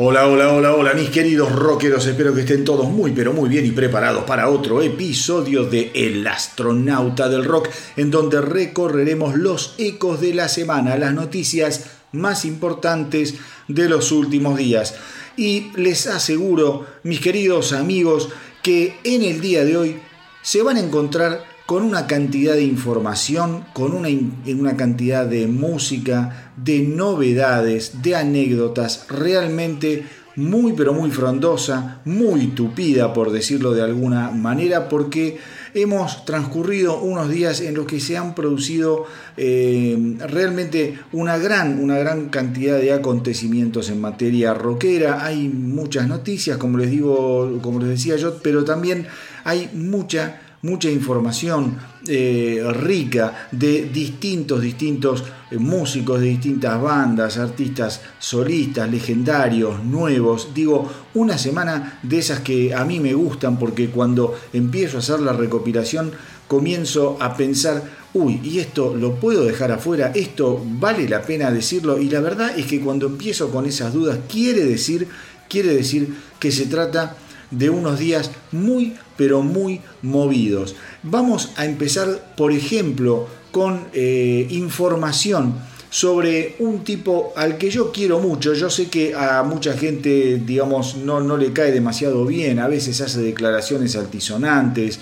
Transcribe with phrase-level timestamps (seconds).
[0.00, 2.06] Hola, hola, hola, hola, mis queridos rockeros.
[2.06, 6.24] Espero que estén todos muy, pero muy bien y preparados para otro episodio de El
[6.24, 13.34] astronauta del rock, en donde recorreremos los ecos de la semana, las noticias más importantes
[13.66, 14.94] de los últimos días.
[15.36, 18.28] Y les aseguro, mis queridos amigos,
[18.62, 20.00] que en el día de hoy
[20.42, 24.08] se van a encontrar con una cantidad de información, con una,
[24.46, 33.12] una, cantidad de música, de novedades, de anécdotas, realmente muy pero muy frondosa, muy tupida
[33.12, 35.36] por decirlo de alguna manera, porque
[35.74, 39.04] hemos transcurrido unos días en los que se han producido
[39.36, 45.22] eh, realmente una gran, una gran cantidad de acontecimientos en materia rockera.
[45.22, 49.06] Hay muchas noticias, como les digo, como les decía yo, pero también
[49.44, 58.00] hay mucha mucha información eh, rica de distintos, distintos eh, músicos de distintas bandas, artistas
[58.18, 60.48] solistas, legendarios, nuevos.
[60.54, 65.20] Digo, una semana de esas que a mí me gustan porque cuando empiezo a hacer
[65.20, 66.10] la recopilación
[66.48, 67.82] comienzo a pensar,
[68.14, 70.12] uy, ¿y esto lo puedo dejar afuera?
[70.14, 72.00] ¿Esto vale la pena decirlo?
[72.00, 75.06] Y la verdad es que cuando empiezo con esas dudas, quiere decir,
[75.48, 77.16] quiere decir que se trata
[77.50, 80.74] de unos días muy, pero muy movidos.
[81.02, 85.54] Vamos a empezar, por ejemplo, con eh, información
[85.90, 88.54] sobre un tipo al que yo quiero mucho.
[88.54, 93.00] Yo sé que a mucha gente, digamos, no, no le cae demasiado bien, a veces
[93.00, 95.00] hace declaraciones altisonantes,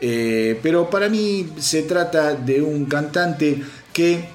[0.00, 3.62] eh, pero para mí se trata de un cantante
[3.92, 4.28] que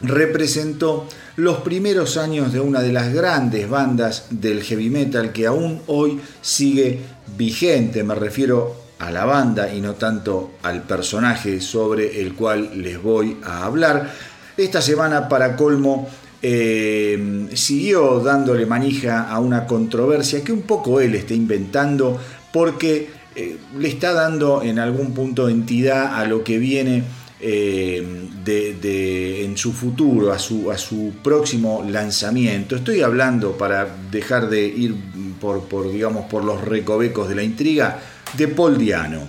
[0.00, 5.82] representó los primeros años de una de las grandes bandas del heavy metal que aún
[5.86, 7.00] hoy sigue
[7.36, 8.02] vigente.
[8.02, 13.36] Me refiero a la banda y no tanto al personaje sobre el cual les voy
[13.44, 14.10] a hablar.
[14.56, 16.08] Esta semana, para colmo,
[16.40, 22.18] eh, siguió dándole manija a una controversia que un poco él está inventando
[22.50, 27.04] porque eh, le está dando en algún punto entidad a lo que viene
[27.40, 32.76] eh, de, en su futuro, a su, a su próximo lanzamiento.
[32.76, 34.94] Estoy hablando, para dejar de ir
[35.40, 38.00] por, por, digamos, por los recovecos de la intriga,
[38.36, 39.20] de Paul Diano.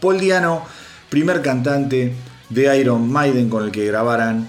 [0.00, 0.64] Paul Diano,
[1.10, 2.14] primer cantante
[2.50, 4.48] de Iron Maiden con el que grabaran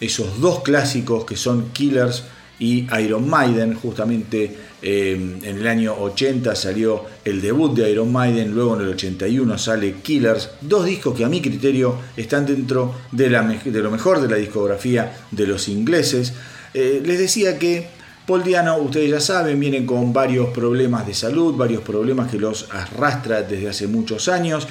[0.00, 2.24] esos dos clásicos que son Killers
[2.58, 4.56] y Iron Maiden, justamente
[4.88, 9.58] eh, en el año 80 salió el debut de Iron Maiden, luego en el 81
[9.58, 14.36] sale Killers, dos discos que a mi criterio están dentro de, lo mejor de la
[14.36, 16.34] discografía de los ingleses.
[16.72, 17.88] Eh, les decía que
[18.28, 22.68] Paul Diano, ustedes ya saben, viene con varios problemas de salud, varios problemas que los
[22.70, 24.68] arrastra desde hace muchos años.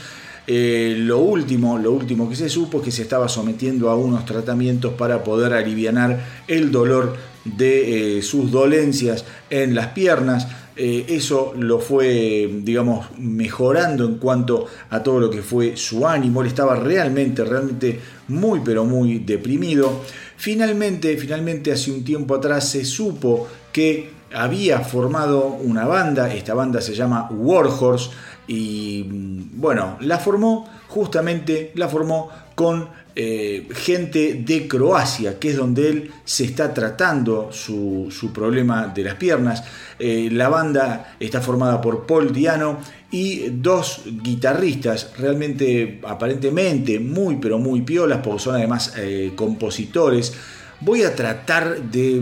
[0.48, 4.26] Eh, lo último, lo último que se supo es que se estaba sometiendo a unos
[4.26, 10.48] tratamientos para poder aliviar el dolor de eh, sus dolencias en las piernas.
[10.76, 16.42] Eh, eso lo fue, digamos, mejorando en cuanto a todo lo que fue su ánimo.
[16.42, 20.02] Él estaba realmente, realmente muy, pero muy deprimido.
[20.36, 26.34] Finalmente, finalmente, hace un tiempo atrás se supo que había formado una banda.
[26.34, 28.12] Esta banda se llama Warhorse
[28.48, 35.58] y mm, bueno, la formó justamente, la formó con eh, gente de Croacia, que es
[35.58, 39.64] donde él se está tratando su, problema de las piernas.
[40.00, 42.80] Eh, la banda está formada por Paul Diano
[43.12, 50.34] y dos guitarristas, realmente aparentemente muy pero muy piolas, porque son además eh, compositores.
[50.82, 52.22] Voy a tratar de,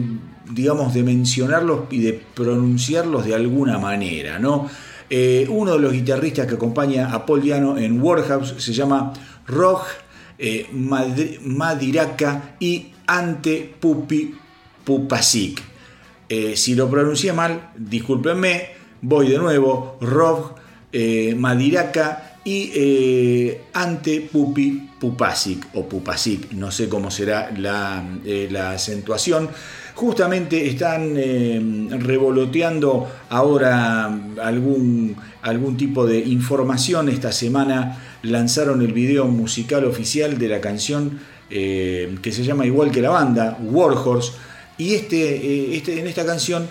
[0.50, 4.70] digamos, de mencionarlos y de pronunciarlos de alguna manera, ¿no?
[5.10, 9.14] Eh, uno de los guitarristas que acompaña a Paul Diano en Warhouse se llama
[9.46, 9.84] Rog
[10.40, 14.34] eh, Madiraka y Ante Pupi
[14.84, 15.62] Pupasik.
[16.30, 18.70] Eh, si lo pronuncié mal, discúlpenme,
[19.02, 19.98] voy de nuevo.
[20.02, 20.56] Rog
[21.38, 28.02] Madiraka y Ante Pupi Pupasic o Pupasic, no sé cómo será la,
[28.50, 29.50] la acentuación.
[29.96, 31.18] Justamente están
[32.00, 34.06] revoloteando ahora
[34.42, 37.10] algún, algún tipo de información.
[37.10, 41.20] Esta semana lanzaron el video musical oficial de la canción
[41.50, 44.32] que se llama igual que la banda, Warhorse.
[44.78, 46.66] Y este, este, en esta canción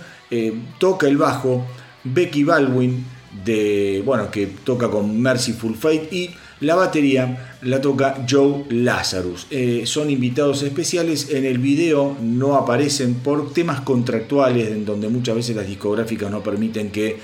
[0.79, 1.67] toca el bajo
[2.05, 3.05] Becky Baldwin,
[3.45, 6.31] de, bueno, que toca con Merciful Fate y
[6.63, 9.47] la batería la toca Joe Lazarus.
[9.51, 11.31] Eh, son invitados especiales.
[11.31, 16.43] En el video no aparecen por temas contractuales, en donde muchas veces las discográficas no
[16.43, 17.19] permiten que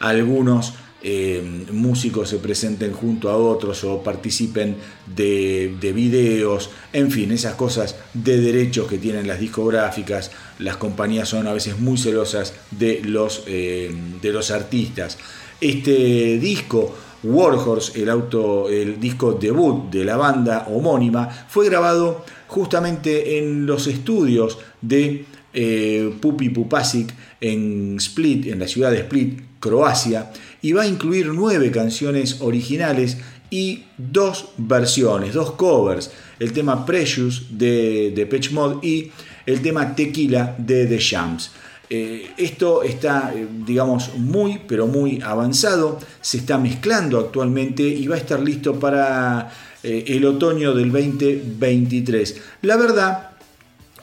[0.00, 1.42] algunos eh,
[1.72, 4.76] músicos se presenten junto a otros o participen
[5.06, 11.46] de, videos, en fin, esas cosas de derechos que tienen las discográficas, las compañías son
[11.46, 15.16] a veces muy celosas de los, eh, de los artistas.
[15.60, 23.38] Este disco, Warhorse, el, auto, el disco debut de la banda homónima, fue grabado justamente
[23.38, 30.30] en los estudios de eh, Pupi Pupasic en Split, en la ciudad de Split, Croacia,
[30.62, 33.18] y va a incluir nueve canciones originales
[33.50, 39.10] y dos versiones, dos covers, el tema Precious de, de Pitch Mod y
[39.46, 41.50] el tema Tequila de The Shams.
[41.92, 48.14] Eh, esto está, eh, digamos, muy, pero muy avanzado, se está mezclando actualmente y va
[48.14, 49.50] a estar listo para
[49.82, 52.42] eh, el otoño del 2023.
[52.62, 53.30] La verdad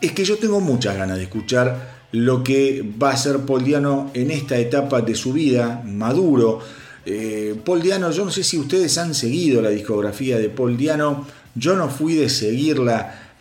[0.02, 4.12] es que yo tengo muchas ganas de escuchar lo que va a ser Paul Diano
[4.14, 6.60] en esta etapa de su vida, maduro.
[7.64, 11.26] Paul Diano, yo no sé si ustedes han seguido la discografía de Paul Diano,
[11.56, 13.34] yo no fui de seguirla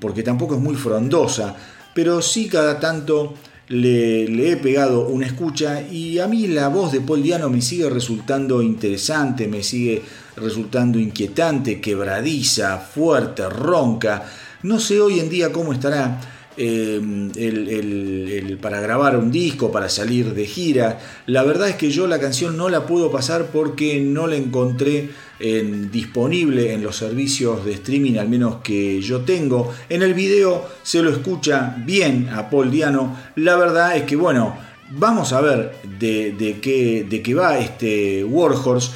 [0.00, 1.54] porque tampoco es muy frondosa,
[1.94, 3.34] pero sí cada tanto
[3.74, 7.90] le, he pegado una escucha y a mí la voz de Paul Diano me sigue
[7.90, 10.02] resultando interesante, me sigue
[10.36, 14.24] resultando inquietante, quebradiza, fuerte, ronca.
[14.62, 16.20] No sé hoy en día cómo estará
[16.56, 21.00] Em, el, para grabar un disco, para salir de gira.
[21.26, 25.10] La verdad es que yo la canción no la puedo pasar porque no la encontré
[25.38, 29.72] disponible en los servicios de streaming, al menos que yo tengo.
[29.88, 33.16] En el video se lo escucha bien a Paul Diano.
[33.36, 34.56] La verdad es que, bueno,
[34.90, 38.90] vamos a ver de, de, qué, de qué va este Warhorse.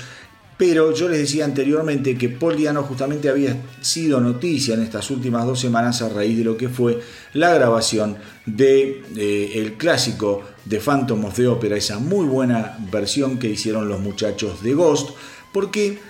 [0.56, 5.46] Pero yo les decía anteriormente que Paul Diano justamente había sido noticia en estas últimas
[5.46, 7.00] dos semanas a raíz de lo que fue
[7.32, 13.38] la grabación de eh, el clásico de Phantom of the Opera, esa muy buena versión
[13.38, 15.10] que hicieron los muchachos de Ghost,
[15.52, 16.00] porque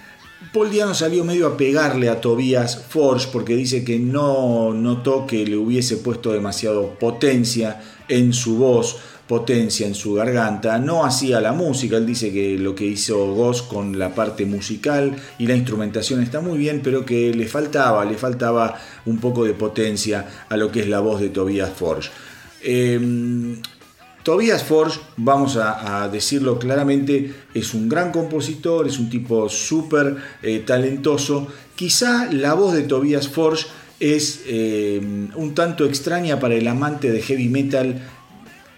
[0.58, 5.46] Paul Diano salió medio a pegarle a Tobias Forge porque dice que no notó que
[5.46, 8.96] le hubiese puesto demasiado potencia en su voz
[9.28, 13.68] potencia en su garganta, no hacía la música, él dice que lo que hizo Ghost
[13.68, 18.16] con la parte musical y la instrumentación está muy bien, pero que le faltaba, le
[18.16, 22.10] faltaba un poco de potencia a lo que es la voz de Tobias Forge.
[22.62, 23.60] Em,
[24.28, 30.62] Tobias Forge, vamos a, decirlo claramente, es un gran compositor, es un tipo súper eh,
[30.66, 31.46] talentoso.
[31.74, 37.22] Quizá la voz de Tobias Forge es em, un tanto extraña para el amante de
[37.22, 38.02] heavy metal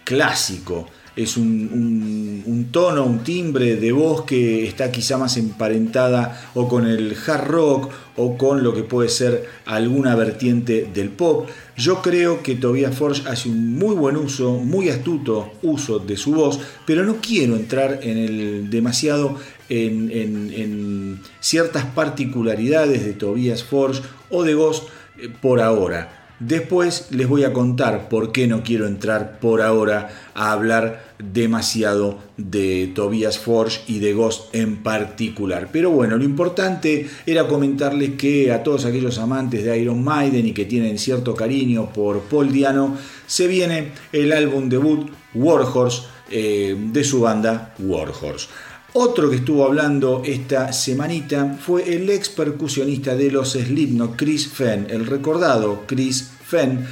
[0.05, 0.87] clásico.
[1.15, 7.15] Es un, tono, un timbre de voz que está quizá más emparentada o con el
[7.27, 11.49] hard rock o con lo que puede ser alguna vertiente del pop.
[11.75, 16.33] Yo creo que Tobias Forge hace un muy buen uso, muy astuto uso de su
[16.33, 19.35] voz, pero no quiero entrar en el demasiado
[19.67, 26.20] en, en ciertas particularidades de Tobias Forge o de Ghost eh, por ahora.
[26.41, 32.17] Después les voy a contar por qué no quiero entrar por ahora a hablar demasiado
[32.35, 35.69] de Tobias Forge y de Ghost en particular.
[35.71, 40.53] Pero bueno, lo importante era comentarles que a todos aquellos amantes de Iron Maiden y
[40.53, 47.03] que tienen cierto cariño por Paul Diano, se viene el álbum debut Warhorse eh, de
[47.03, 48.47] su banda Warhorse.
[48.93, 54.87] Otro que estuvo hablando esta semanita fue el ex percusionista de los Slipknot, Chris Fenn,
[54.89, 56.85] el recordado Chris Fenn.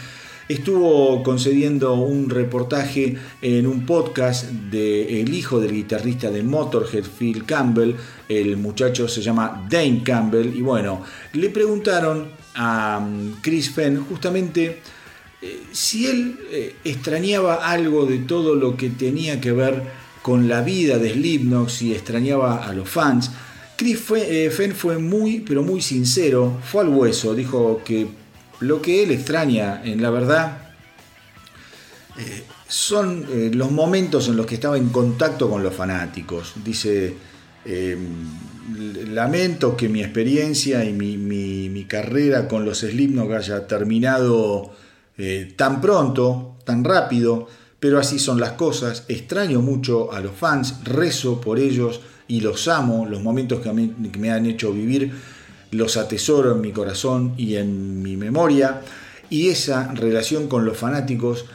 [0.47, 7.45] Estuvo concediendo un reportaje en un podcast de el hijo del guitarrista de Motorhead, Phil
[7.45, 7.95] Campbell.
[8.29, 10.55] El muchacho se llama Dane Campbell.
[10.55, 11.03] Y bueno,
[11.33, 14.79] le preguntaron a mm, Chris Fenn justamente
[15.41, 20.61] eh, si él eh, extrañaba algo de todo lo que tenía que ver con la
[20.61, 23.31] vida de Slipknot y extrañaba a los fans.
[23.75, 28.07] Chris eh, Fenn fue muy, pero muy sincero, fue al hueso, dijo que
[28.59, 30.57] lo que él extraña, en la verdad,
[32.17, 36.53] eh, son eh, los momentos en los que estaba en contacto con los fanáticos.
[36.63, 37.15] Dice,
[39.07, 44.73] lamento que mi experiencia y mi, carrera con los Slipknot haya terminado
[45.55, 47.47] tan pronto, tan rápido,
[47.79, 49.05] pero así son las cosas.
[49.07, 54.31] Extraño mucho a los fans, rezo por ellos y los amo, los momentos que, me
[54.31, 55.11] han hecho vivir
[55.71, 58.81] los atesoro en mi corazón y en mi memoria.
[59.29, 61.45] Y esa relación con los fanáticos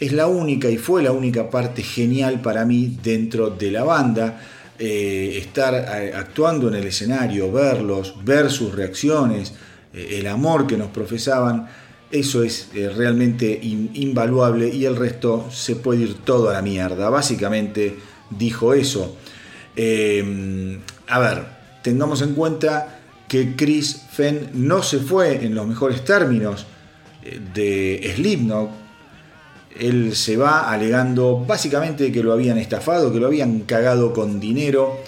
[0.00, 4.40] es la única y fue la única parte genial para mí dentro de la banda.
[4.78, 9.52] Eh, estar eh, actuando en el escenario, verlos, ver sus reacciones,
[9.92, 11.68] eh, el amor que nos profesaban,
[12.10, 17.10] eso es realmente invaluable y el resto se puede ir todo a la mierda.
[17.10, 17.96] Básicamente
[18.30, 19.16] dijo eso.
[19.76, 21.44] Em, a ver,
[21.82, 26.66] tengamos en cuenta que Chris Fenn no se fue en los mejores términos
[27.22, 28.70] eh, de Slipknot.
[29.78, 34.98] Él se va alegando básicamente que lo habían estafado, que lo habían cagado con dinero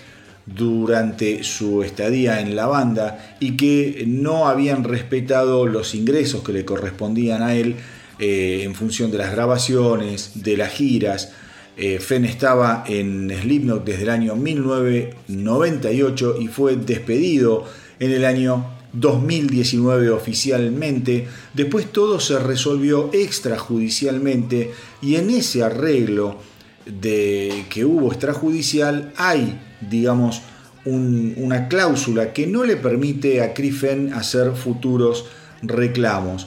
[0.54, 6.64] durante su estadía en la banda y que no habían respetado los ingresos que le
[6.64, 7.76] correspondían a él
[8.18, 11.32] eh, en función de las grabaciones, de las giras,
[11.76, 17.64] eh, Fenn estaba en Slipknot desde el año 1998 y fue despedido
[17.98, 21.26] en el año 2019 oficialmente.
[21.54, 26.36] Después todo se resolvió extrajudicialmente y en ese arreglo
[26.84, 30.42] de que hubo extrajudicial hay, digamos,
[30.84, 35.26] una cláusula que no le permite a Fenn hacer futuros
[35.62, 36.46] reclamos.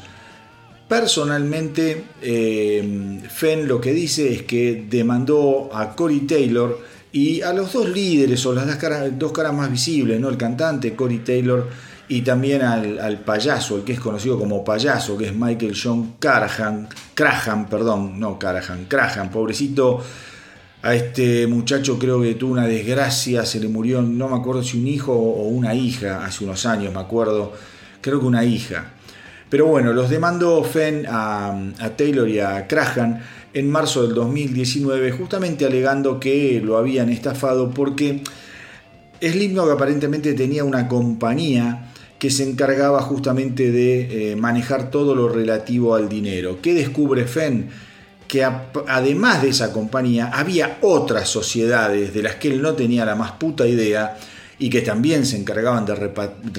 [0.88, 6.80] Personalmente, eh, Fenn lo que dice es que demandó a Cory Taylor
[7.12, 10.30] y a los dos líderes o las dos caras, dos caras más visibles, ¿no?
[10.30, 11.68] el cantante Cory Taylor
[12.08, 16.90] y también al, payaso, el que es conocido como payaso, que es Michael John Carahan,
[17.14, 20.04] Crahan, perdón, no Carahan, Crahan, pobrecito.
[20.84, 24.78] A este muchacho creo que tuvo una desgracia, se le murió, no me acuerdo si
[24.78, 27.54] un hijo o una hija, hace unos años me acuerdo,
[28.02, 28.92] creo que una hija.
[29.50, 33.24] Pero bueno, los demandó Fenn a, Taylor y a Crahan
[33.54, 38.22] en marzo del 2019, justamente alegando que lo habían estafado porque
[39.22, 45.96] Slipknot aparentemente tenía una compañía que se encargaba justamente de eh, manejar todo lo relativo
[45.96, 46.60] al dinero.
[46.62, 47.70] ¿Qué descubre Fenn?
[48.34, 48.44] Que
[48.88, 53.34] además de esa compañía había otras sociedades de las que él no tenía la más
[53.34, 54.18] puta idea
[54.58, 55.94] y que también se encargaban de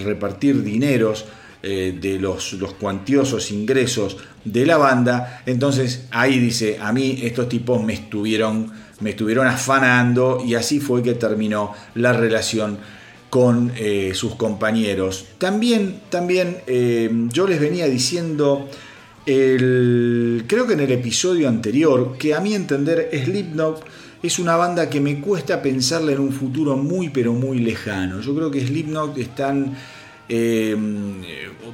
[0.05, 1.25] repartir dineros
[1.65, 5.43] eh, de los, cuantiosos ingresos de la banda.
[5.47, 11.03] Entonces ahí dice, a mí estos tipos me estuvieron, me estuvieron afanando y así fue
[11.03, 12.79] que terminó la relación
[13.31, 15.27] con eh, sus compañeros.
[15.39, 18.69] También, también eh, yo les venía diciendo,
[19.25, 23.85] creo que en el episodio anterior, que a mi entender Slipknot
[24.23, 28.21] es una banda que me cuesta pensarla en un futuro muy pero muy lejano.
[28.21, 29.77] Yo creo que Slipknot están
[30.27, 30.75] eh,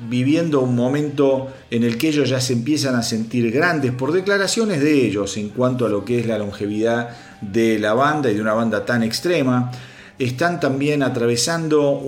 [0.09, 4.81] viviendo un momento en el que ellos ya se empiezan a sentir grandes por declaraciones
[4.81, 8.41] de ellos en cuanto a lo que es la longevidad de la banda y de
[8.41, 9.71] una banda tan extrema.
[10.19, 12.03] Están también atravesando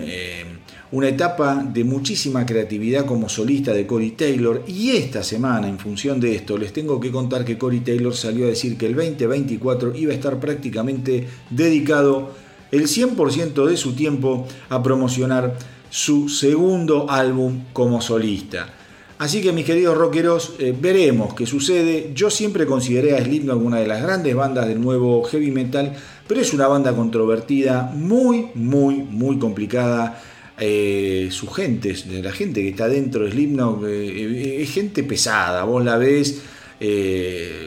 [0.00, 0.44] eh,
[0.92, 6.18] una etapa de muchísima creatividad como solista de Cory Taylor y esta semana en función
[6.18, 9.94] de esto les tengo que contar que Cory Taylor salió a decir que el 2024
[9.94, 12.32] iba a estar prácticamente dedicado
[12.72, 15.56] el 100% de su tiempo a promocionar
[15.90, 18.74] su segundo álbum como solista.
[19.18, 22.12] Así que mis queridos rockeros, eh, veremos qué sucede.
[22.14, 25.94] Yo siempre consideré a Slipknot una de las grandes bandas del nuevo heavy metal,
[26.26, 30.22] pero es una banda controvertida, muy, muy, muy complicada.
[30.60, 35.64] Eh, su gente, la gente que está dentro de Slipknot, eh, es gente pesada.
[35.64, 36.42] Vos la ves,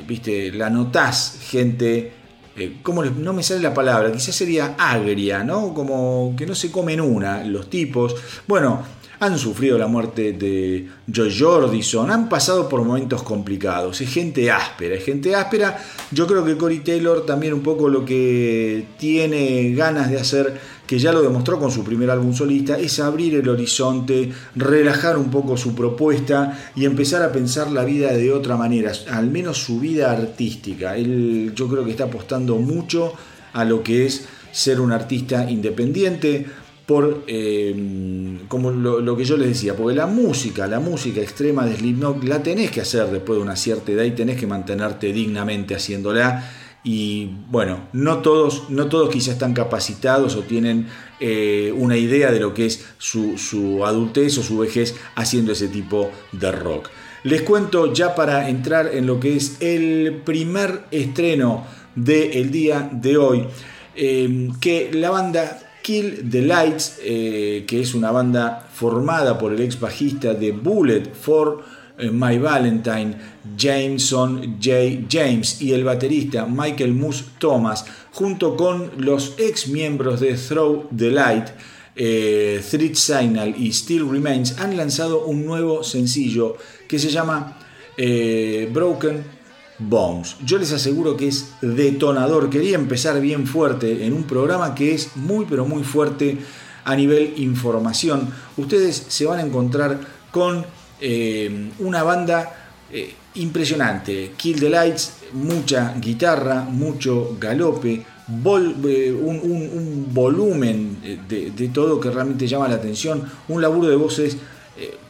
[0.08, 2.12] viste, la notás, gente
[2.56, 2.78] eh,
[3.18, 5.74] no me sale la palabra, quizás sería agria, ¿no?
[5.74, 8.16] Como que no se comen una los tipos.
[8.48, 8.84] Bueno,
[9.24, 14.96] han sufrido la muerte de Joy Jordison, han pasado por momentos complicados, es gente áspera,
[14.96, 15.78] es gente áspera.
[16.12, 21.00] Yo creo que Cory Taylor también un poco lo que tiene ganas de hacer, que
[21.00, 25.56] ya lo demostró con su primer álbum solista, es abrir el horizonte, relajar un poco
[25.56, 30.12] su propuesta y empezar a pensar la vida de otra manera, al menos su vida
[30.12, 30.98] artística.
[30.98, 33.14] Él yo creo que está apostando mucho
[33.54, 36.46] a lo que es ser un artista independiente,
[36.86, 41.78] por eh, como lo, que yo les decía, porque la música, la música extrema de
[41.78, 45.76] Slipknot la tenés que hacer después de una cierta edad y tenés que mantenerte dignamente
[45.76, 46.52] haciéndola.
[46.86, 50.88] Y bueno, no todos, no todos quizás están capacitados o tienen
[51.22, 55.70] eh, una idea de lo que es su, su adultez o su vejez haciendo ese
[55.70, 56.90] tipo de rock.
[57.24, 63.18] Les cuento ya para entrar en lo que es el primer estreno del día de
[63.18, 63.48] hoy.
[63.96, 69.62] eh, que la banda Kill the Lights, eh, que es una banda formada por el
[69.62, 71.62] ex bajista de Bullet for
[71.98, 73.16] eh, My Valentine,
[73.56, 75.06] Jameson J.
[75.08, 81.12] James y el baterista Michael Moose Thomas, junto con los ex miembros de Throw the
[81.12, 81.50] Light,
[81.96, 87.60] eh, Threat Signal y Still Remains, han lanzado un nuevo sencillo que se llama
[87.98, 89.43] eh, Broken
[89.80, 90.36] Bones.
[90.46, 92.50] Yo les aseguro que es detonador.
[92.50, 96.38] Quería empezar bien fuerte en un programa que es muy pero muy fuerte
[96.86, 98.30] a nivel información.
[98.58, 100.00] Ustedes se van a encontrar
[100.32, 100.66] con
[101.00, 104.34] eh, una banda eh, impresionante.
[104.38, 112.48] Kill the Lights, mucha guitarra, mucho galope, eh, un, volumen de, de, todo que realmente
[112.48, 114.38] llama la atención, un laburo de voces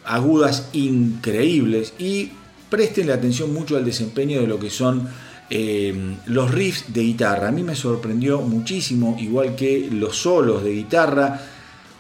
[0.06, 2.32] agudas increíbles y
[2.74, 5.08] presten la atención mucho al desempeño de lo que son
[6.26, 7.50] los riffs de guitarra.
[7.50, 11.40] A mí me sorprendió muchísimo, igual que los solos de guitarra.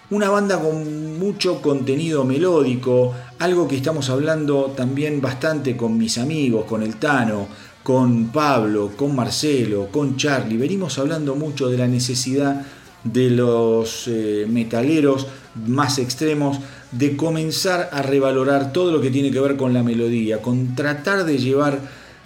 [0.09, 6.65] Una banda con mucho contenido melódico, algo que estamos hablando también bastante con mis amigos,
[6.65, 7.47] con el Tano,
[7.83, 10.57] con Pablo, con Marcelo, con Charlie.
[10.57, 12.65] Venimos hablando mucho de la necesidad
[13.03, 15.27] de los eh, metaleros
[15.67, 16.57] más extremos
[16.97, 21.25] de comenzar a revalorar todo lo que tiene que ver con la melodía, con tratar
[21.25, 21.79] de llevar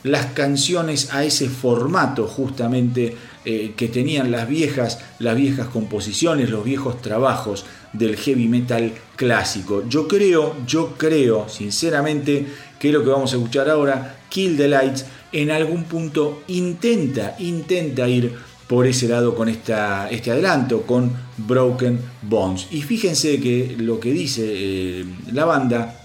[0.04, 6.64] las canciones a ese formato justamente eh, que tenían las viejas, las viejas composiciones, los
[6.64, 9.84] viejos trabajos del heavy metal clásico.
[9.88, 12.46] Yo creo, yo creo sinceramente
[12.80, 18.08] que lo que vamos a escuchar ahora, Kill the Lights, en algún punto intenta, intenta
[18.08, 18.34] ir
[18.68, 22.68] por ese lado con esta, este adelanto, con Broken Bones.
[22.72, 26.02] Y fíjense que lo que dice eh, la banda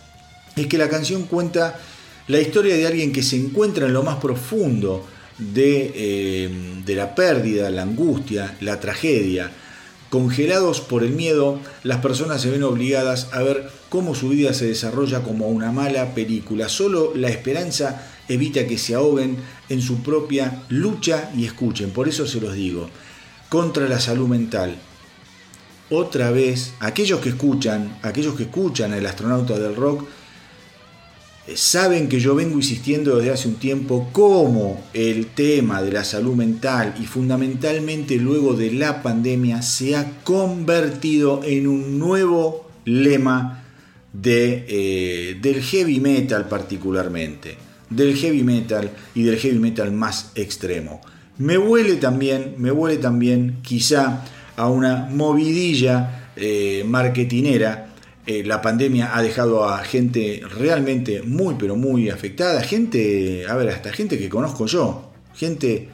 [0.55, 1.79] es que la canción cuenta
[2.29, 5.05] la historia de alguien que se encuentra en lo más profundo
[5.39, 6.51] de, eh,
[6.85, 9.51] de la pérdida, la angustia, la tragedia.
[10.09, 14.67] Congelados por el miedo, las personas se ven obligadas a ver cómo su vida se
[14.67, 16.69] desarrolla como una mala película.
[16.69, 19.37] Solo la esperanza evita que se ahoguen
[19.69, 21.91] en su propia lucha y escuchen.
[21.91, 22.89] Por eso se los digo,
[23.49, 24.77] contra la salud mental.
[25.91, 30.05] Otra vez, aquellos que escuchan, aquellos que escuchan el astronauta del rock,
[31.47, 36.05] eh, saben que yo vengo insistiendo desde hace un tiempo cómo el tema de la
[36.05, 43.65] salud mental y fundamentalmente luego de la pandemia se ha convertido en un nuevo lema
[44.13, 47.57] de, eh, del heavy metal particularmente,
[47.97, 51.01] del heavy metal y del heavy metal más extremo.
[51.39, 54.25] Me huele también, me huele también quizá
[54.57, 57.93] a una movidilla eh, marketinera
[58.25, 62.63] eh, la pandemia ha dejado a gente realmente muy, pero muy afectada.
[62.63, 65.11] Gente, a ver, hasta gente que conozco yo.
[65.35, 65.89] Gente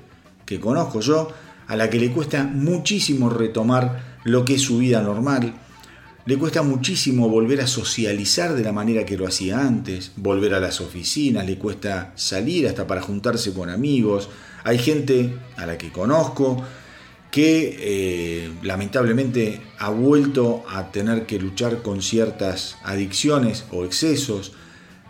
[0.44, 1.28] que conozco yo,
[1.66, 5.54] a la que le cuesta muchísimo retomar lo que es su vida normal.
[6.28, 10.60] Le cuesta muchísimo volver a socializar de la manera que lo hacía antes, volver a
[10.60, 14.28] las oficinas, le cuesta salir hasta para juntarse con amigos.
[14.62, 16.62] Hay gente a la que conozco
[17.30, 24.52] que eh, lamentablemente ha vuelto a tener que luchar con ciertas adicciones o excesos.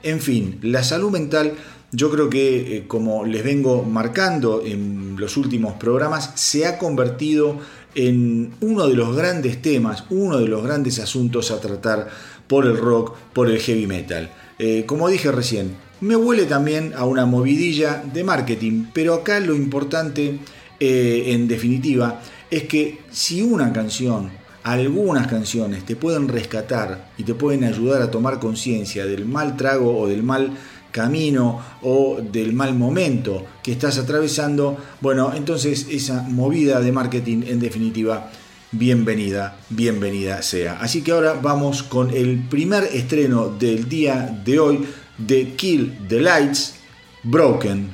[0.04, 1.54] En fin, la salud mental
[1.90, 7.58] yo creo que, eh, como les vengo marcando en los últimos programas, se ha convertido
[7.94, 12.08] en uno de los grandes temas, uno de los grandes asuntos a tratar
[12.46, 14.30] por el rock, por el heavy metal.
[14.58, 19.54] Eh, como dije recién, me huele también a una movidilla de marketing, pero acá lo
[19.54, 20.38] importante
[20.80, 22.20] eh, en definitiva,
[22.50, 24.30] es que si una canción,
[24.62, 29.98] algunas canciones te pueden rescatar y te pueden ayudar a tomar conciencia del mal trago
[29.98, 30.52] o del mal
[30.98, 37.60] camino o del mal momento que estás atravesando, bueno, entonces esa movida de marketing en
[37.60, 38.32] definitiva,
[38.72, 40.80] bienvenida, bienvenida sea.
[40.80, 46.20] Así que ahora vamos con el primer estreno del día de hoy de Kill the
[46.20, 46.74] Lights,
[47.22, 47.90] Broken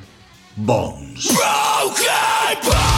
[0.56, 1.28] Bones.
[1.28, 2.93] Broken Bones!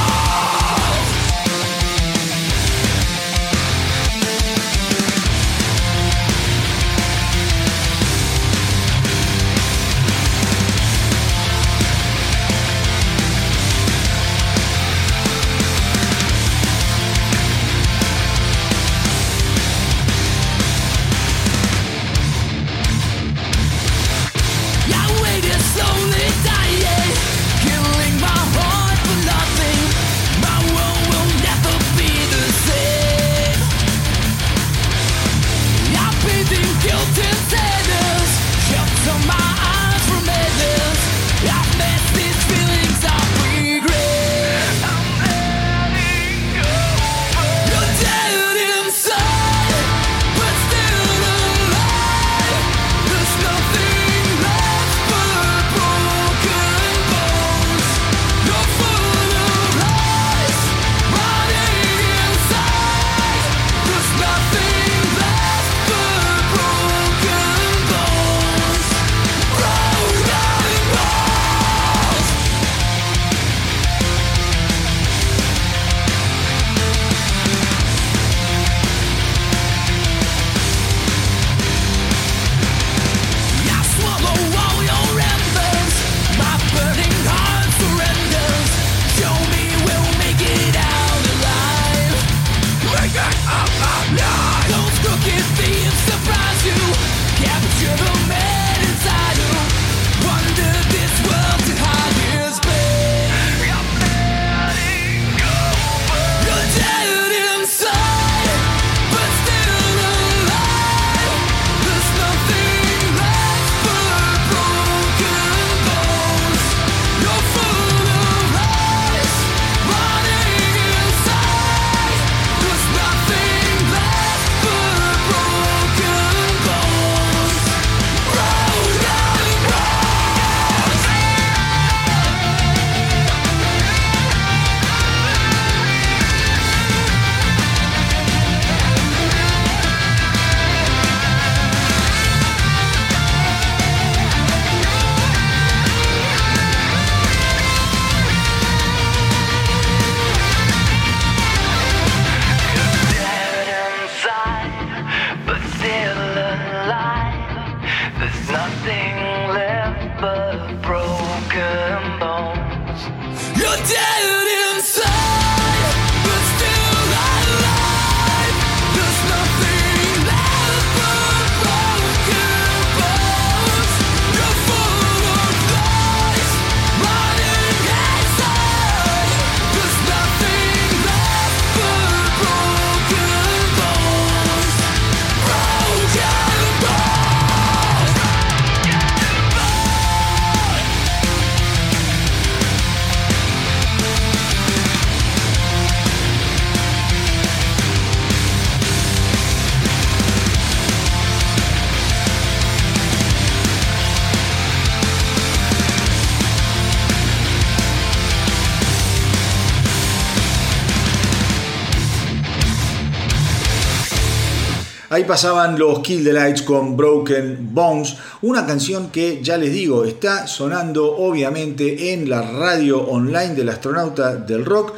[215.16, 220.04] Ahí pasaban los Kill the Lights con Broken Bones, una canción que ya les digo
[220.04, 224.92] está sonando obviamente en la radio online del astronauta del rock,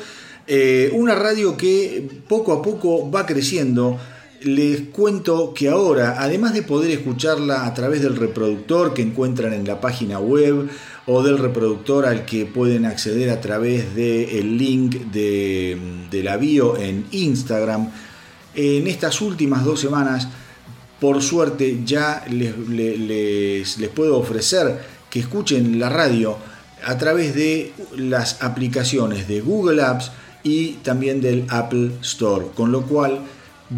[0.49, 3.97] eh, una radio que poco a poco va creciendo.
[4.41, 9.69] Les cuento que ahora, además de poder escucharla a través del reproductor que encuentran en
[9.69, 10.69] la página web
[11.07, 15.79] o del reproductor al que pueden acceder a través del link de,
[16.11, 17.91] de la bio en Instagram,
[18.55, 20.29] en estas últimas dos semanas,
[21.01, 26.37] por suerte, ya les, les, puedo ofrecer que escuchen la radio
[26.85, 30.11] a través de las aplicaciones de Google Apps
[30.43, 33.21] y también del Apple Store, con lo cual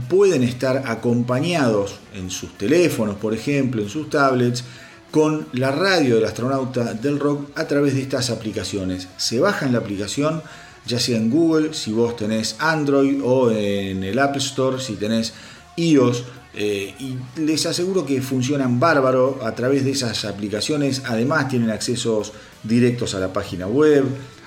[0.09, 4.64] pueden estar acompañados en sus teléfonos, por ejemplo, en sus tablets,
[5.11, 9.09] con la radio del astronauta del rock a través de estas aplicaciones.
[9.16, 10.42] Se bajan la aplicación
[10.90, 15.33] ya sea en Google, si vos tenés Android o en el App Store, si tenés
[15.76, 16.24] iOS.
[16.53, 21.03] Eh, y les aseguro que funcionan bárbaro a través de esas aplicaciones.
[21.07, 22.33] Además tienen accesos
[22.64, 24.05] directos a la página web,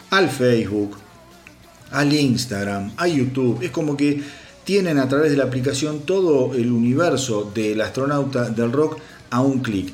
[0.09, 0.97] al Facebook,
[1.91, 3.63] al Instagram, a YouTube.
[3.63, 4.21] Es como que
[4.65, 8.97] tienen a través de la aplicación todo el universo del astronauta del rock
[9.29, 9.93] a un clic.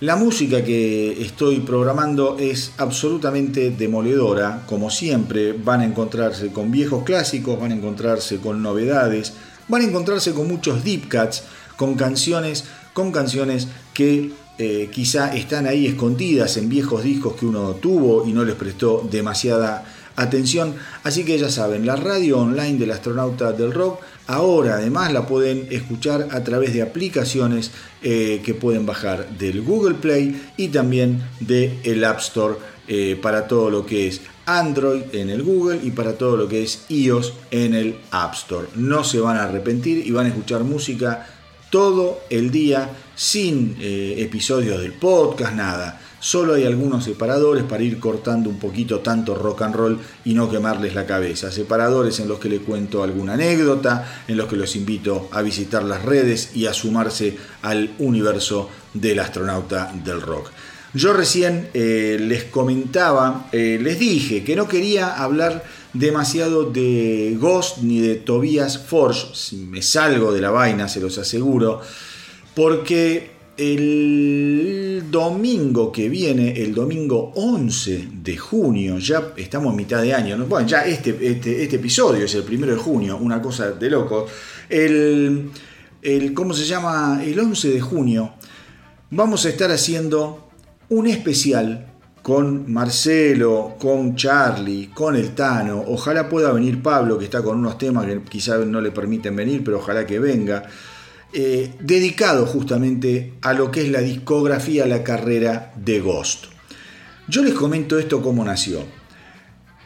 [0.00, 7.02] La música que estoy programando es absolutamente demoledora, como siempre van a encontrarse con viejos
[7.02, 9.32] clásicos, van a encontrarse con novedades,
[9.66, 11.42] van a encontrarse con muchos deep cuts,
[11.76, 17.74] con canciones, con canciones que eh, quizá están ahí escondidas en viejos discos que uno
[17.74, 19.84] tuvo y no les prestó demasiada
[20.14, 20.76] atención.
[21.02, 25.68] Así que ya saben, la radio online del astronauta del rock Ahora además la pueden
[25.70, 27.70] escuchar a través de aplicaciones
[28.02, 32.56] eh, que pueden bajar del Google Play y también del App Store
[32.88, 36.62] eh, para todo lo que es Android en el Google y para todo lo que
[36.62, 38.68] es iOS en el App Store.
[38.76, 41.26] No se van a arrepentir y van a escuchar música
[41.70, 46.02] todo el día sin eh, episodios del podcast, nada.
[46.20, 50.50] Solo hay algunos separadores para ir cortando un poquito tanto rock and roll y no
[50.50, 51.52] quemarles la cabeza.
[51.52, 55.84] Separadores en los que les cuento alguna anécdota, en los que los invito a visitar
[55.84, 60.50] las redes y a sumarse al universo del astronauta del rock.
[60.94, 67.78] Yo recién eh, les comentaba, eh, les dije que no quería hablar demasiado de Ghost
[67.78, 71.80] ni de Tobias Forge, si me salgo de la vaina, se los aseguro,
[72.54, 80.14] porque el domingo que viene, el domingo 11 de junio, ya estamos en mitad de
[80.14, 83.90] año, bueno, ya este, este, este, episodio es el primero de junio, una cosa de
[83.90, 84.26] loco.
[84.68, 85.50] El,
[86.00, 87.20] el, ¿cómo se llama?
[87.24, 88.34] El 11 de junio
[89.10, 90.50] vamos a estar haciendo
[90.90, 91.86] un especial
[92.22, 95.82] con Marcelo, con Charlie, con el Tano.
[95.88, 99.64] Ojalá pueda venir Pablo, que está con unos temas que quizás no le permiten venir,
[99.64, 100.64] pero ojalá que venga.
[101.30, 106.46] Eh, dedicado justamente a lo que es la discografía, la carrera de Ghost.
[107.28, 108.82] Yo les comento esto cómo nació.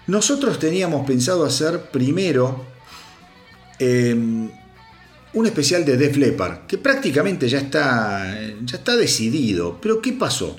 [0.06, 2.64] Nosotros teníamos pensado hacer primero
[3.80, 4.50] em,
[5.34, 9.80] un especial de Def Leppard, que prácticamente ya está, ya está decidido.
[9.82, 10.56] Pero ¿qué pasó?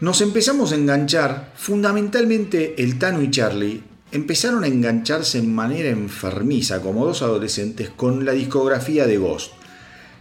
[0.00, 6.80] Nos empezamos a enganchar, fundamentalmente el Tano y Charlie, empezaron a engancharse en manera enfermiza
[6.80, 9.52] como dos adolescentes con la discografía de Ghost.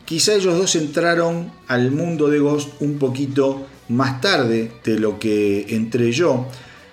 [0.06, 5.76] Quizá ellos dos entraron al mundo de Ghost un poquito más tarde de lo que
[5.76, 6.48] entré yo,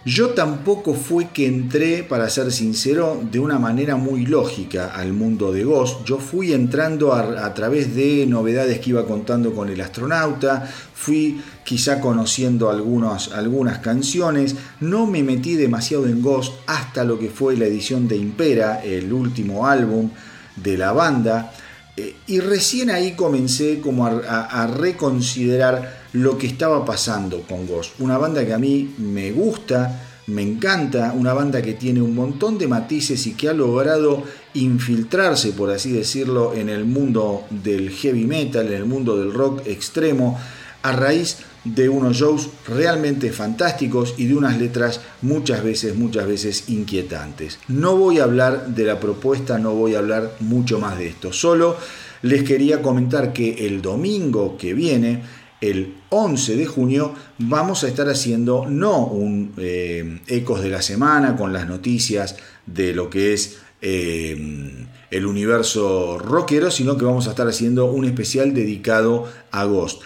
[0.06, 5.50] yo tampoco fue que entré, para ser sincero, de una manera muy lógica al mundo
[5.50, 6.04] de Ghost.
[6.04, 12.00] Yo fui entrando a, través de novedades que iba contando con el astronauta, fui quizá
[12.00, 18.06] conociendo algunas canciones, no me metí demasiado en Ghost hasta lo que fue la edición
[18.06, 20.10] de Impera, el último álbum
[20.54, 21.52] de la banda,
[21.96, 28.00] eh, y recién ahí comencé como a reconsiderar lo que estaba pasando con Ghost.
[28.00, 32.56] Una banda que a mí me gusta, me encanta, una banda que tiene un montón
[32.56, 34.22] de matices y que ha logrado
[34.54, 39.66] infiltrarse, por así decirlo, en el mundo del heavy metal, en el mundo del rock
[39.66, 40.40] extremo,
[40.82, 46.68] a raíz de unos shows realmente fantásticos y de unas letras muchas veces, muchas veces
[46.68, 47.58] inquietantes.
[47.68, 51.32] No voy a hablar de la propuesta, no voy a hablar mucho más de esto,
[51.32, 51.76] solo
[52.22, 55.22] les quería comentar que el domingo que viene,
[55.60, 61.36] el 11 de junio, vamos a estar haciendo no un eh, ecos de la semana
[61.36, 67.30] con las noticias de lo que es eh, el universo rockero, sino que vamos a
[67.30, 70.02] estar haciendo un especial dedicado a Ghost.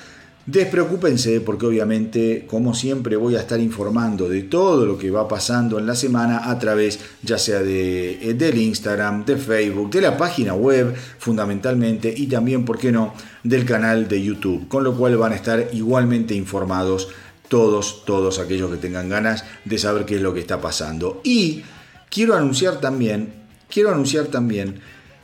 [0.46, 5.78] Despreocúpense porque obviamente, como siempre, voy a estar informando de todo lo que va pasando
[5.78, 10.16] en la semana a través ya sea de, eh, del Instagram, de Facebook, de la
[10.16, 15.16] página web fundamentalmente y también, ¿por qué no?, del canal de YouTube, con lo cual
[15.16, 17.08] van a estar igualmente informados
[17.48, 21.20] todos, todos aquellos que tengan ganas de saber qué es lo que está pasando.
[21.24, 21.62] Y
[22.08, 23.32] quiero anunciar también,
[23.68, 24.80] quiero anunciar también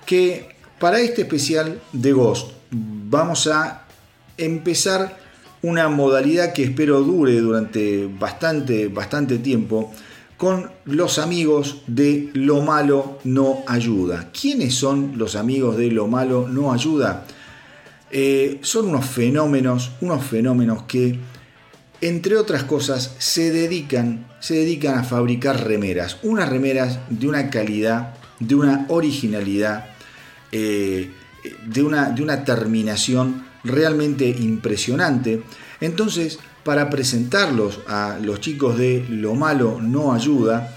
[0.07, 3.85] que para este especial de Ghost vamos a
[4.37, 5.19] empezar
[5.63, 9.93] una modalidad que espero dure durante bastante, bastante tiempo
[10.37, 14.31] con los amigos de Lo Malo No Ayuda.
[14.39, 17.25] ¿Quiénes son los amigos de Lo Malo No Ayuda?
[18.19, 21.19] Eh, son unos fenómenos, unos fenómenos que,
[22.01, 26.17] entre otras cosas, se dedican, se dedican a fabricar remeras.
[26.23, 29.91] Unas remeras de una calidad, de una originalidad,
[30.51, 31.11] eh,
[31.67, 35.43] de, una, de una terminación realmente impresionante.
[35.83, 40.75] Entonces, para presentarlos a los chicos de Lo Malo No Ayuda,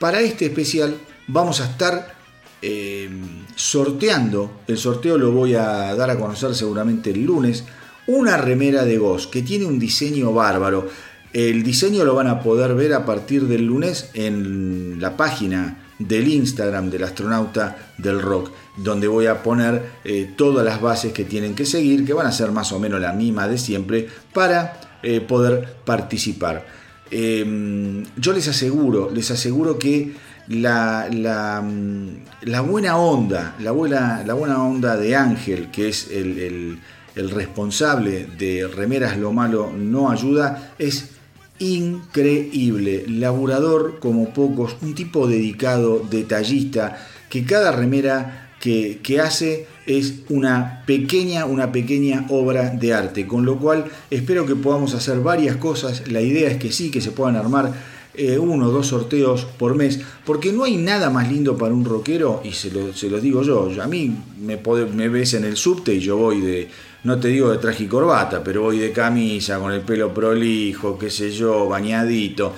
[0.00, 0.96] para este especial
[1.28, 2.17] vamos a estar
[2.62, 3.08] eh,
[3.54, 7.64] sorteando, el sorteo lo voy a dar a conocer seguramente el lunes,
[8.06, 10.88] una remera de Ghost que tiene un diseño bárbaro.
[11.32, 16.28] El diseño lo van a poder ver a partir del lunes en la página del
[16.28, 21.54] Instagram del astronauta del rock, donde voy a poner eh, todas las bases que tienen
[21.54, 25.20] que seguir, que van a ser más o menos la misma de siempre, para eh,
[25.20, 26.66] poder participar.
[27.10, 30.14] Em, yo les aseguro, les aseguro que
[30.48, 36.80] la, la, mm, buena onda, la buena, la buena onda de Ángel, que es el,
[37.14, 41.10] el responsable de Remeras Lo Malo No Ayuda, es
[41.58, 46.96] increíble, laburador como pocos, un tipo dedicado, detallista,
[47.28, 53.58] que cada remera que, hace es una pequeña, una pequeña obra de arte, con lo
[53.58, 57.36] cual espero que podamos hacer varias cosas, la idea es que sí, que se puedan
[57.36, 57.72] armar
[58.18, 61.84] eh, uno o dos sorteos por mes, porque no hay nada más lindo para un
[61.84, 64.60] rockero, y se lo, se digo yo, a mí me,
[64.92, 66.68] me ves en el subte y yo voy de,
[67.04, 70.98] no te digo de traje y corbata, pero voy de camisa, con el pelo prolijo,
[70.98, 72.54] qué sé yo, bañadito,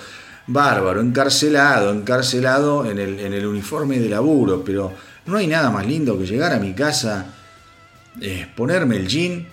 [0.47, 4.93] bárbaro, encarcelado, encarcelado en el, en el uniforme de laburo, pero
[5.27, 7.35] no hay nada más lindo que llegar a mi casa,
[8.19, 9.47] eh, ponerme el jean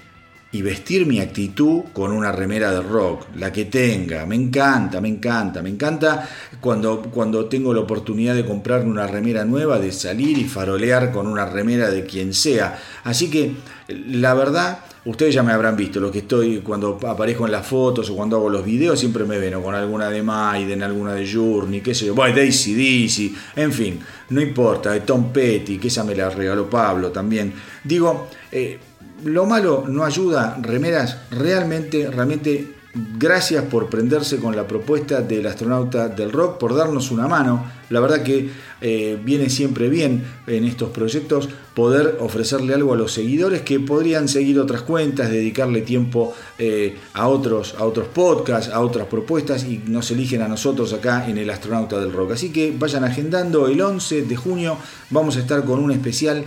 [0.52, 4.26] y vestir mi actitud con una remera de rock, la que tenga.
[4.26, 6.28] Me encanta, me encanta, me encanta
[6.62, 11.28] cuando, cuando tengo la oportunidad de comprarme una remera nueva, de salir y farolear con
[11.28, 12.80] una remera de quien sea.
[13.04, 13.56] Así que
[13.88, 18.10] la verdad, ustedes ya me habrán visto, lo que estoy cuando aparezco en las fotos
[18.10, 21.82] o cuando hago los videos, siempre me ven con alguna de Maiden, alguna de Journey,
[21.82, 26.04] qué sé yo, bueno, Daisy Daisy, en fin, no importa, de Tom Petty, que esa
[26.04, 27.54] me la regaló Pablo también.
[27.84, 28.78] Digo, eh,
[29.24, 32.78] lo malo no ayuda, remeras, realmente, realmente
[33.18, 37.66] gracias por prenderse con la propuesta del astronauta del rock, por darnos una mano.
[37.90, 38.50] La verdad que
[38.82, 44.28] eh, viene siempre bien en estos proyectos poder ofrecerle algo a los seguidores que podrían
[44.28, 49.82] seguir otras cuentas, dedicarle tiempo eh, a, otros, a otros podcasts, a otras propuestas y
[49.86, 52.32] nos eligen a nosotros acá en el astronauta del rock.
[52.34, 54.78] Así que vayan agendando el 11 de junio,
[55.10, 56.44] vamos a estar con un especial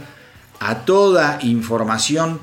[0.59, 2.40] a toda información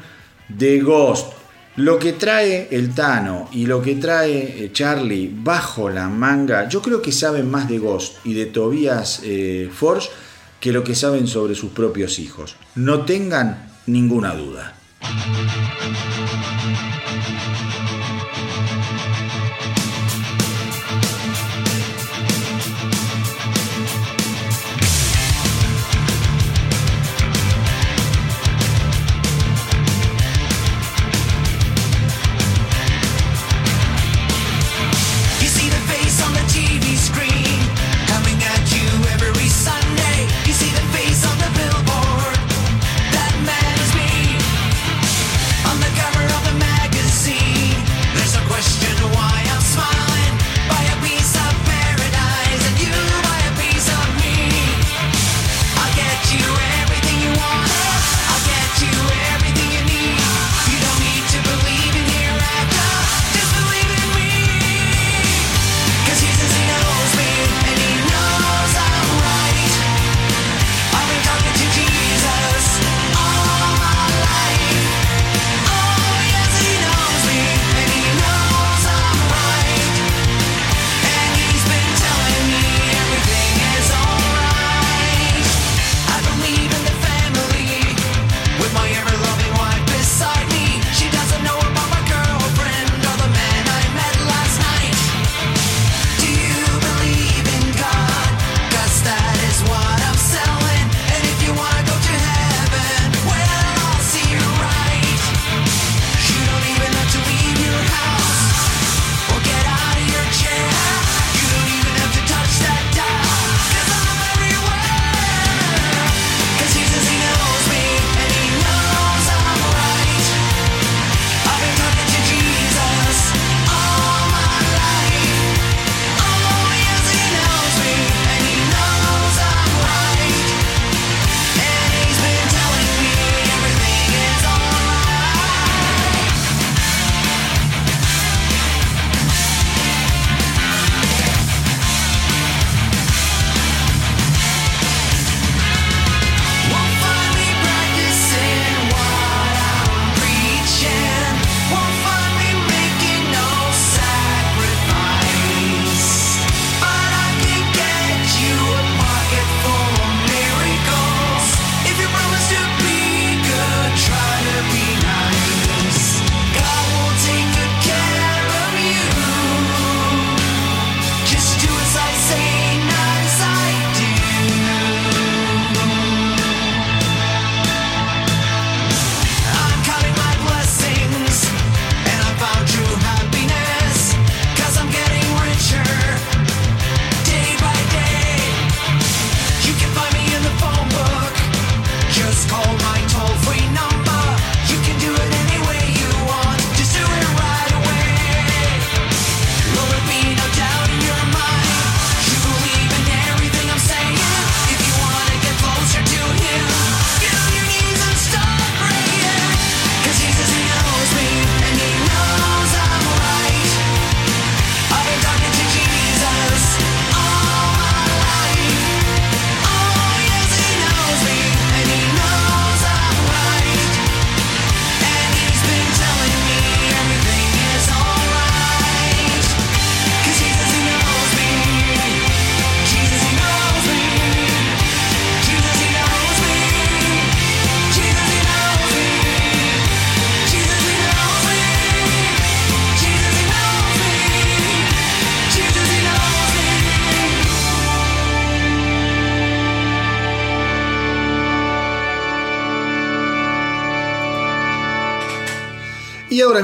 [0.49, 1.33] de Ghost.
[1.75, 6.81] Lo que trae el Tano y lo que trae eh, Charlie bajo la manga, yo
[6.81, 10.09] creo que saben más de Ghost y de Tobias eh, Forge
[10.59, 12.55] que lo que saben sobre sus propios hijos.
[12.75, 14.73] No tengan ninguna duda.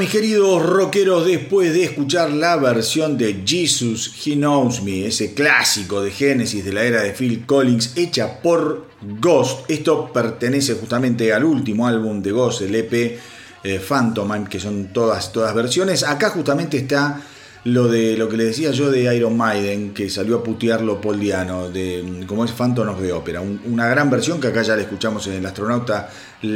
[0.03, 6.01] Mis queridos rockeros, después de escuchar la versión de Jesus He Knows Me, ese clásico
[6.01, 11.45] de Genesis de la era de Phil Collins, hecha por Ghost, esto pertenece justamente al
[11.45, 13.17] último álbum de Ghost, el EP
[13.63, 16.03] eh, Phantom, que son todas, todas versiones.
[16.03, 17.21] Acá justamente está
[17.63, 21.17] lo de lo que le decía yo de Iron Maiden, que salió a putearlo Paul
[21.17, 24.81] Diano, de como es Phantom of the Opera, una gran versión que acá ya la
[24.81, 26.09] escuchamos en El Astronauta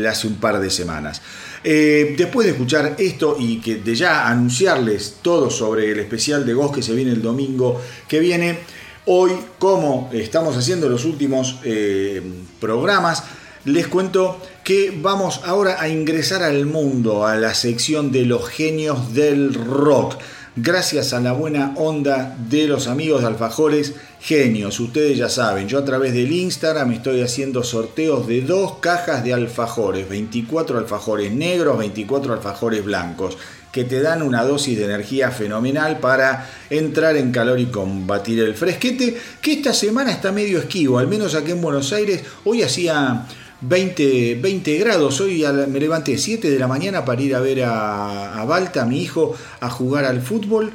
[0.05, 1.21] hace un par de semanas.
[1.63, 6.53] Eh, después de escuchar esto y que de ya anunciarles todo sobre el especial de
[6.53, 8.59] Ghost que se viene el domingo que viene,
[9.05, 12.21] hoy, como estamos haciendo los últimos eh,
[12.59, 13.23] programas,
[13.65, 19.13] les cuento que vamos ahora a ingresar al mundo, a la sección de los genios
[19.13, 20.17] del rock
[20.57, 24.79] gracias a la buena onda de los amigos de Alfajores Genios.
[24.79, 29.33] Ustedes ya saben, yo a través del Instagram estoy haciendo sorteos de dos cajas de
[29.33, 33.37] alfajores, 24 alfajores negros, 24 alfajores blancos,
[33.71, 38.55] que te dan una dosis de energía fenomenal para entrar en calor y combatir el
[38.55, 43.27] fresquete, que esta semana está medio esquivo, al menos aquí en Buenos Aires, hoy hacía
[43.61, 45.19] 20, 20 grados.
[45.21, 49.01] Hoy me levanté 7 de la mañana para ir a ver a, a Balta, mi
[49.01, 50.71] hijo, a jugar al fútbol.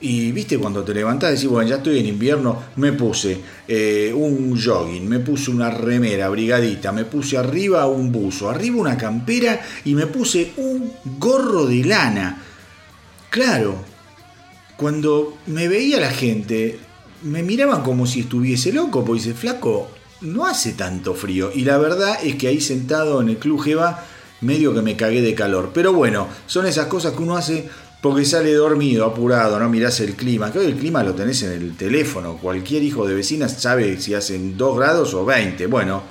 [0.00, 4.60] Y viste, cuando te levantás, decís, bueno, ya estoy en invierno, me puse eh, un
[4.60, 9.94] jogging, me puse una remera brigadita, me puse arriba un buzo, arriba una campera y
[9.94, 12.42] me puse un gorro de lana.
[13.30, 13.76] Claro,
[14.76, 16.78] cuando me veía la gente,
[17.22, 19.88] me miraban como si estuviese loco, porque dice, flaco,
[20.24, 21.50] no hace tanto frío.
[21.54, 24.04] Y la verdad es que ahí sentado en el Club Jeva,
[24.40, 25.70] medio que me cagué de calor.
[25.72, 27.68] Pero bueno, son esas cosas que uno hace
[28.00, 30.52] porque sale dormido, apurado, no mirás el clima.
[30.52, 32.36] Que hoy el clima lo tenés en el teléfono.
[32.36, 35.66] Cualquier hijo de vecina sabe si hacen 2 grados o 20.
[35.68, 36.02] Bueno,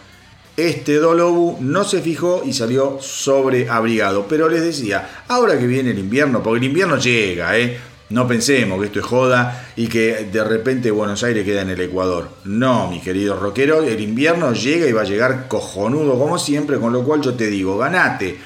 [0.58, 4.28] este Dolobu no se fijó y salió sobreabrigado.
[4.28, 7.78] Pero les decía, ahora que viene el invierno, porque el invierno llega, ¿eh?
[8.14, 11.82] No pensemos que esto es joda y que de repente Buenos Aires queda en el
[11.82, 12.30] Ecuador.
[12.46, 16.94] No, mis queridos rockeros, el invierno llega y va a llegar cojonudo como siempre, con
[16.94, 18.38] lo cual yo te digo, ganate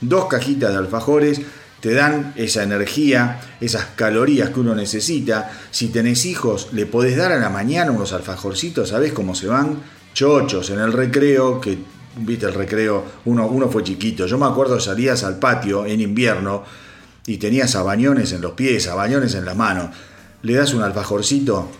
[0.00, 1.40] dos cajitas de alfajores,
[1.78, 5.48] te dan esa energía, esas calorías que uno necesita.
[5.70, 9.78] Si tenés hijos, le podés dar a la mañana unos alfajorcitos, ¿sabés cómo se van?
[10.12, 11.78] Chochos en el recreo, que
[12.16, 14.26] viste el recreo, uno, uno fue chiquito.
[14.26, 16.64] Yo me acuerdo salías al patio en invierno
[17.26, 19.90] y tenías abañones en los pies, abañones en las manos,
[20.42, 21.70] le das un alfajorcito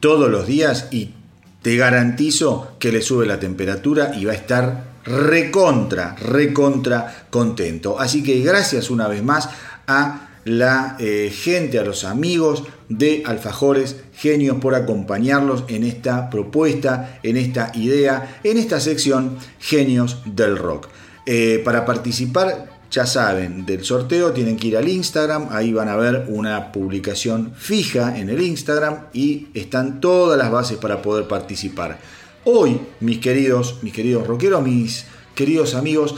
[0.00, 1.14] todos los días y
[1.62, 7.98] te garantizo que le sube la temperatura y va a estar recontra, recontra contento.
[7.98, 9.48] Así que gracias una vez más
[9.86, 17.18] a la eh, gente, a los amigos de Alfajores Genios por acompañarlos en esta propuesta,
[17.24, 20.88] en esta idea, en esta sección Genios del Rock.
[21.26, 25.96] Eh, para participar ya saben, del sorteo tienen que ir al Instagram, ahí van a
[25.96, 31.98] ver una publicación fija en el Instagram y están todas las bases para poder participar.
[32.44, 36.14] Hoy, mis queridos, mis queridos rockeros, mis queridos amigos,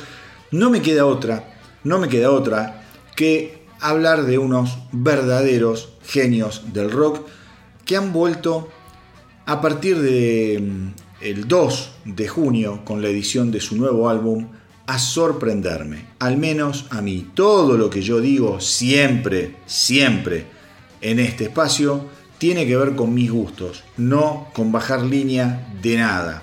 [0.51, 1.45] no me queda otra,
[1.85, 2.83] no me queda otra
[3.17, 7.27] que hablar de unos verdaderos genios del rock
[7.85, 8.69] que han vuelto
[9.47, 10.89] a partir de mm,
[11.23, 14.49] el 2 de junio con la edición de su nuevo álbum
[14.89, 17.31] a sorprenderme, al menos a mí.
[17.35, 20.47] Todo lo que yo digo siempre, siempre
[21.03, 22.07] en este espacio
[22.39, 26.43] tiene que ver con mis gustos, no con bajar línea de nada.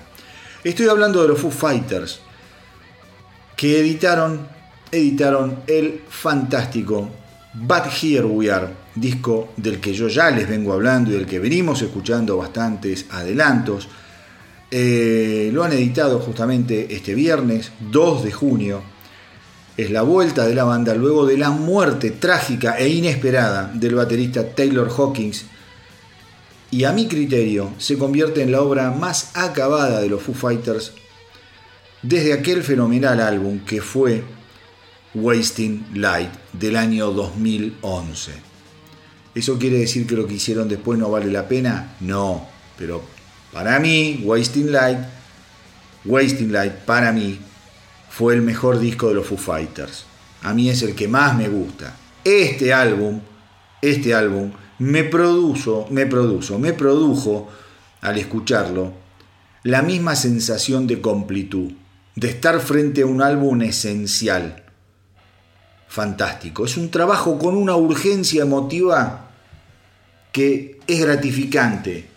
[0.62, 2.20] Estoy hablando de los Foo Fighters,
[3.56, 4.46] que editaron,
[4.92, 7.10] editaron el fantástico
[7.52, 11.40] But Here We Are, disco del que yo ya les vengo hablando y del que
[11.40, 13.88] venimos escuchando bastantes adelantos
[14.70, 18.82] eh, lo han editado justamente este viernes 2 de junio.
[19.76, 24.48] Es la vuelta de la banda luego de la muerte trágica e inesperada del baterista
[24.54, 25.44] Taylor Hawkins.
[26.70, 30.92] Y a mi criterio se convierte en la obra más acabada de los Foo Fighters
[32.02, 34.22] desde aquel fenomenal álbum que fue
[35.14, 38.32] Wasting Light del año 2011.
[39.34, 41.96] ¿Eso quiere decir que lo que hicieron después no vale la pena?
[42.00, 42.46] No,
[42.78, 43.15] pero
[43.56, 44.98] para mí, Wasting Light,
[46.04, 47.38] Wasting Light, para mí,
[48.10, 50.04] fue el mejor disco de los Foo Fighters.
[50.42, 51.96] A mí es el que más me gusta.
[52.22, 53.18] Este álbum,
[53.80, 57.48] este álbum, me produjo, me produjo, me produjo,
[58.02, 58.92] al escucharlo,
[59.62, 61.72] la misma sensación de completud,
[62.14, 64.64] de estar frente a un álbum esencial.
[65.88, 66.66] Fantástico.
[66.66, 69.30] Es un trabajo con una urgencia emotiva
[70.30, 72.15] que es gratificante,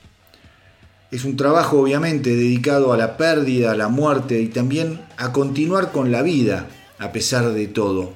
[1.12, 5.92] es un trabajo obviamente dedicado a la pérdida, a la muerte y también a continuar
[5.92, 6.68] con la vida
[7.00, 8.14] a pesar de todo.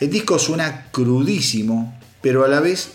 [0.00, 2.92] El disco suena crudísimo, pero a la vez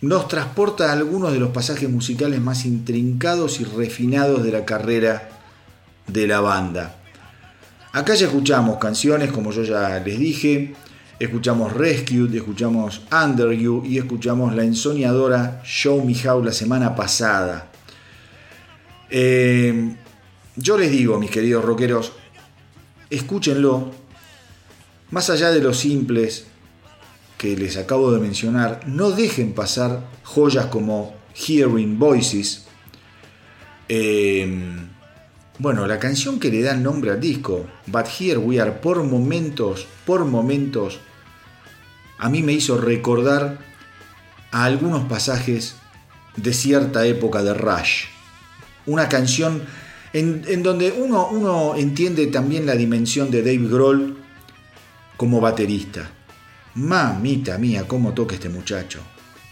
[0.00, 5.28] nos transporta a algunos de los pasajes musicales más intrincados y refinados de la carrera
[6.06, 6.96] de la banda.
[7.92, 10.74] Acá ya escuchamos canciones, como yo ya les dije,
[11.20, 17.70] escuchamos Rescued, escuchamos Under You y escuchamos la ensoñadora Show Me How la semana pasada.
[19.10, 19.96] Eh,
[20.56, 22.12] yo les digo, mis queridos rockeros,
[23.10, 23.90] escúchenlo,
[25.10, 26.46] más allá de los simples
[27.38, 32.66] que les acabo de mencionar, no dejen pasar joyas como Hearing Voices.
[33.88, 34.76] Eh,
[35.58, 39.02] bueno, la canción que le da el nombre al disco, But Here We Are, por
[39.04, 40.98] momentos, por momentos,
[42.18, 43.58] a mí me hizo recordar
[44.50, 45.76] a algunos pasajes
[46.36, 48.13] de cierta época de Rush.
[48.86, 49.62] Una canción
[50.12, 54.16] en, donde uno, uno entiende también la dimensión de Dave Grohl
[55.16, 56.10] como baterista.
[56.74, 59.00] Mamita mía, cómo toca este muchacho.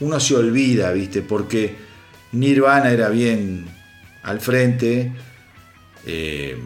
[0.00, 1.76] Uno se olvida, viste, porque
[2.32, 3.66] Nirvana era bien
[4.22, 5.12] al frente.
[6.06, 6.58] Eh,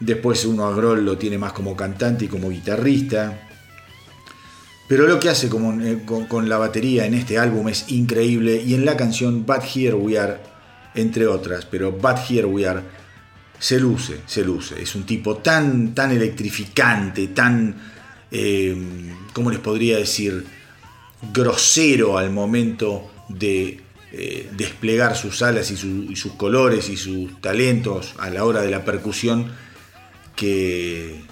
[0.00, 3.48] después uno a Grohl lo tiene más como cantante y como guitarrista.
[4.88, 5.98] Pero lo que hace eh,
[6.28, 10.18] con, la batería en este álbum es increíble y en la canción Bad Here We
[10.18, 10.38] Are,
[10.94, 12.82] entre otras, pero Bad Here We Are
[13.58, 14.80] se luce, se luce.
[14.82, 17.74] Es un tipo tan, tan electrificante, tan
[18.30, 18.76] eh,
[19.32, 20.44] ¿cómo les podría decir?
[21.32, 23.80] grosero al momento de
[24.12, 25.76] eh, desplegar sus alas y,
[26.16, 29.52] sus colores y sus talentos a la hora de la percusión
[30.36, 31.22] que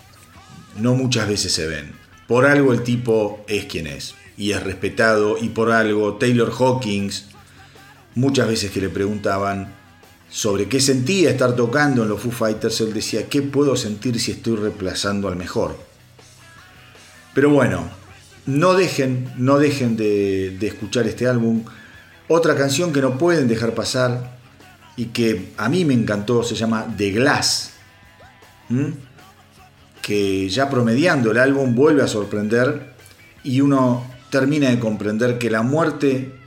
[0.78, 1.92] no muchas veces se ven.
[2.26, 7.26] Por algo el tipo es quien es y es respetado y por algo Taylor Hawkins
[8.14, 9.74] muchas veces que le preguntaban
[10.30, 14.32] sobre qué sentía estar tocando en los Foo Fighters, él decía, ¿qué puedo sentir si
[14.32, 15.76] estoy reemplazando al mejor?
[17.34, 17.90] Pero bueno,
[18.46, 21.64] no dejen, no dejen de, escuchar este álbum.
[22.28, 24.38] Otra canción que no pueden dejar pasar
[24.96, 27.72] y que a mí me encantó se llama The Glass.
[30.00, 32.94] Que ya promediando el álbum vuelve a sorprender
[33.44, 36.41] y uno termina de comprender que la muerte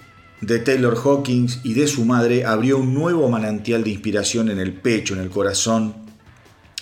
[0.46, 4.74] de Taylor Hawkins y de su madre abrió un nuevo manantial de inspiración en el
[4.74, 5.96] pecho, en el corazón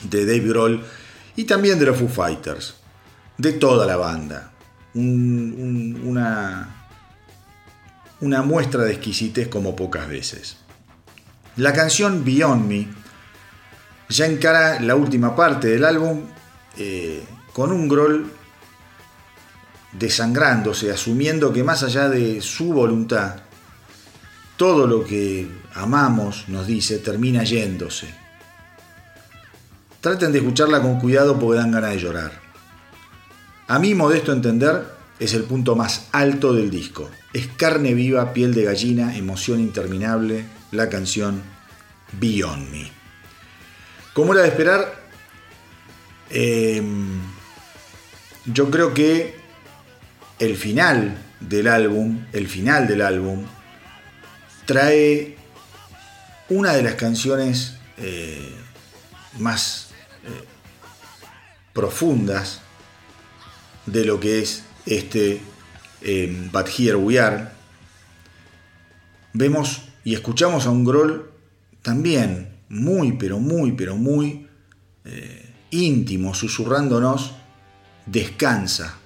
[0.03, 0.83] de Dave Grohl
[1.35, 2.75] y también de los Foo Fighters
[3.37, 4.51] de toda la banda.
[4.93, 6.87] una,
[8.19, 10.57] una muestra de exquisitez como pocas veces.
[11.55, 12.87] La canción Beyond Me
[14.09, 16.21] ya encara la última parte del álbum
[16.77, 18.31] eh, con un groll
[19.93, 23.42] desangrándose, asumiendo que más allá de su voluntad,
[24.57, 28.13] todo lo que amamos, nos dice, termina yéndose.
[30.01, 32.41] Traten de escucharla con cuidado porque dan ganas de llorar.
[33.67, 34.85] A mi modesto entender,
[35.19, 37.09] es el punto más alto del disco.
[37.31, 41.41] Es carne viva, piel de gallina, emoción interminable, la canción
[42.19, 42.91] Beyond Me.
[44.13, 45.03] Como era de esperar,
[46.29, 47.21] em,
[48.45, 49.35] yo creo que
[50.39, 53.45] el final del álbum, el final del álbum,
[54.65, 55.37] trae
[56.49, 58.53] una de las canciones eh,
[59.39, 59.89] más
[60.25, 60.45] eh,
[61.73, 62.61] profundas
[63.85, 65.41] de lo que es este
[66.01, 67.49] eh, But Here We Are,
[69.33, 71.31] vemos y escuchamos a un Groll
[71.81, 74.47] también muy, pero muy, pero muy
[75.05, 77.33] eh, íntimo, susurrándonos,
[78.05, 78.97] descansa,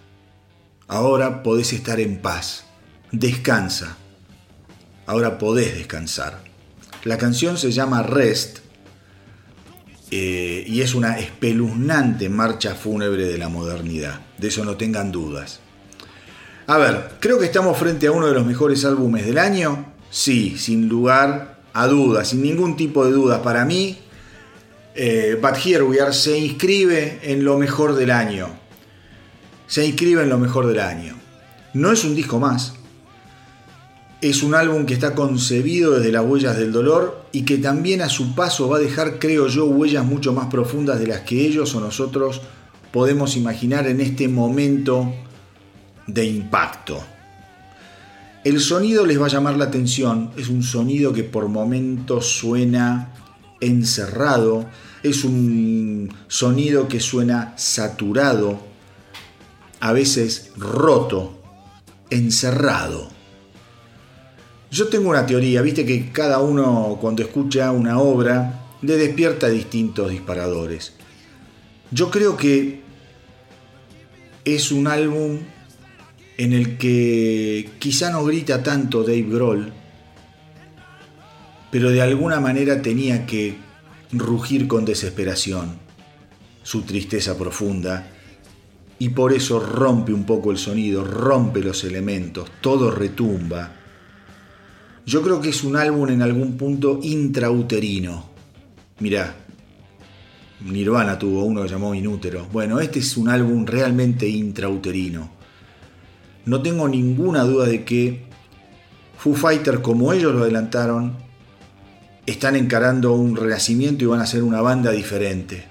[0.88, 2.66] ahora podés estar en paz,
[3.12, 3.98] descansa,
[5.08, 6.44] ahora podés descansar.
[7.04, 8.60] La canción se llama Rest
[10.12, 15.62] eh, y es una espeluznante marcha fúnebre de la modernidad, de eso no tengan dudas.
[16.68, 20.58] A ver, creo que estamos frente a uno de los mejores álbumes del año, sí,
[20.58, 23.40] sin lugar a dudas, sin ningún tipo de dudas.
[23.40, 23.98] Para mí,
[24.94, 28.50] eh, But Here We Are se inscribe en lo mejor del año.
[29.68, 31.16] Se inscribe en lo mejor del año.
[31.74, 32.74] No es un disco más,
[34.22, 38.10] es un álbum que está concebido desde las huellas del dolor y que también a
[38.10, 41.76] su paso va a dejar, creo yo, huellas mucho más profundas de las que ellos
[41.76, 42.42] o nosotros
[42.92, 45.14] podemos imaginar en este momento
[46.08, 47.00] de impacto.
[48.44, 53.14] El sonido les va a llamar la atención, es un sonido que por momentos suena
[53.60, 54.66] encerrado,
[55.04, 58.60] es un sonido que suena saturado,
[59.80, 61.40] a veces roto,
[62.10, 63.17] encerrado.
[64.70, 70.12] Yo tengo una teoría, viste que cada uno cuando escucha una obra le despierta distintos
[70.12, 70.94] disparadores.
[71.92, 72.82] Yo creo que
[74.44, 75.40] es un álbum
[76.38, 79.74] en el que quizá no grita tanto Dave Grohl,
[81.72, 83.56] pero de alguna manera tenía que
[84.12, 85.80] rugir con desesperación,
[86.64, 88.12] su tristeza profunda,
[89.00, 93.74] y por eso rompe un poco el sonido, rompe los elementos, todo retumba.
[95.08, 98.26] Yo creo que es un álbum en algún punto intrauterino.
[99.00, 99.34] Mirá,
[100.60, 102.46] Nirvana tuvo uno que llamó Inútero.
[102.52, 105.30] Bueno, este es un álbum realmente intrauterino.
[106.46, 108.26] No tengo ninguna duda de que
[109.18, 111.16] Foo Fighters, como ellos lo adelantaron,
[112.26, 115.64] están encarando un renacimiento y van a ser una banda diferente.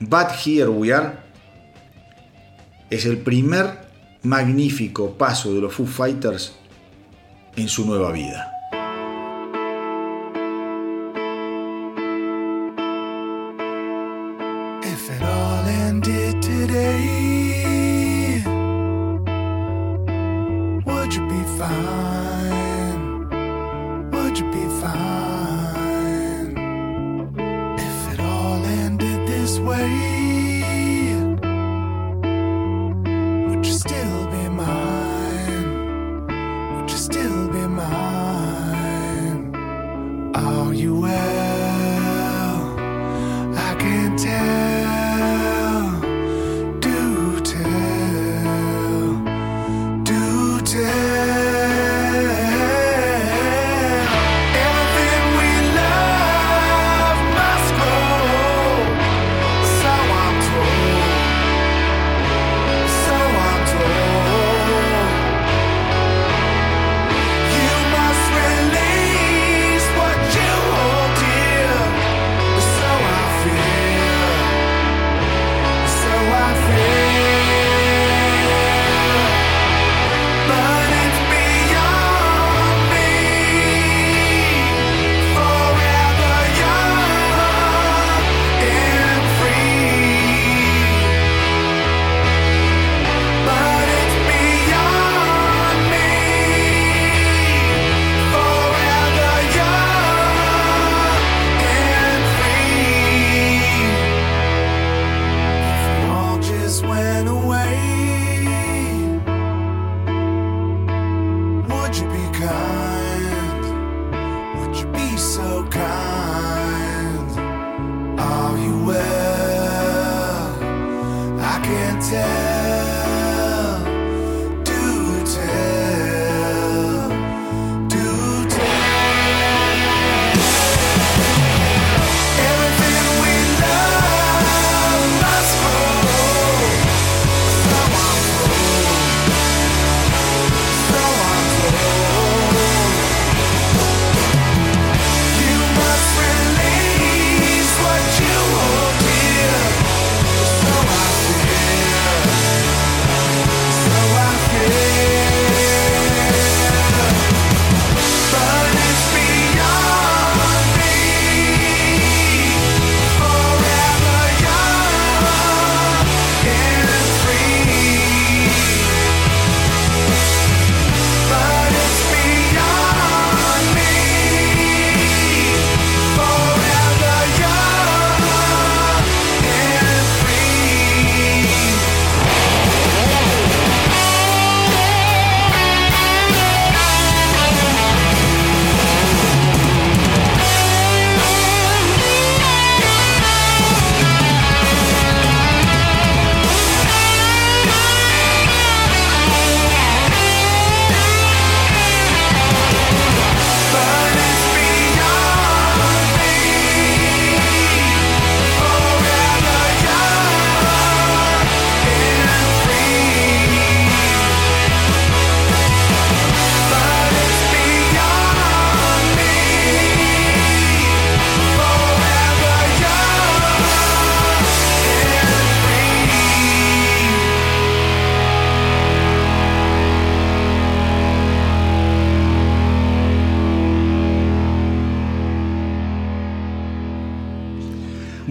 [0.00, 1.18] But Here We Are
[2.88, 3.85] es el primer
[4.26, 6.52] magnífico paso de los Foo Fighters
[7.56, 8.55] en su nueva vida.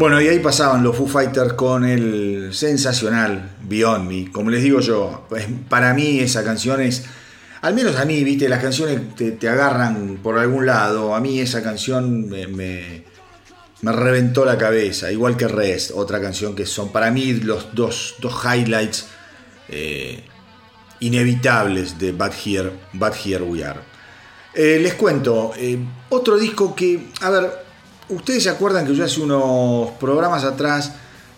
[0.05, 4.31] Bueno, y ahí pasaban los Foo Fighters con el sensacional Beyond Me.
[4.31, 5.27] Como les digo yo,
[5.67, 7.05] para mí esa canción es,
[7.63, 11.15] al menos a mí, viste, las canciones te, agarran por algún lado.
[11.15, 13.03] A mí esa canción me, me
[13.81, 19.07] reventó la cabeza, igual que Rest, otra canción que son para mí los dos, highlights
[19.69, 20.23] eh,
[20.99, 22.73] inevitables de Bad Here,
[23.25, 23.79] Here We Are.
[24.53, 25.79] Eh, les cuento, eh,
[26.09, 27.64] otro disco que, a ver,
[28.09, 30.93] ustedes se acuerdan que yo hace unos programas atrás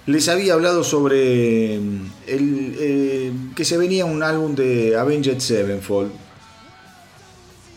[0.06, 6.12] les había hablado sobre el, que se venía un álbum de Avenged Sevenfold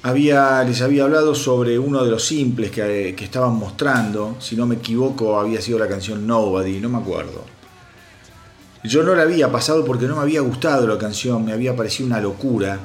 [0.02, 4.76] había, les había hablado sobre uno de los simples que, estaban mostrando, si no me
[4.76, 7.44] equivoco había sido la canción Nobody, no me acuerdo.
[8.82, 12.06] Yo no la había pasado porque no me había gustado la canción, me había parecido
[12.06, 12.78] una locura.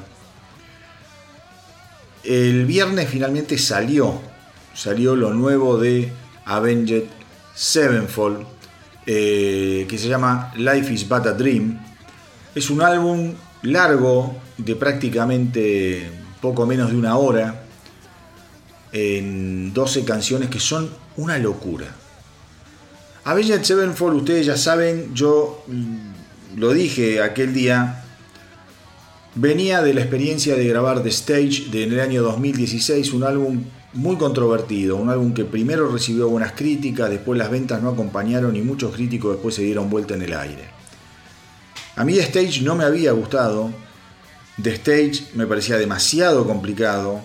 [2.22, 4.20] El viernes finalmente salió,
[4.76, 6.12] salió lo nuevo de
[6.44, 7.04] Avenged
[7.54, 8.46] Sevenfold,
[9.06, 11.80] eh, que se llama Life is But a Dream.
[12.54, 16.10] Es un álbum largo de prácticamente
[16.40, 17.62] poco menos de una hora,
[18.92, 21.86] en 12 canciones que son una locura.
[23.24, 28.04] Avenged Sevenfold, ustedes ya saben, yo mm, lo dije aquel día,
[29.34, 33.64] venía de la experiencia de grabar The Stage de en el año 2016, un álbum
[33.96, 38.62] muy controvertido, un álbum que primero recibió buenas críticas, después las ventas no acompañaron y
[38.62, 40.64] muchos críticos después se dieron vuelta en el aire.
[41.96, 43.70] A mí The Stage no me había gustado,
[44.62, 47.20] The Stage me parecía demasiado complicado.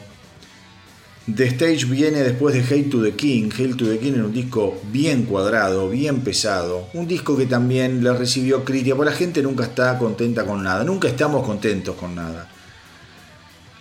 [1.33, 3.49] The Stage viene después de Hate to the King.
[3.53, 6.87] Hate to the King era un disco bien cuadrado, bien pesado.
[6.93, 10.83] Un disco que también le recibió crítica, porque la gente nunca está contenta con nada.
[10.83, 12.49] Nunca estamos contentos con nada.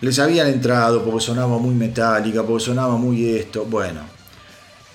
[0.01, 3.65] Les habían entrado porque sonaba muy metálica, porque sonaba muy esto.
[3.65, 4.01] Bueno,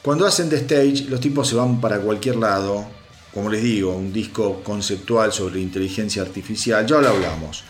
[0.02, 2.84] cuando hacen The Stage, los tipos se van para cualquier lado.
[3.32, 6.86] Como les digo, un disco conceptual sobre inteligencia artificial.
[6.86, 7.64] Ya lo hablamos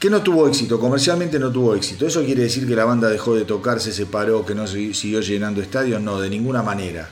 [0.00, 2.06] que no tuvo éxito, comercialmente no tuvo éxito.
[2.06, 5.60] ¿Eso quiere decir que la banda dejó de tocar, se separó, que no siguió llenando
[5.60, 6.00] estadios?
[6.00, 7.10] No, de ninguna manera.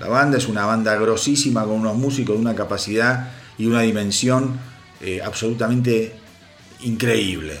[0.00, 4.58] La banda es una banda grosísima con unos músicos de una capacidad y una dimensión
[5.00, 6.16] eh, absolutamente
[6.86, 7.54] increíble,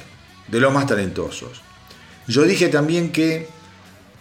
[0.48, 1.62] de los más talentosos.
[2.28, 3.46] Yo dije también que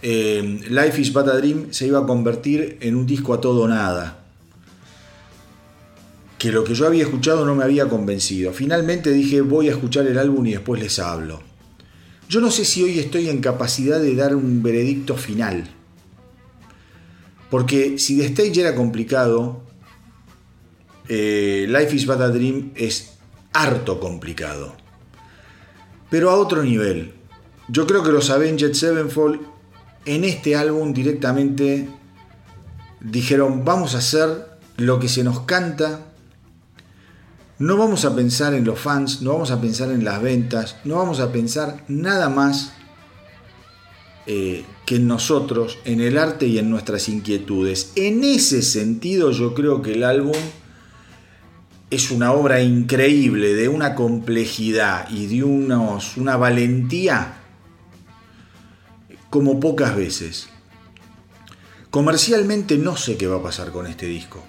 [0.01, 3.64] eh, Life is But a Dream se iba a convertir en un disco a todo
[3.64, 4.26] o nada
[6.38, 8.53] que lo que yo había escuchado no me había convencido.
[8.53, 11.41] Finalmente dije voy a escuchar el álbum y después les hablo.
[12.30, 15.68] Yo no sé si hoy estoy en capacidad de dar un veredicto final.
[17.49, 19.64] Porque si The Stage era complicado,
[21.08, 23.14] eh, Life is But a Dream es
[23.53, 24.85] harto complicado.
[26.16, 27.11] Pero a otro nivel.
[27.68, 29.41] Yo creo que los Avenged Sevenfold
[30.05, 31.89] en este álbum directamente
[33.01, 34.47] dijeron vamos a hacer
[34.78, 36.05] lo que se nos canta
[37.59, 40.95] no vamos a pensar en los fans, no vamos a pensar en las ventas, no
[40.95, 42.72] vamos a pensar nada más
[44.26, 47.91] eh, que en nosotros, en el arte y en nuestras inquietudes.
[47.97, 50.38] En ese sentido yo creo que el álbum
[51.96, 57.36] es una obra increíble, de una complejidad y de unos, una valentía
[59.30, 60.50] como pocas veces.
[61.89, 64.43] Comercialmente no sé qué va a pasar con este disco.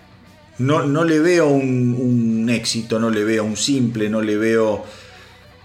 [0.59, 4.85] No, le veo un, éxito, no le veo un simple, no le veo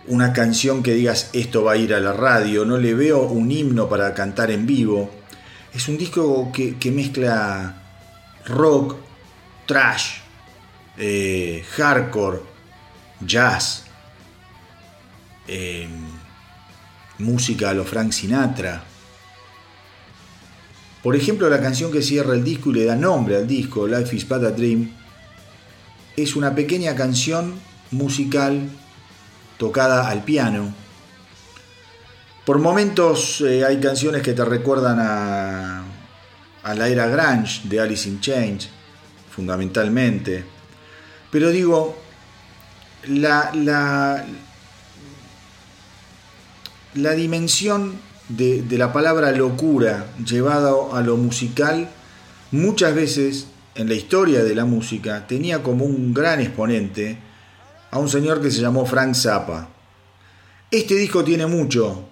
[0.07, 3.51] una canción que digas esto va a ir a la radio, no le veo un
[3.51, 5.09] himno para cantar en vivo.
[5.73, 7.81] Es un disco que, mezcla
[8.45, 8.95] rock,
[9.65, 10.20] trash,
[10.97, 12.39] eh, hardcore,
[13.19, 13.85] jazz,
[15.47, 15.87] eh,
[17.19, 18.83] música a lo Frank Sinatra.
[21.03, 24.15] Por ejemplo, la canción que cierra el disco y le da nombre al disco, Life
[24.15, 24.91] is But a Dream,
[26.15, 27.55] es una pequeña canción
[27.91, 28.69] musical
[29.57, 30.73] tocada al piano.
[32.45, 35.83] Por momentos eh, hay canciones que te recuerdan a,
[36.63, 38.69] a la era grunge de Alice in Chains,
[39.29, 40.60] fundamentalmente.
[41.31, 41.95] Pero digo,
[43.07, 43.51] la,
[46.93, 47.95] la, dimensión
[48.29, 51.89] de, la palabra locura llevado a lo musical,
[52.51, 57.17] muchas veces en la historia de la música tenía como un gran exponente
[57.89, 59.69] a un señor que se llamó Frank Zappa.
[60.69, 62.09] Este disco tiene mucho,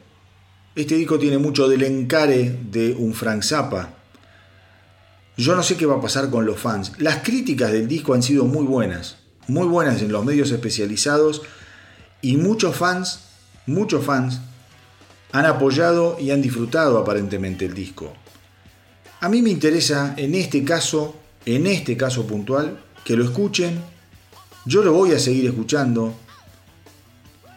[0.76, 3.99] este disco tiene mucho del encare de un Frank Zappa.
[5.40, 6.92] Yo no sé qué va a pasar con los fans.
[6.98, 9.16] Las críticas del disco han sido muy buenas,
[9.48, 11.44] muy buenas en los medios especializados
[12.22, 13.22] y muchos fans,
[13.66, 14.42] muchos fans
[15.32, 18.12] han apoyado y han disfrutado aparentemente el disco.
[19.22, 21.16] A mí me interesa en este caso,
[21.46, 23.82] en este caso puntual, que lo escuchen.
[24.66, 26.16] Yo lo voy a seguir escuchando.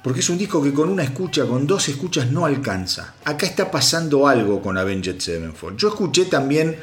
[0.05, 3.17] Porque es un disco que con una escucha, con dos escuchas no alcanza.
[3.25, 5.77] Acá está pasando algo con Avenged Sevenfold.
[5.77, 6.77] Yo escuché también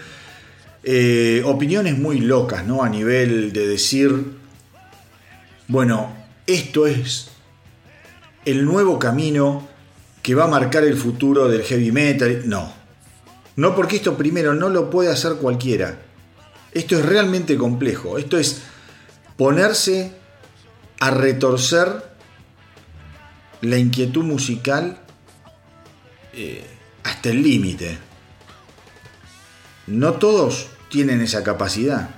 [0.84, 2.84] eh, opiniones muy locas, ¿no?
[2.84, 4.38] A nivel de decir,
[5.68, 6.16] bueno,
[6.48, 7.30] esto es
[8.46, 9.68] el nuevo camino
[10.22, 12.44] que va a marcar el futuro del heavy metal.
[12.46, 12.74] No.
[13.56, 16.00] No porque esto primero no lo puede hacer cualquiera.
[16.72, 18.18] Esto es realmente complejo.
[18.18, 18.62] Esto es
[19.38, 20.14] ponerse
[21.00, 22.10] a retorcer
[23.62, 25.00] la inquietud musical
[26.34, 26.66] eh,
[27.04, 28.09] hasta el límite.
[29.90, 32.10] No todos tienen esa capacidad.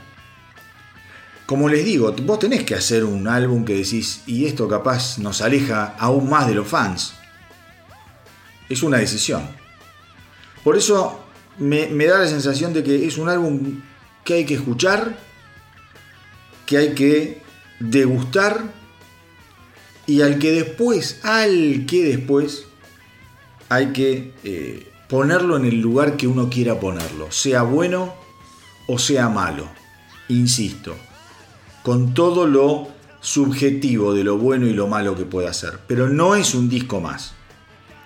[1.46, 5.42] Como les digo, vos tenés que hacer un álbum que decís, y esto capaz nos
[5.42, 7.14] aleja aún más de los fans.
[8.70, 9.44] Es una decisión.
[10.64, 11.24] Por eso
[11.58, 13.82] me, da la sensación de que es un álbum
[14.24, 15.18] que hay que escuchar,
[16.66, 17.42] que hay que
[17.80, 18.64] degustar
[20.08, 22.66] y al que después, al que después
[23.70, 28.14] hay que eh, ponerlo en el lugar que uno quiera ponerlo, sea bueno
[28.88, 29.68] o sea malo,
[30.30, 30.96] insisto,
[31.84, 32.88] con todo lo
[33.20, 37.02] subjetivo de lo bueno y lo malo que pueda ser, pero no es un disco
[37.02, 37.34] más.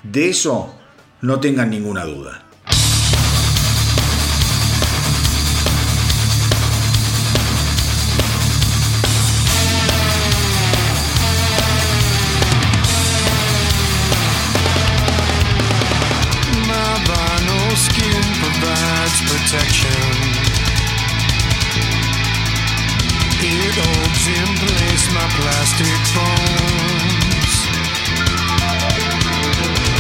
[0.02, 0.74] De eso
[1.22, 2.45] no tengan ninguna duda.
[25.66, 27.54] plastic bones.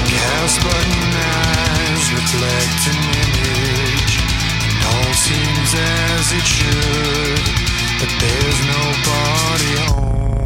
[0.05, 4.13] Cast button eyes reflect an image,
[4.70, 7.45] and all seems as it should,
[7.99, 10.45] but there's nobody home.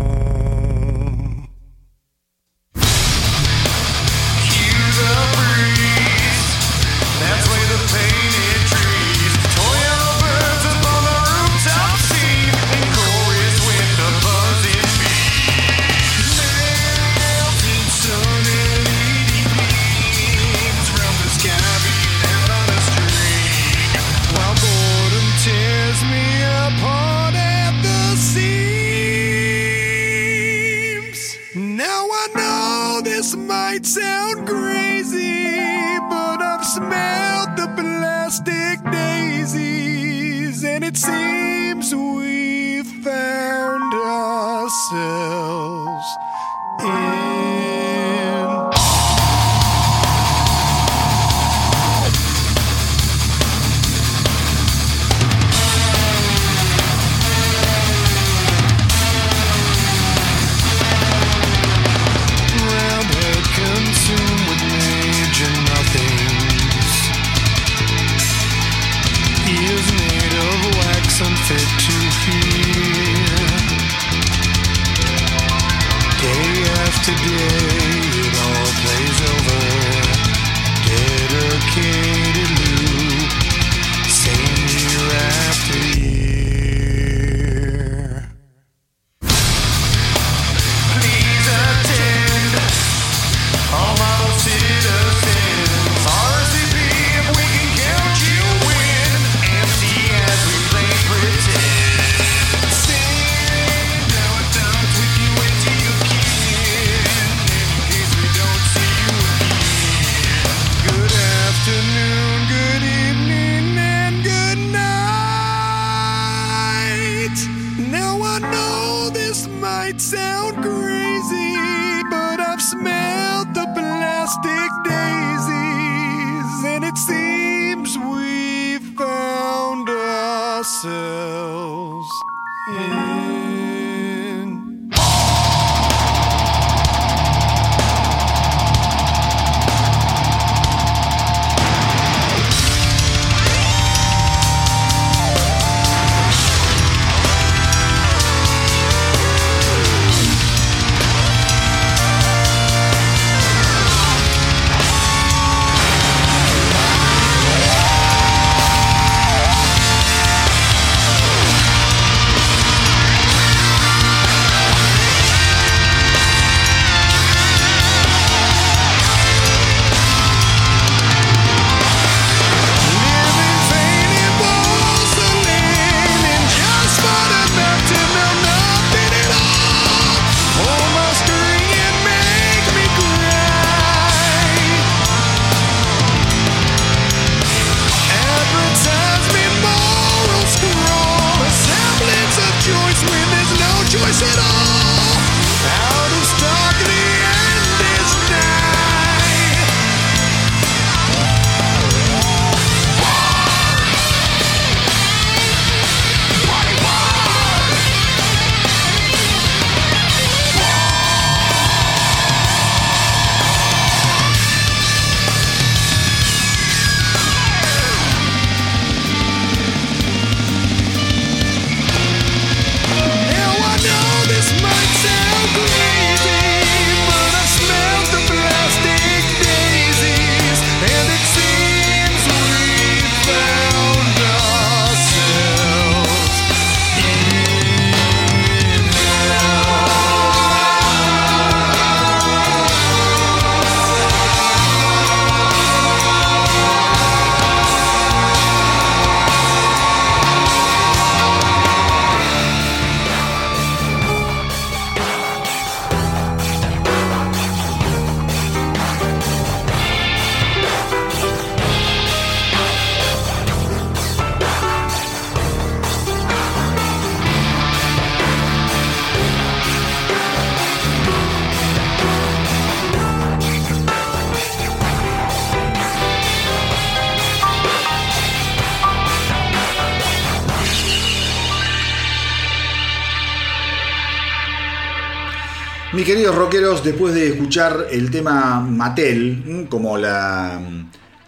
[286.69, 290.61] Después de escuchar el tema Mattel, como la,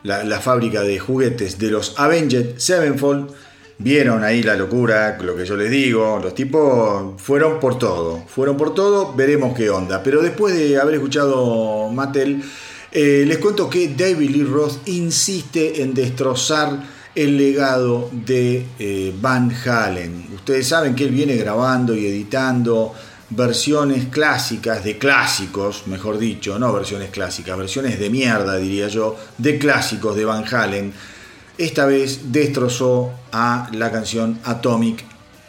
[0.03, 3.31] la, fábrica de juguetes de los Avenged Sevenfold,
[3.79, 8.55] vieron ahí la locura, lo que yo les digo, los tipos fueron por todo, fueron
[8.55, 10.03] por todo, veremos qué onda.
[10.03, 12.43] Pero después de haber escuchado Mattel,
[12.91, 16.83] eh, les cuento que David Lee Roth insiste en destrozar
[17.15, 20.27] el legado de eh, Van Halen.
[20.35, 22.93] Ustedes saben que él viene grabando y editando
[23.31, 29.57] versiones clásicas de clásicos, mejor dicho, no versiones clásicas, versiones de mierda, diría yo, de
[29.57, 30.93] clásicos de Van Halen.
[31.57, 35.03] Esta vez destrozó a la canción Atomic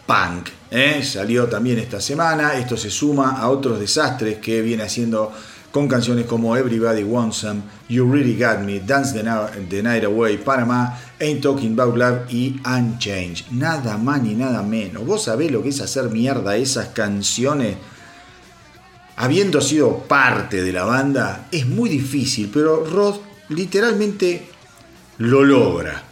[0.06, 0.48] Punk.
[0.70, 1.02] ¿eh?
[1.02, 2.54] Salió también esta semana.
[2.54, 5.32] Esto se suma a otros desastres que viene haciendo
[5.72, 10.98] con canciones como Everybody Wants Some, You Really Got Me, Dance the, Night Away, Panama,
[11.18, 13.50] Ain't Talking About Love y Unchanged.
[13.50, 15.04] Nada más ni nada menos.
[15.06, 17.76] ¿Vos sabés lo que es hacer mierda esas canciones?
[19.16, 23.16] Habiendo sido parte de la banda, es muy difícil, pero Rod
[23.48, 24.46] literalmente
[25.18, 26.02] lo logra.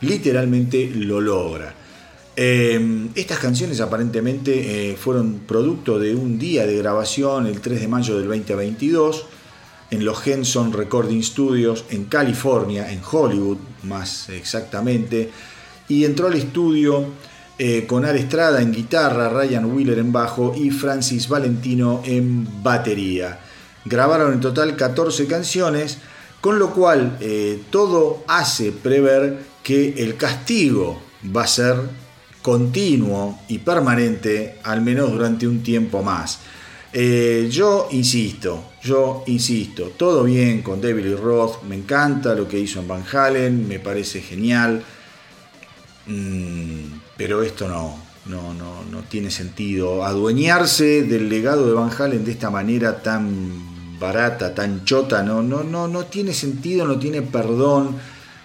[0.00, 1.81] Literalmente lo logra.
[2.34, 7.88] Em, estas canciones aparentemente eh, fueron producto de un día de grabación el 3 de
[7.88, 9.26] mayo del 2022
[9.90, 15.30] en los Henson Recording Studios en California, en Hollywood más exactamente,
[15.88, 17.04] y entró al estudio
[17.58, 23.40] eh, con Ar Estrada en guitarra, Ryan Wheeler en bajo y Francis Valentino en batería.
[23.84, 25.98] Grabaron en total 14 canciones,
[26.40, 31.02] con lo cual eh, todo hace prever que el castigo
[31.36, 31.76] va a ser
[32.42, 36.40] continuo y permanente, al menos durante un tiempo más.
[36.92, 42.58] Eh, yo insisto, yo insisto, todo bien con David Lee Roth, me encanta lo que
[42.58, 44.82] hizo en Van Halen, me parece genial,
[46.06, 50.04] mm, pero esto no, no, no, no tiene sentido.
[50.04, 55.62] Adueñarse del legado de Van Halen de esta manera tan barata, tan chota, no, no,
[55.62, 57.96] no, no tiene sentido, no tiene perdón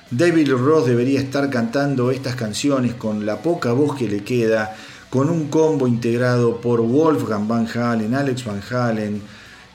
[0.10, 4.74] David Roth debería estar cantando estas canciones con la poca voz que le queda,
[5.10, 9.22] con un combo integrado por Wolfgang Van Halen, Alex Van Halen,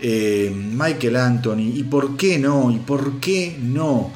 [0.00, 4.10] eh, Michael Anthony, y por qué no, y por qué no,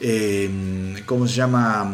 [0.00, 1.88] eh, ¿cómo se llama?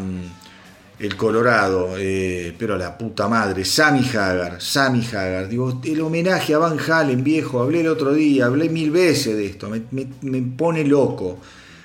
[0.99, 6.57] El Colorado, eh, pero la puta madre, Sammy Hagar, Sammy Hagar, digo, el homenaje a
[6.57, 11.37] Van Halen, viejo, hablé el otro día, hablé mil veces de esto, me pone loco,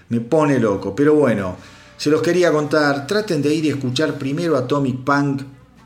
[0.09, 1.59] me pone loco, pero bueno,
[2.03, 3.07] se los quería contar.
[3.07, 5.43] Traten de ir y escuchar primero Atomic Punk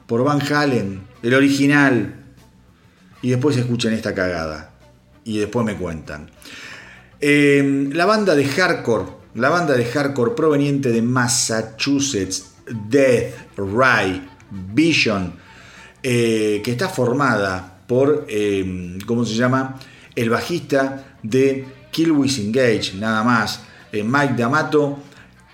[0.07, 2.25] por Van Halen, el original,
[3.21, 4.73] y después escuchen esta cagada.
[5.25, 6.31] Y después me cuentan.
[7.21, 9.05] Em, la banda de hardcore,
[9.35, 12.55] la banda de hardcore proveniente de Massachusetts,
[12.89, 14.27] Death Ray
[14.73, 15.35] Vision,
[16.03, 19.79] eh, que está formada por, em, ¿cómo se llama?
[20.15, 23.61] El bajista de Killwish Engage, nada más,
[23.93, 25.03] eh, Mike D'Amato,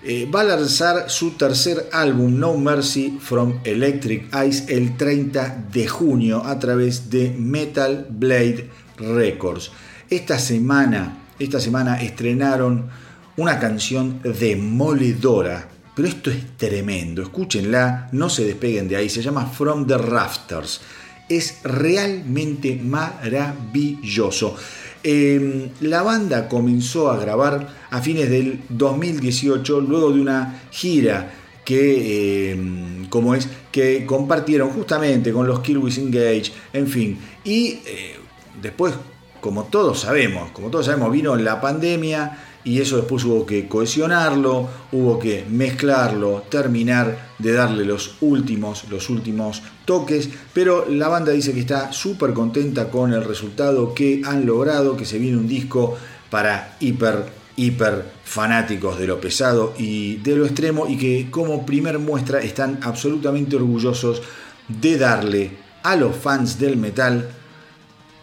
[0.05, 5.87] eh, va a lanzar su tercer álbum No Mercy from Electric Eyes el 30 de
[5.87, 9.71] junio a través de Metal Blade Records.
[10.09, 12.89] Esta semana, esta semana estrenaron
[13.37, 19.45] una canción demoledora, pero esto es tremendo, escúchenla, no se despeguen de ahí, se llama
[19.45, 20.81] From the Rafters.
[21.29, 24.57] Es realmente maravilloso.
[25.03, 31.33] Em, la banda comenzó a grabar a fines del 2018 luego de una gira
[31.65, 37.19] que, em, como es, que compartieron justamente con los Killwish Engage, en fin.
[37.43, 38.15] Y eh,
[38.61, 38.93] después,
[39.41, 44.69] como todos sabemos, como todos sabemos, vino la pandemia y eso después hubo que cohesionarlo,
[44.91, 51.53] hubo que mezclarlo, terminar de darle los últimos, los últimos toques, pero la banda dice
[51.53, 55.97] que está súper contenta con el resultado que han logrado, que se viene un disco
[56.29, 57.25] para hiper,
[57.57, 62.79] hiper fanáticos de lo pesado y de lo extremo y que como primer muestra están
[62.81, 64.21] absolutamente orgullosos
[64.67, 65.51] de darle
[65.83, 67.29] a los fans del metal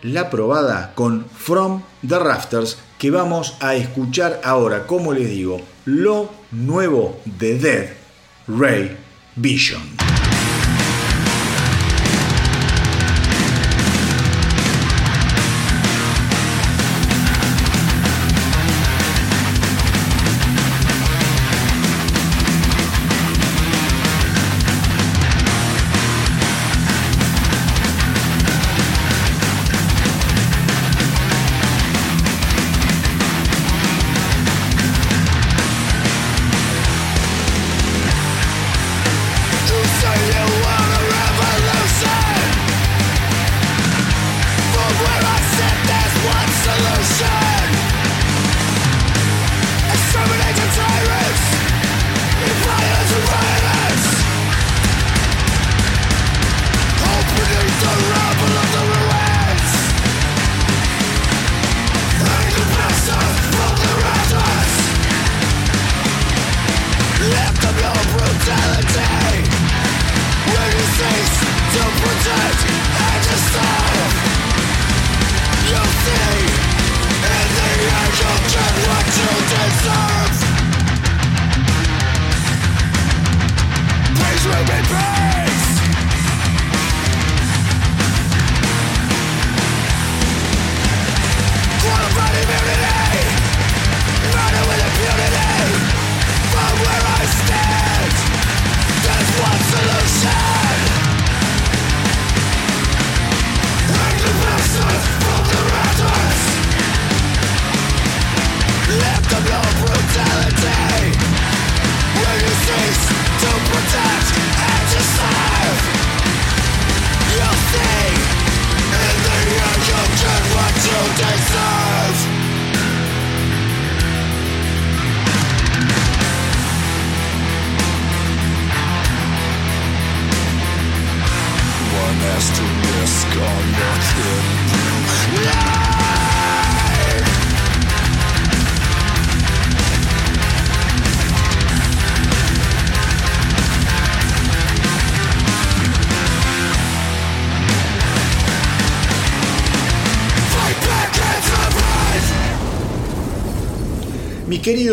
[0.02, 6.30] la probada con From the Rafters que vamos a escuchar ahora, como les digo, lo
[6.50, 7.88] nuevo de Dead
[8.46, 8.94] Ray
[9.36, 10.09] Vision.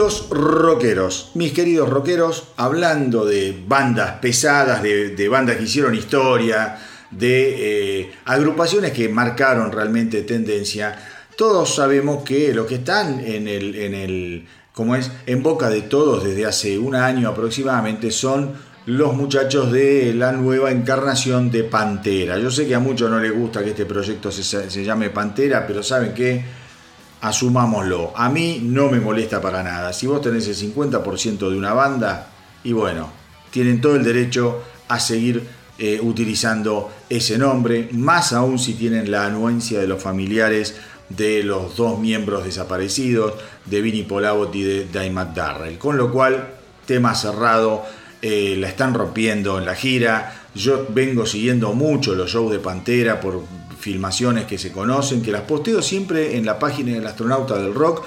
[0.08, 6.78] Queridos rockeros, mis queridos rockeros, hablando de bandas pesadas, de, bandas que hicieron historia,
[7.12, 10.98] de eh, agrupaciones que marcaron realmente tendencia,
[11.36, 15.82] todos sabemos que lo que están en el, en el, como es, en boca de
[15.82, 18.54] todos desde hace un año aproximadamente son
[18.86, 22.38] los muchachos de la nueva encarnación de Pantera.
[22.38, 25.68] Yo sé que a muchos no les gusta que este proyecto se, se llame Pantera,
[25.68, 26.67] pero saben que
[27.22, 28.14] asumámoslo.
[28.16, 29.94] A mí no me molesta para nada.
[29.94, 32.28] Si vos tenés el 50% de una banda,
[32.64, 33.10] y bueno,
[33.52, 35.44] tienen todo el derecho a seguir
[35.80, 40.76] eh, utilizando ese nombre, más aún si tienen la anuencia de los familiares
[41.10, 43.34] de los dos miembros desaparecidos,
[43.66, 45.78] de Vinnie Polabot y de Dave Darrell.
[45.78, 46.50] Con lo cual,
[46.86, 47.86] tema cerrado,
[48.22, 50.34] eh, la están rompiendo en la gira.
[50.56, 53.44] Yo vengo siguiendo mucho los shows de Pantera por
[53.80, 58.06] filmaciones que se conocen, que las posteo siempre en la página del astronauta del rock.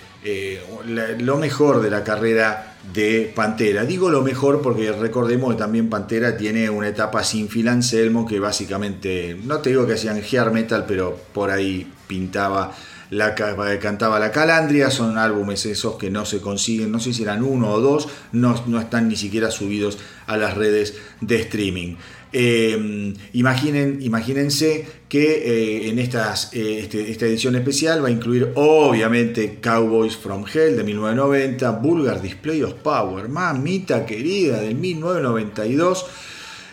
[1.20, 3.84] lo mejor de la carrera de Pantera.
[3.84, 8.40] Digo lo mejor porque recordemos que también Pantera tiene una etapa sin Phil Anselmo que
[8.40, 12.72] básicamente, no te digo que hacían hair metal, pero por ahí pintaba
[13.10, 17.42] la cantaba la calandria, son álbumes esos que no se consiguen, no sé si eran
[17.42, 21.96] uno o dos, no, no están ni siquiera subidos a las redes de streaming.
[22.32, 28.52] Em, imaginen, imagínense que eh, en estas, eh, este, esta edición especial va a incluir
[28.54, 36.06] obviamente Cowboys from Hell de 1990, Vulgar Display of Power, mamita querida de 1992,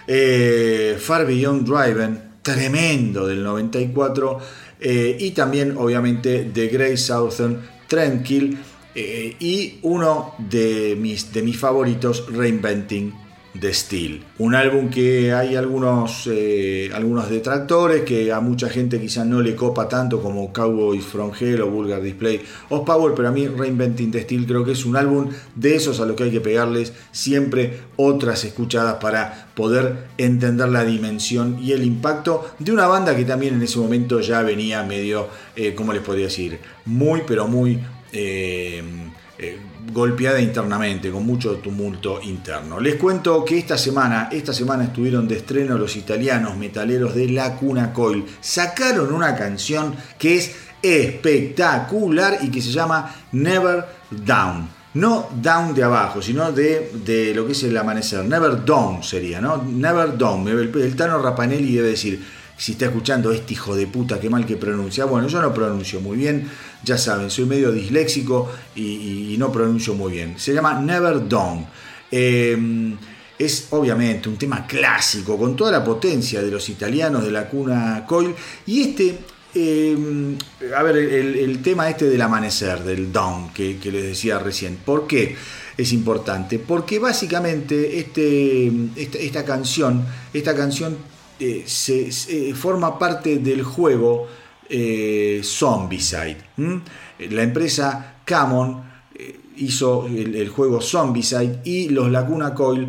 [0.05, 4.39] eh, Far Beyond Driven, tremendo del 94,
[4.79, 8.59] y también obviamente The Grey Southern Tranquil
[8.93, 13.26] y uno de mis, de mis favoritos, Reinventing
[13.59, 13.77] de.
[14.39, 19.55] Un álbum que hay algunos, eh, algunos detractores que a mucha gente quizás no le
[19.55, 24.11] copa tanto como Cowboys from Hell o Vulgar Display of Power, pero a mí Reinventing
[24.11, 26.93] the Steel creo que es un álbum de esos a los que hay que pegarles
[27.11, 33.25] siempre otras escuchadas para poder entender la dimensión y el impacto de una banda que
[33.25, 36.59] también en ese momento ya venía medio, eh, ¿cómo les podría decir?
[36.85, 37.79] Muy, pero muy
[38.13, 38.83] eh,
[39.39, 39.57] eh,
[39.91, 42.79] golpeada internamente, con mucho tumulto interno.
[42.79, 47.55] Les cuento que esta semana, esta semana estuvieron de estreno los italianos metaleros de La
[47.55, 48.25] Cuna Coil.
[48.41, 54.69] Sacaron una canción que es espectacular y que se llama Never Down.
[54.93, 58.25] No down de abajo, sino de, de lo que es el amanecer.
[58.25, 59.61] Never Down sería, ¿no?
[59.63, 60.47] Never Down.
[60.47, 62.25] El, el Tano Rapanelli debe decir,
[62.57, 65.05] si está escuchando este hijo de puta, qué mal que pronuncia.
[65.05, 66.49] Bueno, yo no pronuncio muy bien,
[66.83, 70.35] ya saben, soy medio disléxico y, no pronuncio muy bien.
[70.37, 71.65] Se llama Never Dawn.
[72.09, 72.97] Em,
[73.37, 78.03] es obviamente un tema clásico, con toda la potencia de los italianos de la cuna
[78.07, 78.33] Coil.
[78.65, 79.19] Y este,
[79.53, 80.35] em,
[80.75, 84.77] a ver, el, tema este del amanecer, del dawn, que, les decía recién.
[84.77, 85.35] ¿Por qué?
[85.77, 90.97] es importante porque básicamente este, esta, canción esta canción
[91.39, 92.11] eh, se,
[92.55, 94.27] forma parte del juego
[94.69, 96.37] eh, Zombicide.
[97.29, 98.81] La empresa Camon
[99.15, 102.87] eh, hizo el, juego Zombicide y los Lacuna Coil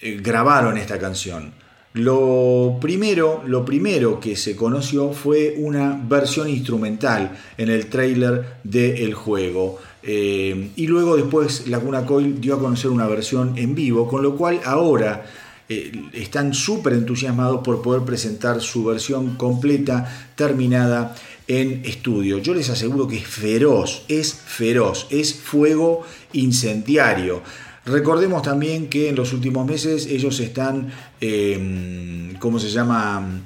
[0.00, 1.52] eh, grabaron esta canción.
[1.94, 9.14] Lo primero, lo primero que se conoció fue una versión instrumental en el trailer del
[9.14, 9.78] juego.
[10.02, 14.60] y luego después Lacuna Coil dio a conocer una versión en vivo, con lo cual
[14.64, 15.24] ahora
[15.68, 21.14] eh, están súper entusiasmados por poder presentar su versión completa, terminada
[21.46, 22.38] en estudio.
[22.38, 27.42] Yo les aseguro que es feroz, es feroz, es fuego incendiario.
[27.84, 33.42] Recordemos también que en los últimos meses ellos están, eh, ¿cómo se llama?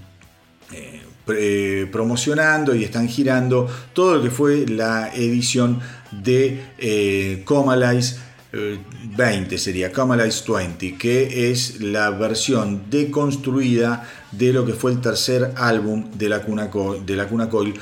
[1.28, 5.78] Eh, promocionando y están girando todo lo que fue la edición
[6.10, 8.16] de eh, Comalize
[8.52, 15.52] 20 sería Camalize 20, que es la versión deconstruida de lo que fue el tercer
[15.56, 16.70] álbum de la Cuna,
[17.04, 17.74] de la Cuna Coil.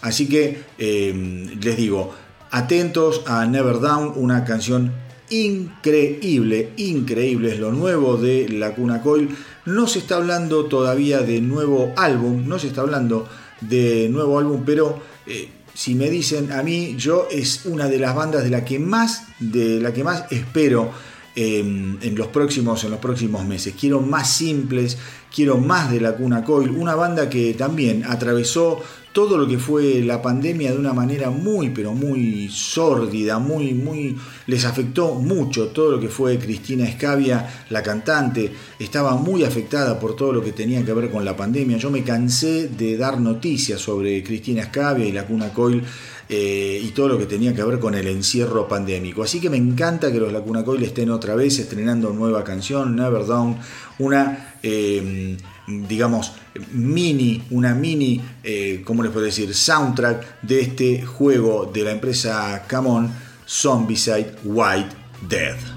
[0.00, 2.14] Así que em, les digo,
[2.50, 4.92] atentos a Never Down, una canción
[5.28, 9.28] increíble, increíble, es lo nuevo de la Cuna Coil.
[9.66, 13.28] No se está hablando todavía de nuevo álbum, no se está hablando
[13.60, 18.14] de nuevo álbum, pero eh, si me dicen a mí, yo es una de las
[18.14, 20.90] bandas de la que más, de la que más espero
[21.34, 23.74] em, en, los próximos, en los próximos meses.
[23.78, 24.96] Quiero más simples,
[25.32, 28.82] quiero más de la Cuna Coil, una banda que también atravesó
[29.16, 34.14] todo lo que fue la pandemia de una manera muy, pero muy sórdida, muy, muy,
[34.46, 40.16] les afectó mucho todo lo que fue Cristina Escavia, la cantante, estaba muy afectada por
[40.16, 41.78] todo lo que tenía que ver con la pandemia.
[41.78, 45.82] Yo me cansé de dar noticias sobre Cristina Escavia y la Cuna Coil
[46.28, 49.22] eh, y todo lo que tenía que ver con el encierro pandémico.
[49.22, 53.24] Así que me encanta que los Lacuna Coil estén otra vez estrenando nueva canción, Never
[53.24, 53.56] Down,
[53.98, 54.56] una...
[54.62, 56.32] Eh, digamos,
[56.72, 62.64] mini, una mini, eh, ¿cómo les puedo decir?, soundtrack de este juego de la empresa
[62.66, 63.10] Camon,
[63.46, 64.94] Zombicide White
[65.28, 65.75] Dead.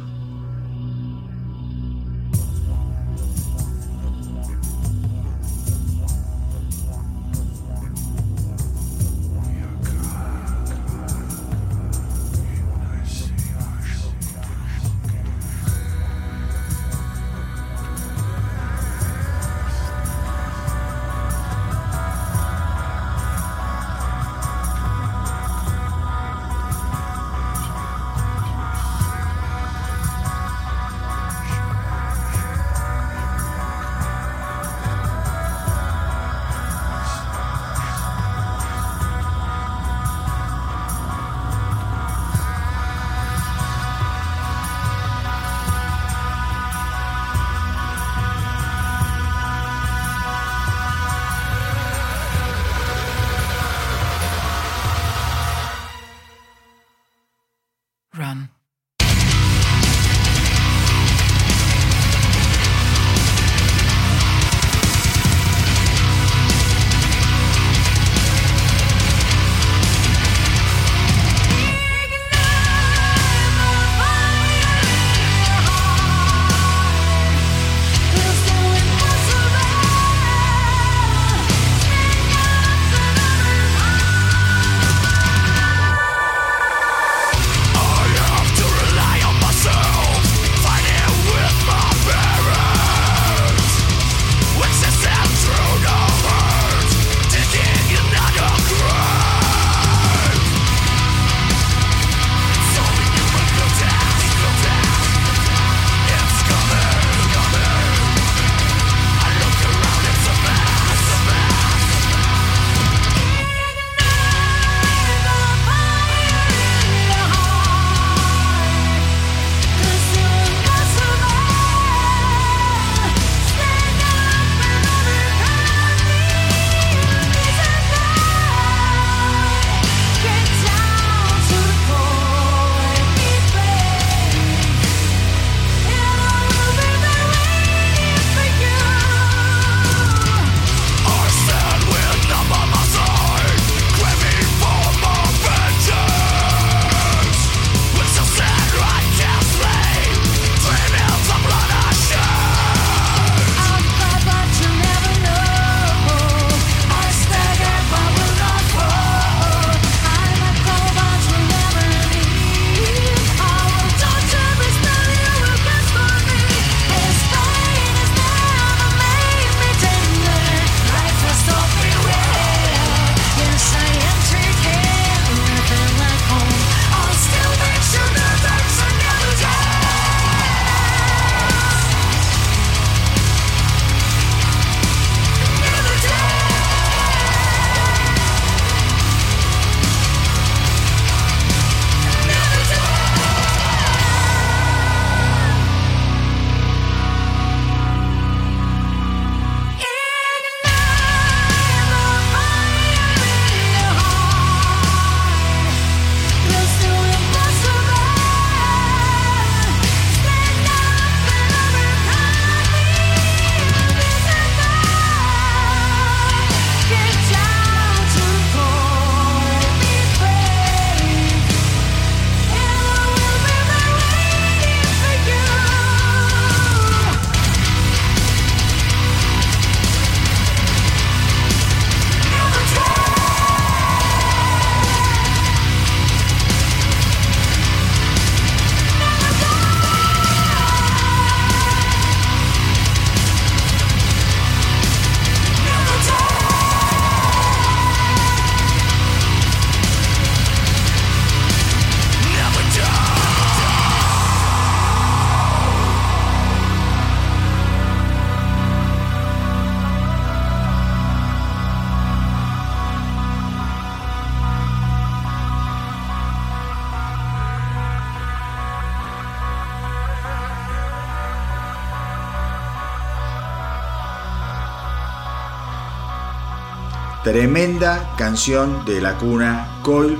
[277.32, 280.18] Tremenda canción de la cuna Coil,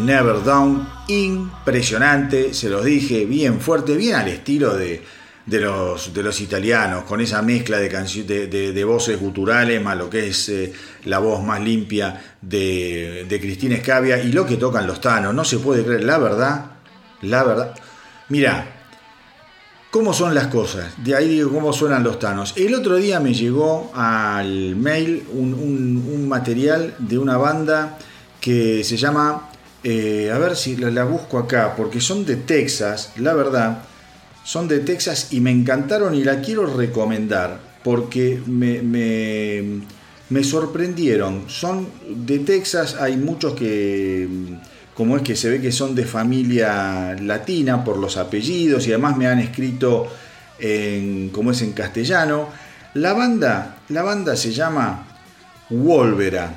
[0.00, 5.00] Never Down, impresionante, se los dije, bien fuerte, bien al estilo de,
[5.46, 7.88] los, de los italianos, con esa mezcla de,
[8.48, 10.72] de, voces guturales, más lo que es eh,
[11.04, 15.32] la voz más limpia de, de Cristina Escavia y lo que tocan los tanos.
[15.32, 16.72] No se puede creer, la verdad,
[17.22, 17.76] la verdad.
[18.28, 18.79] Mira,
[19.90, 20.92] ¿Cómo son las cosas?
[21.02, 22.54] De ahí digo cómo suenan los tanos.
[22.56, 27.98] El otro día me llegó al mail un, material de una banda
[28.40, 29.50] que se llama,
[29.82, 33.82] eh, a ver si la, busco acá, porque son de Texas, la verdad,
[34.44, 39.80] son de Texas y me encantaron y la quiero recomendar porque me, me,
[40.28, 41.46] me sorprendieron.
[41.48, 44.28] Son de Texas, hay muchos que
[45.00, 49.16] como es que se ve que son de familia latina por los apellidos y además
[49.16, 50.06] me han escrito
[50.58, 52.50] en, como es en castellano.
[52.92, 55.06] La banda, la banda se llama
[55.70, 56.54] Wolvera.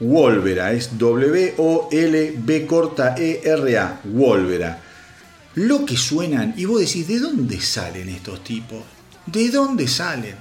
[0.00, 4.80] Wolvera, es W-O-L-B corta E-R-A, Wolvera.
[5.54, 8.82] Lo que suenan, y vos decís, ¿de dónde salen estos tipos?
[9.26, 10.34] ¿De dónde salen?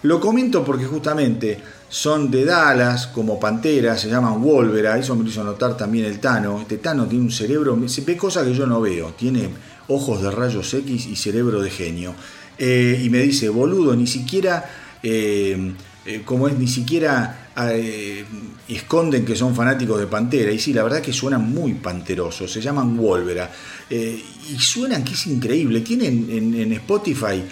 [0.00, 1.58] Lo comento porque justamente
[1.88, 6.18] son de Dallas, como Pantera, se llaman Wolvera, eso me lo hizo notar también el
[6.18, 6.60] Tano.
[6.60, 9.50] Este Tano tiene un cerebro, se ve cosas que yo no veo, tiene
[9.88, 12.14] ojos de rayos X y cerebro de genio.
[12.58, 15.72] Eh, y me dice, boludo, ni siquiera, eh,
[16.06, 17.40] eh, como es, ni siquiera
[18.66, 20.50] esconden que son fanáticos de Pantera.
[20.50, 23.48] Y sí, la verdad que suenan muy panterosos, se llaman Wolvera.
[23.88, 25.80] y suenan que es increíble.
[25.82, 27.44] Tienen en, Spotify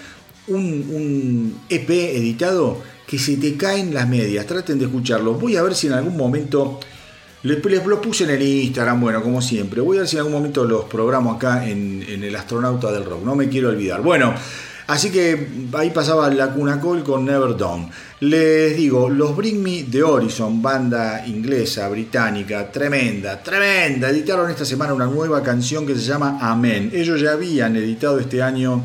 [0.47, 2.81] un, un EP editado
[3.13, 4.43] que se te caen las medias.
[4.47, 5.35] Traten de escucharlo.
[5.35, 6.79] Voy a ver si en algún momento.
[7.43, 9.81] Les, les lo puse en el Instagram, bueno, como siempre.
[9.81, 13.23] Voy a ver si en algún momento los programo acá en, El Astronauta del Rock.
[13.23, 14.01] No me quiero olvidar.
[14.01, 14.33] Bueno,
[14.87, 17.87] así que ahí pasaba la Cuna Call con Never Done.
[18.21, 24.09] Les digo, los Bring Me de Horizon, banda inglesa, británica, tremenda, tremenda.
[24.09, 26.89] Editaron esta semana una nueva canción que se llama Amen.
[26.91, 28.83] Ellos ya habían editado este año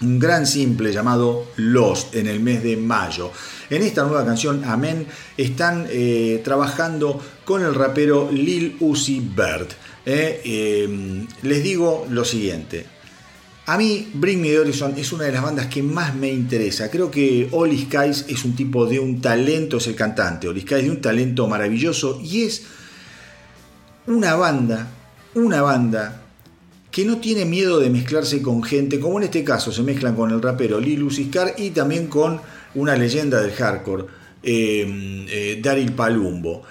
[0.00, 3.32] un gran simple llamado Lost en el mes de mayo.
[3.70, 5.06] En esta nueva canción, Amén,
[5.36, 9.72] están eh, trabajando con el rapero Lil Uzi Vert.
[10.06, 12.86] Eh, em, les digo lo siguiente.
[13.66, 16.90] A mí, Bring Me the Horizon es una de las bandas que más me interesa.
[16.90, 20.48] Creo que Oli Skies es un tipo de un talento, es el cantante.
[20.48, 22.62] Oli Skies de un talento maravilloso y es
[24.06, 24.88] una banda,
[25.34, 26.27] una banda
[26.90, 30.30] que no tiene miedo de mezclarse con gente, como en este caso se mezclan con
[30.30, 32.40] el rapero Lil Uzi y también con
[32.74, 34.04] una leyenda del hardcore,
[34.42, 36.62] eh, eh, Daryl Palumbo.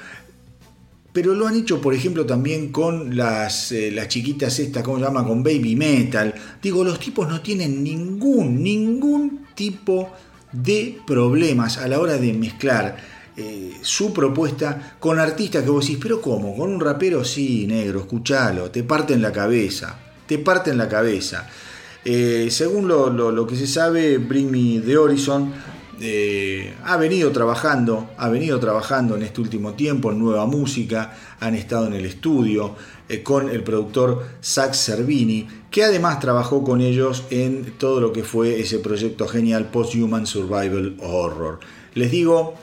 [1.14, 5.06] Pero lo han hecho, por ejemplo, también con las, eh, las chiquitas estas, ¿cómo se
[5.06, 5.26] llama?
[5.26, 6.34] Con Baby Metal.
[6.61, 10.11] Digo, los tipos no tienen ningún, ningún tipo
[10.52, 13.18] de problemas a la hora de mezclar
[13.84, 16.57] su propuesta con artistas que vos decís, pero ¿cómo?
[16.57, 17.23] ¿Con un rapero?
[17.23, 21.48] Sí, negro, escuchalo, te parten la cabeza te parten la cabeza.
[22.06, 25.52] Eh, según lo, que se sabe, Bring Me the Horizon
[25.99, 31.56] eh, ha venido trabajando, ha venido trabajando en este último tiempo en nueva música, han
[31.56, 32.76] estado en el estudio
[33.10, 38.24] eh, con el productor Zach Servini, que además trabajó con ellos en todo lo que
[38.24, 41.60] fue ese proyecto genial Post-Human Survival Horror.
[41.95, 42.54] Les digo,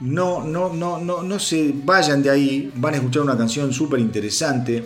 [0.00, 4.00] no, no, no, no, no se vayan de ahí, van a escuchar una canción súper
[4.00, 4.84] interesante.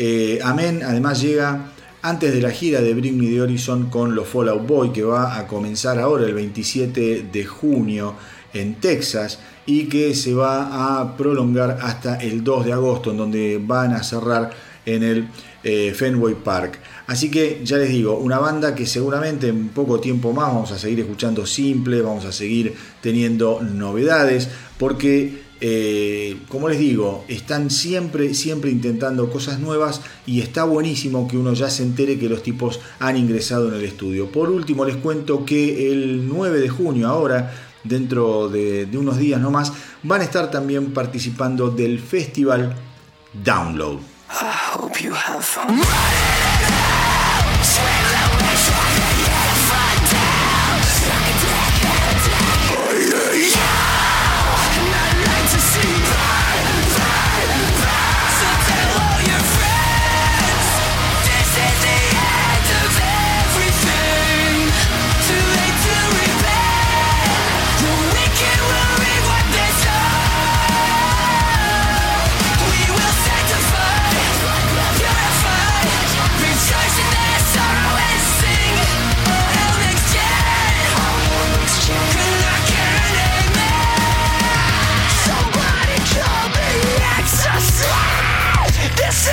[0.00, 1.72] Eh, Amén además llega
[2.02, 5.36] antes de la gira de Bring Me the Horizon con los Fallout Boy que va
[5.36, 8.14] a comenzar ahora el 27 de junio
[8.54, 13.60] en Texas y que se va a prolongar hasta el 2 de agosto en donde
[13.60, 14.50] van a cerrar
[14.86, 15.28] en el
[15.64, 16.78] eh, Fenway Park.
[17.08, 20.78] Así que ya les digo, una banda que seguramente en poco tiempo más vamos a
[20.78, 24.48] seguir escuchando simple, vamos a seguir teniendo novedades,
[24.78, 31.36] porque eh, como les digo, están siempre, siempre intentando cosas nuevas y está buenísimo que
[31.36, 34.30] uno ya se entere que los tipos han ingresado en el estudio.
[34.30, 37.52] Por último, les cuento que el 9 de junio, ahora,
[37.82, 39.72] dentro de, unos días nomás,
[40.02, 42.76] van a estar también participando del festival
[43.44, 43.98] Download.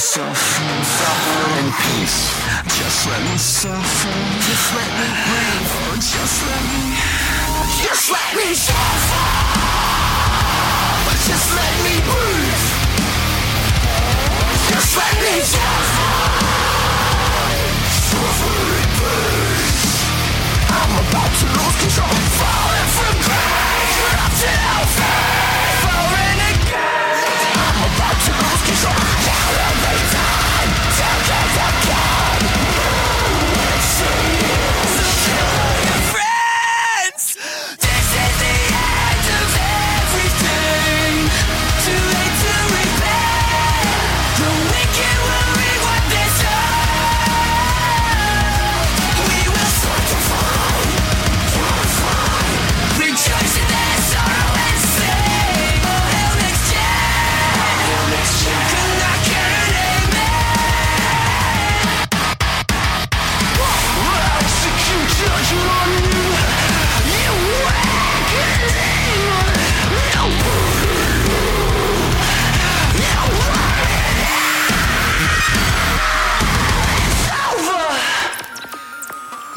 [0.00, 2.32] suffer, suffer in peace.
[2.72, 4.16] Just let me suffer.
[4.48, 5.68] Just let me breathe.
[5.76, 6.96] Oh, just let me.
[7.84, 9.28] Just let me suffer.
[11.28, 12.64] Just let me breathe.
[14.72, 16.12] Just let me suffer.
[18.08, 20.00] Suffer in peace.
[20.80, 22.16] I'm about to lose control.
[22.40, 23.92] Falling from grace.
[24.00, 25.20] Corrupted outfit.
[25.84, 26.29] Falling
[28.26, 28.92] to lose control.
[28.92, 30.19] Now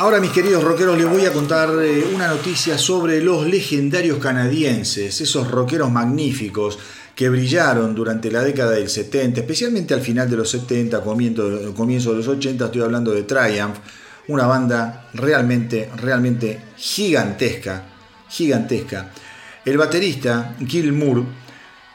[0.03, 5.21] Ahora mis queridos rockeros les voy a contar eh, una noticia sobre los legendarios canadienses,
[5.21, 6.77] esos rockeros magníficos
[7.15, 12.17] que brillaron durante la década del 70, especialmente al final de los 70, comienzo, de
[12.17, 13.77] los 80, estoy hablando de Triumph,
[14.27, 17.85] una banda realmente, realmente gigantesca,
[18.27, 19.09] gigantesca.
[19.63, 21.23] El baterista Gil Moore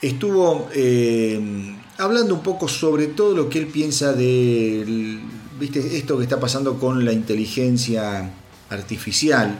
[0.00, 5.20] estuvo eh, hablando un poco sobre todo lo que él piensa de
[5.58, 5.96] ¿viste?
[5.96, 8.30] esto que está pasando con la inteligencia
[8.70, 9.58] artificial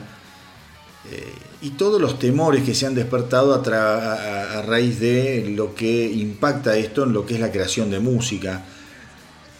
[1.11, 6.75] eh, y todos los temores que se han despertado a, raíz de lo que impacta
[6.77, 8.63] esto en lo que es la creación de música.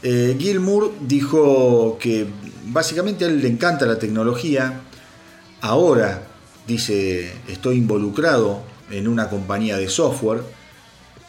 [0.02, 2.26] Eh, Gil Moore dijo que
[2.68, 4.82] básicamente a él le encanta la tecnología,
[5.62, 6.24] ahora
[6.68, 8.62] dice estoy involucrado
[8.92, 10.42] en una compañía de software,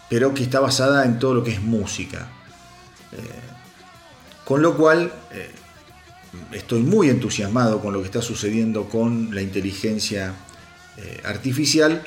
[0.09, 2.29] pero que está basada en todo lo que es música.
[3.13, 3.50] Eh,
[4.51, 5.49] con lo cual, eh,
[6.51, 10.35] estoy muy entusiasmado con lo que está sucediendo con la inteligencia
[10.97, 12.03] eh, artificial.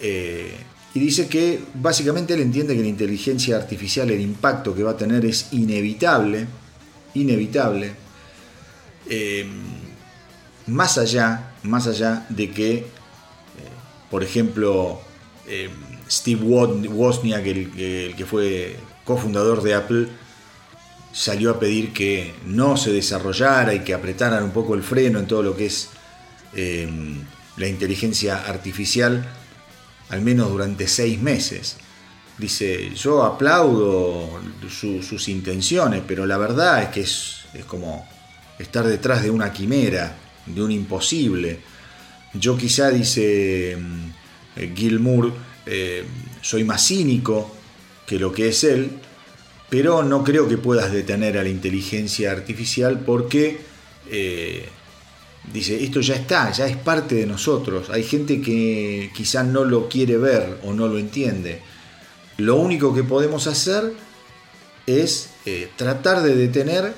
[0.00, 4.96] y dice que básicamente él entiende que la inteligencia artificial, el impacto que va a
[4.96, 6.48] tener es inevitable,
[7.14, 7.92] inevitable,
[10.66, 12.86] más allá, más allá de que,
[14.10, 15.00] por ejemplo,
[16.10, 20.08] Steve Wozniak, el, que fue cofundador de Apple,
[21.12, 25.26] salió a pedir que no se desarrollara y que apretaran un poco el freno en
[25.26, 25.88] todo lo que es
[26.54, 27.18] em,
[27.56, 29.24] la inteligencia artificial,
[30.08, 31.76] al menos durante seis meses.
[32.38, 38.08] Dice, yo aplaudo sus intenciones, pero la verdad es que es, es como
[38.58, 40.16] estar detrás de una quimera,
[40.46, 41.60] de un imposible.
[42.34, 44.12] Yo quizá, dice em,
[44.74, 45.32] Gil Moore,
[45.66, 46.04] eh,
[46.40, 47.54] soy más cínico
[48.06, 48.90] que lo que es él,
[49.70, 53.60] pero no creo que puedas detener a la inteligencia artificial porque,
[54.10, 54.68] eh,
[55.52, 57.88] dice, esto ya está, ya es parte de nosotros.
[57.88, 61.62] Hay gente que quizás no lo quiere ver o no lo entiende.
[62.36, 63.92] Lo único que podemos hacer
[64.86, 66.92] es eh, tratar de detener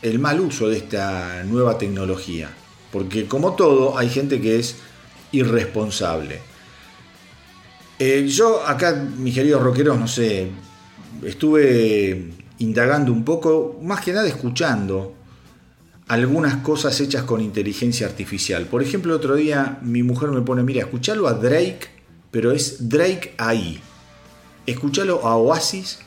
[0.00, 2.50] el mal uso de esta nueva tecnología.
[2.90, 4.76] Porque como todo, hay gente que es
[5.32, 6.40] irresponsable.
[7.98, 10.48] Eh, yo acá, mis queridos rockeros, no sé,
[11.22, 15.14] estuve indagando un poco, más que nada escuchando
[16.08, 18.66] algunas cosas hechas con inteligencia artificial.
[18.66, 21.88] Por ejemplo, otro día mi mujer me pone, mira, escuchalo a Drake,
[22.30, 23.80] pero es Drake ahí.
[24.66, 26.00] Escuchalo a Oasis,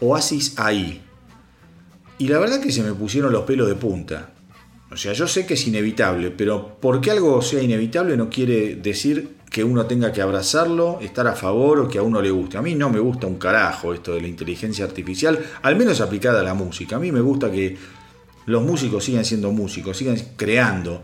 [0.00, 1.02] Oasis ahí.
[2.18, 4.32] Y la verdad que se me pusieron los pelos de punta.
[4.90, 9.36] O sea, yo sé que es inevitable, pero porque algo sea inevitable no quiere decir
[9.52, 12.56] que uno tenga que abrazarlo, estar a favor o que a uno le guste.
[12.56, 16.40] A mí no me gusta un carajo esto de la inteligencia artificial, al menos aplicada
[16.40, 16.96] a la música.
[16.96, 17.76] A mí me gusta que
[18.46, 21.02] los músicos sigan siendo músicos, sigan creando,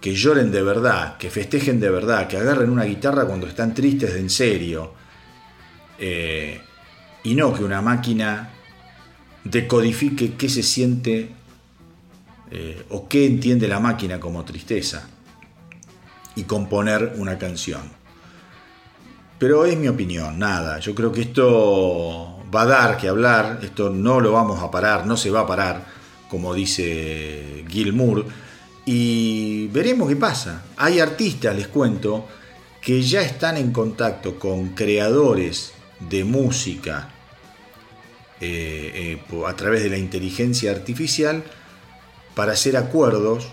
[0.00, 4.14] que lloren de verdad, que festejen de verdad, que agarren una guitarra cuando están tristes
[4.14, 4.94] de en serio.
[5.98, 6.58] Eh,
[7.24, 8.54] y no que una máquina
[9.44, 11.28] decodifique qué se siente
[12.50, 15.10] eh, o qué entiende la máquina como tristeza
[16.36, 17.82] y componer una canción.
[19.38, 23.90] Pero es mi opinión, nada, yo creo que esto va a dar que hablar, esto
[23.90, 25.84] no lo vamos a parar, no se va a parar,
[26.28, 28.24] como dice Gil Moore,
[28.86, 30.62] y veremos qué pasa.
[30.76, 32.26] Hay artistas, les cuento,
[32.80, 37.10] que ya están en contacto con creadores de música
[38.40, 41.42] eh, eh, a través de la inteligencia artificial
[42.34, 43.48] para hacer acuerdos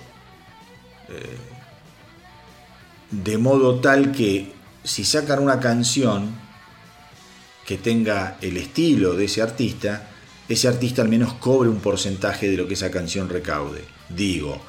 [1.09, 1.52] eh,
[3.21, 4.51] de modo tal que
[4.83, 6.31] si sacan una canción
[7.65, 10.09] que tenga el estilo de ese artista,
[10.49, 13.83] ese artista al menos cobre un porcentaje de lo que esa canción recaude.
[14.09, 14.59] Digo,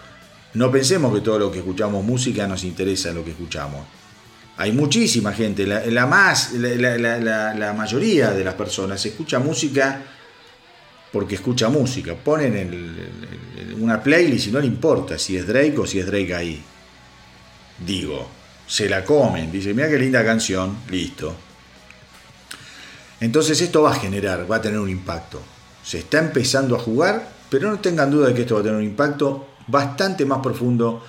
[0.54, 3.86] no pensemos que todo lo que escuchamos música nos interesa lo que escuchamos.
[4.56, 10.02] Hay muchísima gente, la, más, la, mayoría de las personas escucha música
[11.10, 12.14] porque escucha música.
[12.14, 16.34] Ponen el, una playlist y no le importa si es Drake o si es Drake
[16.34, 16.62] ahí.
[17.78, 18.28] Digo,
[18.66, 19.50] se la comen.
[19.50, 21.34] Dice, mira qué linda canción, listo.
[23.20, 25.40] Entonces esto va a generar, va a tener un impacto.
[25.82, 28.78] Se está empezando a jugar, pero no tengan duda de que esto va a tener
[28.78, 31.02] un impacto bastante más profundo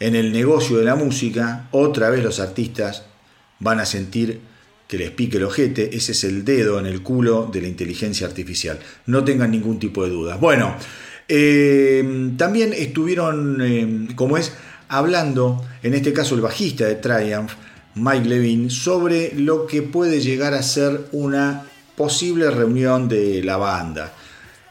[0.00, 3.04] en el negocio de la música, otra vez los artistas
[3.58, 4.40] van a sentir
[4.86, 8.26] que les pique el ojete, ese es el dedo en el culo de la inteligencia
[8.26, 8.78] artificial.
[9.06, 10.40] No tengan ningún tipo de dudas.
[10.40, 10.76] Bueno,
[11.26, 14.52] eh, también estuvieron, eh, como es,
[14.88, 17.52] hablando, en este caso el bajista de Triumph,
[17.94, 21.64] Mike Levine, sobre lo que puede llegar a ser una
[21.96, 24.12] posible reunión de la banda.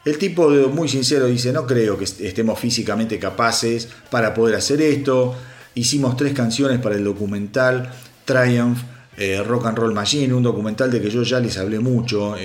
[0.04, 5.34] El tipo muy sincero dice, no creo que estemos físicamente capaces para poder hacer esto.
[5.74, 7.92] Hicimos tres canciones para el documental
[8.24, 8.78] Triumph,
[9.18, 12.36] eh, Rock and Roll Machine, un documental de que yo ya les hablé mucho,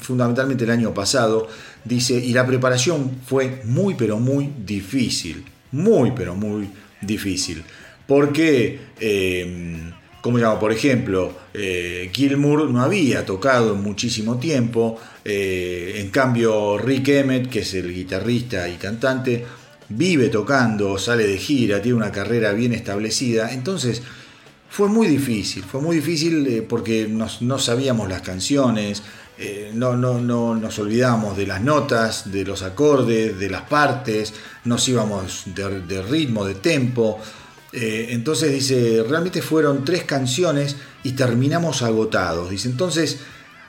[0.00, 1.48] fundamentalmente el año pasado.
[1.84, 6.68] Dice, y la preparación fue muy pero muy difícil, muy pero muy
[7.00, 7.62] difícil.
[8.06, 15.94] Porque, eh, como llamo, por ejemplo, eh, Gilmour no había tocado en muchísimo tiempo, eh,
[15.96, 19.44] en cambio, Rick Emmett, que es el guitarrista y cantante,
[19.90, 23.52] vive tocando, sale de gira, tiene una carrera bien establecida.
[23.52, 24.02] Entonces,
[24.70, 29.02] fue muy difícil, fue muy difícil eh, porque no sabíamos las canciones,
[29.38, 34.34] eh, no, no, no nos olvidamos de las notas, de los acordes, de las partes,
[34.64, 37.18] nos íbamos de, ritmo, de tempo.
[37.72, 42.50] entonces dice, realmente fueron tres canciones y terminamos agotados.
[42.50, 43.20] Dice, entonces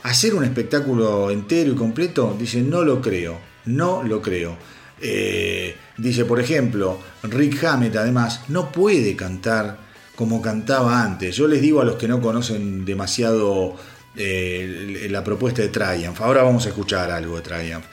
[0.04, 4.58] hacer un espectáculo entero y completo, dice, no lo creo, no lo creo.
[5.02, 9.78] Eh, dice, por ejemplo, Rick Hammett además no puede cantar
[10.16, 11.36] como cantaba antes.
[11.36, 13.76] Yo les digo a los que no conocen demasiado
[14.22, 17.86] eh, la propuesta de Triumph, ahora vamos a escuchar algo de Triumph.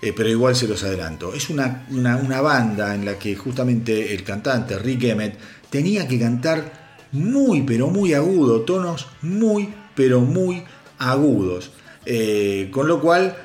[0.00, 1.34] Eh, pero igual se los adelanto.
[1.34, 5.38] Es una, una, banda en la que justamente el cantante Rick Emmett
[5.70, 10.62] tenía que cantar muy pero muy agudo, tonos muy pero muy
[10.98, 11.72] agudos.
[12.06, 13.36] Eh, con lo cual,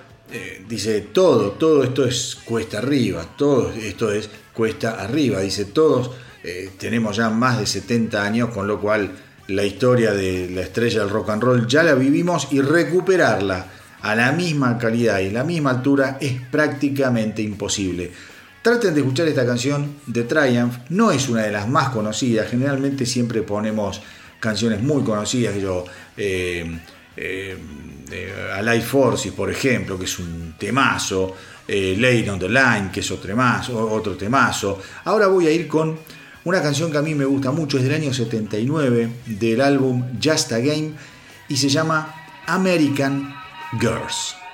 [0.67, 5.41] dice, todo, todo esto es cuesta arriba, todo esto es cuesta arriba.
[5.41, 6.11] Dice, todos
[6.77, 9.11] tenemos ya más de 70 años, con lo cual
[9.47, 13.65] la historia de la estrella del rock and roll ya la vivimos y recuperarla
[14.01, 18.11] a la misma calidad y la misma altura es prácticamente imposible.
[18.61, 23.05] Traten de escuchar esta canción de Triumph, no es una de las más conocidas, generalmente
[23.05, 24.01] siempre ponemos
[24.39, 26.79] canciones muy conocidas, yo, eh,
[28.53, 31.35] Alive Forces, por ejemplo, que es un temazo,
[31.67, 34.81] eh, Lane on the Line, que es otro temazo, otro temazo.
[35.05, 35.97] Ahora voy a ir con
[36.47, 40.53] una canción que a mí me gusta mucho, es del año 79, del álbum Just
[40.53, 40.93] a Game,
[41.49, 42.15] y se llama
[42.45, 43.35] American
[43.81, 44.46] Girls.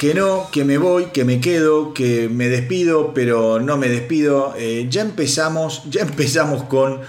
[0.00, 4.54] Que no, que me voy, que me quedo, que me despido, pero no me despido.
[4.56, 7.00] Eh, ya empezamos, ya empezamos con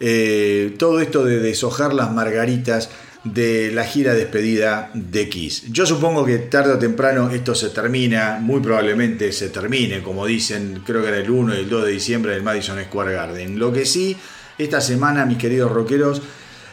[0.00, 2.90] eh, todo esto de deshojar las margaritas
[3.22, 5.70] de la gira despedida de Kiss.
[5.70, 10.82] Yo supongo que tarde o temprano esto se termina, muy probablemente se termine, como dicen,
[10.84, 13.60] creo que era el 1 y el 2 de diciembre del Madison Square Garden.
[13.60, 14.16] Lo que sí,
[14.58, 16.20] esta semana, mis queridos rockeros,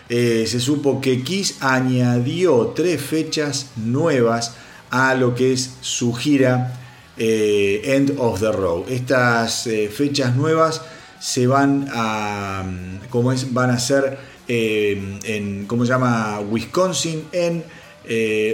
[0.09, 4.55] eh, se supo que Kiss añadió tres fechas nuevas
[4.89, 6.73] a lo que es su gira
[7.17, 8.89] eh, End of the Road.
[8.89, 10.81] Estas eh, fechas nuevas
[11.19, 12.63] se van a,
[13.09, 16.39] como es, van a ser en, ¿cómo se llama?
[16.39, 17.63] Wisconsin, en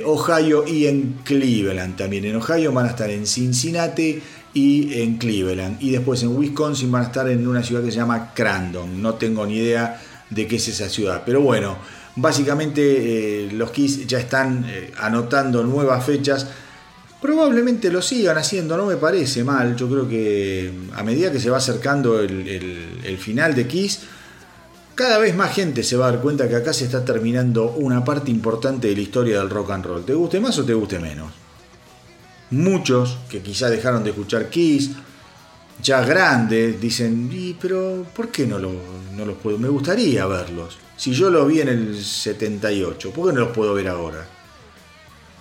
[0.06, 2.26] Ohio y en Cleveland también.
[2.26, 4.22] En Ohio van a estar en Cincinnati
[4.54, 5.82] y en Cleveland.
[5.82, 9.02] Y después en Wisconsin van a estar en una ciudad que se llama Crandon.
[9.02, 11.24] No tengo ni idea de qué es esa ciudad.
[11.26, 11.78] Pero bueno,
[12.16, 16.48] básicamente eh, los Kiss ya están eh, anotando nuevas fechas.
[17.22, 19.76] Probablemente lo sigan haciendo, no me parece mal.
[19.76, 24.02] Yo creo que a medida que se va acercando el, final de Kiss,
[24.94, 28.04] cada vez más gente se va a dar cuenta que acá se está terminando una
[28.04, 30.06] parte importante de la historia del rock and roll.
[30.06, 31.32] ¿Te guste más o te guste menos?
[32.52, 34.92] Muchos que quizá dejaron de escuchar Kiss,
[35.82, 38.72] ya grandes, dicen, ¿y pero por qué no, lo,
[39.16, 39.58] no los puedo?
[39.58, 40.78] Me gustaría verlos.
[40.96, 44.28] Si yo los vi en el 78, ¿por qué no los puedo ver ahora?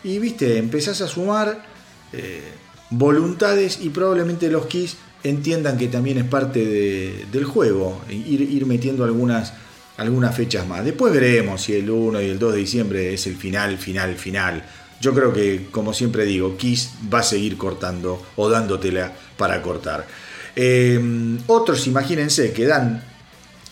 [0.05, 1.65] Y viste, empezás a sumar
[2.13, 2.43] eh,
[2.91, 9.05] voluntades y probablemente los Kiss entiendan que también es parte del juego, ir, ir metiendo
[9.05, 9.53] algunas,
[9.97, 10.85] algunas fechas más.
[10.85, 14.65] Después veremos si el 1 y el 2 de diciembre es el final, final, final.
[15.01, 20.07] Yo creo que, como siempre digo, Kiss va a seguir cortando o dándotela para cortar.
[20.55, 23.03] Em, otros, imagínense, que dan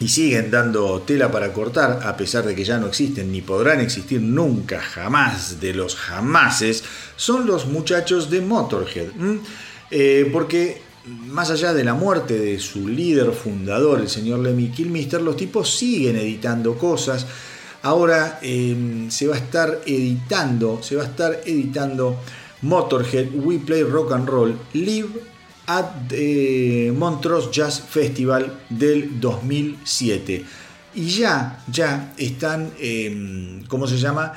[0.00, 3.80] y siguen dando tela para cortar, a pesar de que ya no existen ni podrán
[3.80, 6.82] existir nunca, jamás de los jamases,
[7.16, 9.08] son los muchachos de Motorhead.
[9.90, 15.20] Eh, porque más allá de la muerte de su líder fundador, el señor Lemmy Kilmister,
[15.20, 17.26] los tipos siguen editando cosas.
[17.82, 22.16] Ahora em, se va a estar editando, se va a estar editando
[22.62, 25.08] Motorhead We Play Rock and Roll Live
[25.70, 30.44] at eh, Montrose Jazz Festival del 2007.
[30.94, 34.32] Y ya, ya están, em, ¿cómo se llama?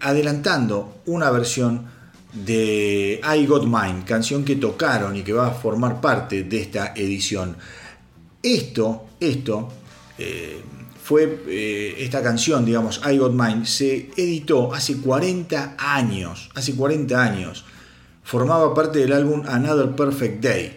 [0.00, 1.86] Adelantando una versión
[2.32, 6.92] de I Got Mine, canción que tocaron y que va a formar parte de esta
[6.96, 7.56] edición.
[8.42, 9.68] Esto, esto,
[10.18, 10.60] eh,
[11.00, 17.22] fue eh, esta canción, digamos, I Got Mine, se editó hace 40 años, hace 40
[17.22, 17.64] años
[18.22, 20.76] formaba parte del álbum Another Perfect Day.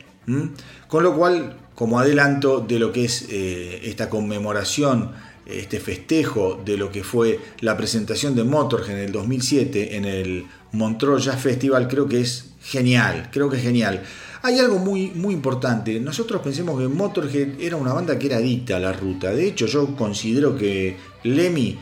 [0.88, 5.12] Con lo cual, como adelanto de lo que es eh, esta conmemoración,
[5.46, 10.46] este festejo de lo que fue la presentación de Motorhead en el 2007 en el
[10.72, 14.02] Montreux Jazz Festival, creo que es genial, creo que es genial.
[14.42, 16.00] Hay algo muy, muy importante.
[16.00, 19.32] Nosotros pensemos que Motorhead era una banda que era adicta a la ruta.
[19.32, 21.78] De hecho, yo considero que Lemmy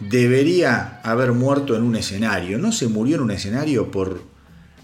[0.00, 2.58] debería haber muerto en un escenario.
[2.58, 4.20] No se murió en un escenario por,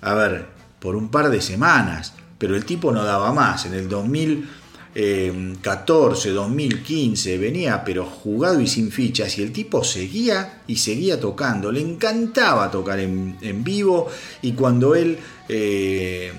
[0.02, 0.46] a ver,
[0.80, 3.66] por un par de semanas, pero el tipo no daba más.
[3.66, 10.74] En el 2014, 2015 venía pero jugado y sin fichas y el tipo seguía y
[10.76, 11.70] seguía tocando.
[11.70, 14.08] Le encantaba tocar en, vivo
[14.42, 15.18] y cuando él
[15.48, 16.32] eh,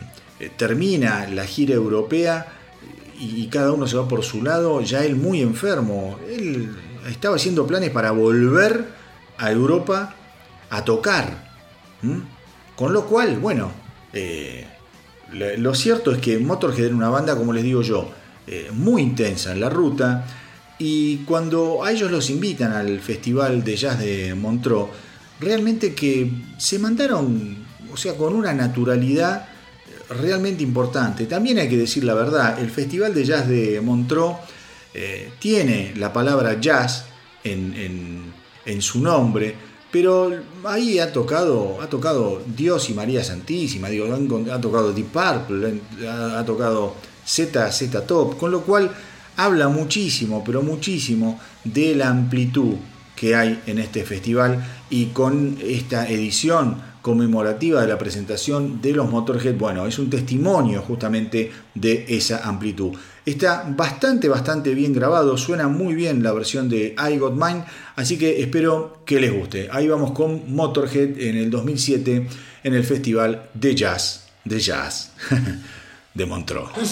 [0.58, 2.46] termina la gira europea
[3.18, 6.20] y, cada uno se va por su lado, ya él muy enfermo.
[6.30, 6.76] Él
[7.10, 8.90] estaba haciendo planes para volver
[9.38, 10.14] a Europa
[10.70, 11.54] a tocar.
[12.76, 13.72] Con lo cual, bueno,
[14.14, 14.66] eh,
[15.32, 18.12] lo cierto es que Motorhead era una banda, como les digo yo,
[18.48, 20.26] eh, muy intensa en la ruta.
[20.80, 24.90] Y cuando a ellos los invitan al Festival de Jazz de Montreux,
[25.40, 27.58] realmente que se mandaron,
[27.92, 29.48] o sea, con una naturalidad
[30.10, 31.26] realmente importante.
[31.26, 34.36] También hay que decir la verdad, el Festival de Jazz de Montreux
[34.94, 37.06] eh, tiene la palabra jazz
[37.44, 38.34] en,
[38.66, 39.56] en su nombre,
[39.94, 40.32] pero
[40.64, 44.08] ahí ha tocado, ha tocado Dios y María Santísima, digo,
[44.52, 48.90] ha tocado Deep Purple, ha, tocado Z, Z Top, con lo cual
[49.38, 52.74] habla muchísimo, pero muchísimo de la amplitud
[53.16, 59.12] que hay en este festival y con esta edición conmemorativa de la presentación de los
[59.12, 62.94] Motorhead, bueno, es un testimonio justamente de esa amplitud.
[63.26, 67.64] Está bastante, bastante bien grabado, suena muy bien la versión de I Got Mine,
[67.96, 69.70] así que espero que les guste.
[69.72, 72.28] Ahí vamos con Motorhead en el 2007
[72.64, 75.14] en el Festival de Jazz, de Jazz
[76.14, 76.70] de Montreux.
[76.78, 76.86] El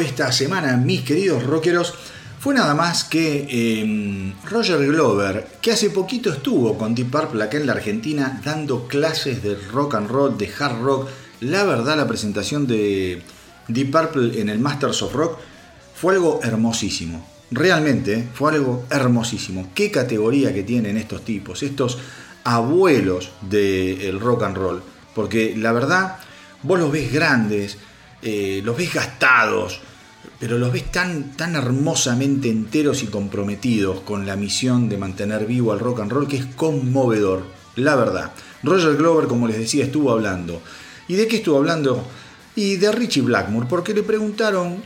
[0.00, 1.92] esta semana, mis queridos rockeros,
[2.40, 7.58] fue nada más que em, Roger Glover, que hace poquito estuvo con Deep Purple acá
[7.58, 11.08] en la Argentina dando clases de rock and roll, de hard rock.
[11.40, 13.22] La verdad, la presentación de
[13.68, 15.38] Deep Purple en el Masters of Rock
[15.94, 17.26] fue algo hermosísimo.
[17.50, 19.70] Realmente fue algo hermosísimo.
[19.74, 21.98] Qué categoría que tienen estos tipos, estos
[22.44, 24.82] abuelos del rock and roll.
[25.14, 26.16] Porque la verdad,
[26.62, 27.76] vos los ves grandes,
[28.22, 29.80] eh, los ves gastados,
[30.38, 35.72] pero los ves tan, tan hermosamente enteros y comprometidos con la misión de mantener vivo
[35.72, 37.44] al rock and roll que es conmovedor,
[37.76, 38.32] la verdad.
[38.62, 40.60] Roger Glover, como les decía, estuvo hablando.
[41.08, 42.04] ¿Y de qué estuvo hablando?
[42.54, 44.82] Y de Richie Blackmore, porque le preguntaron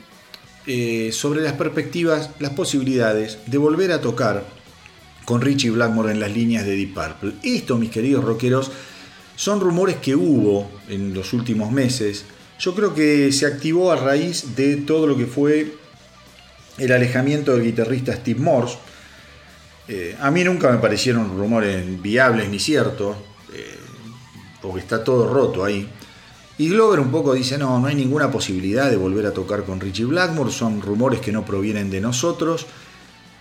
[0.67, 4.45] eh, sobre las perspectivas, las posibilidades de volver a tocar
[5.25, 7.35] con Richie Blackmore en las líneas de Deep Purple.
[7.43, 8.71] Esto, mis queridos rockeros,
[9.37, 12.25] son rumores que hubo en los últimos meses
[12.61, 15.75] yo creo que se activó a raíz de todo lo que fue
[16.77, 18.77] el alejamiento del guitarrista Steve Morse.
[19.89, 23.17] Eh, a mí nunca me parecieron rumores viables ni ciertos,
[23.55, 23.79] eh,
[24.61, 25.89] porque está todo roto ahí.
[26.59, 29.81] Y Glover un poco dice, no, no hay ninguna posibilidad de volver a tocar con
[29.81, 32.67] Richie Blackmore, son rumores que no provienen de nosotros,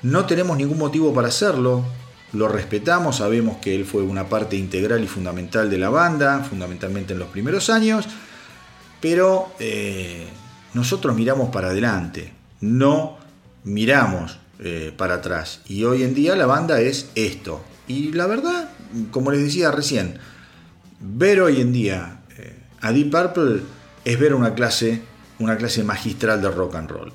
[0.02, 1.84] no tenemos ningún motivo para hacerlo,
[2.32, 7.12] lo respetamos, sabemos que él fue una parte integral y fundamental de la banda, fundamentalmente
[7.12, 8.08] en los primeros años,
[9.02, 10.28] pero eh,
[10.74, 13.18] nosotros miramos para adelante, no
[13.64, 15.62] miramos eh, para atrás.
[15.68, 17.62] Y hoy en día la banda es esto.
[17.88, 18.70] Y la verdad,
[19.12, 20.20] como les decía recién,
[21.00, 23.62] ver hoy en día eh, a Deep Purple
[24.06, 25.02] es ver una clase,
[25.40, 27.14] una clase magistral de rock and roll.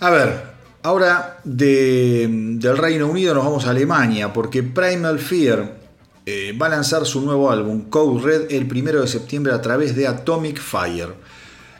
[0.00, 0.42] A ver,
[0.82, 5.85] ahora del Reino Unido nos vamos a Alemania, porque Primal Fear
[6.28, 9.94] eh, va a lanzar su nuevo álbum, Code Red, el primero de septiembre a través
[9.94, 11.14] de Atomic Fire.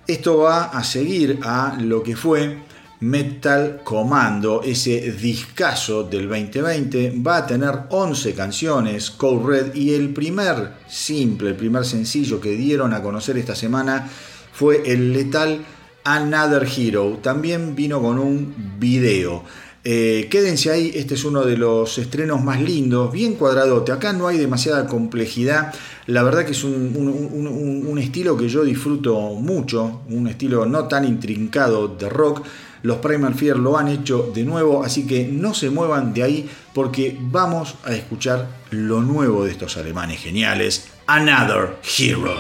[0.07, 2.59] Esto va a seguir a lo que fue
[3.01, 7.15] Metal Commando, ese discazo del 2020.
[7.27, 12.51] Va a tener 11 canciones, Code Red, y el primer simple, el primer sencillo que
[12.51, 14.09] dieron a conocer esta semana
[14.53, 15.65] fue el letal
[16.05, 17.19] Another Hero.
[17.21, 19.43] También vino con un video.
[19.89, 23.93] Eh, quédense ahí, este es uno de los estrenos más lindos, bien cuadradote.
[23.93, 25.73] Acá no hay demasiada complejidad.
[26.07, 31.87] La verdad que es un, estilo que yo disfruto mucho, un estilo no tan intrincado
[31.87, 32.45] de rock.
[32.83, 36.51] Los Primal Fear lo han hecho de nuevo, así que no se muevan de ahí
[36.75, 42.35] porque vamos a escuchar lo nuevo de estos alemanes geniales, Another Hero.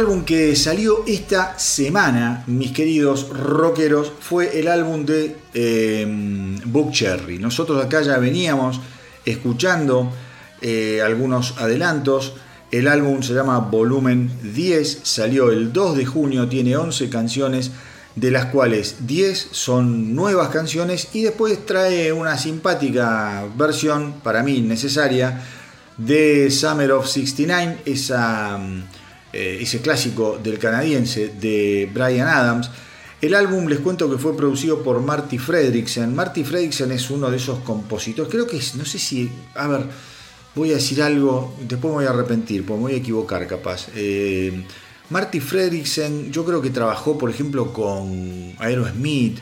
[0.00, 6.06] Álbum que salió esta semana, mis queridos rockeros, fue el álbum de eh,
[6.64, 7.38] Book Cherry.
[7.38, 8.80] Nosotros acá ya veníamos
[9.26, 10.10] escuchando
[10.62, 12.32] eh, algunos adelantos.
[12.70, 17.70] El álbum se llama Volumen 10, salió el 2 de junio, tiene 11 canciones,
[18.16, 24.62] de las cuales 10 son nuevas canciones y después trae una simpática versión, para mí
[24.62, 25.42] necesaria,
[25.98, 28.58] de Summer of 69, esa
[29.32, 32.70] eh, ese clásico del canadiense de Brian Adams.
[33.20, 36.14] El álbum les cuento que fue producido por Marty Fredrickson.
[36.14, 39.82] Marty Fredrickson es uno de esos compositores, creo que es, no sé si, a ver,
[40.54, 43.88] voy a decir algo, después me voy a arrepentir, porque me voy a equivocar capaz.
[43.94, 44.64] Eh,
[45.10, 49.38] Marty Fredrickson, yo creo que trabajó, por ejemplo, con Aerosmith.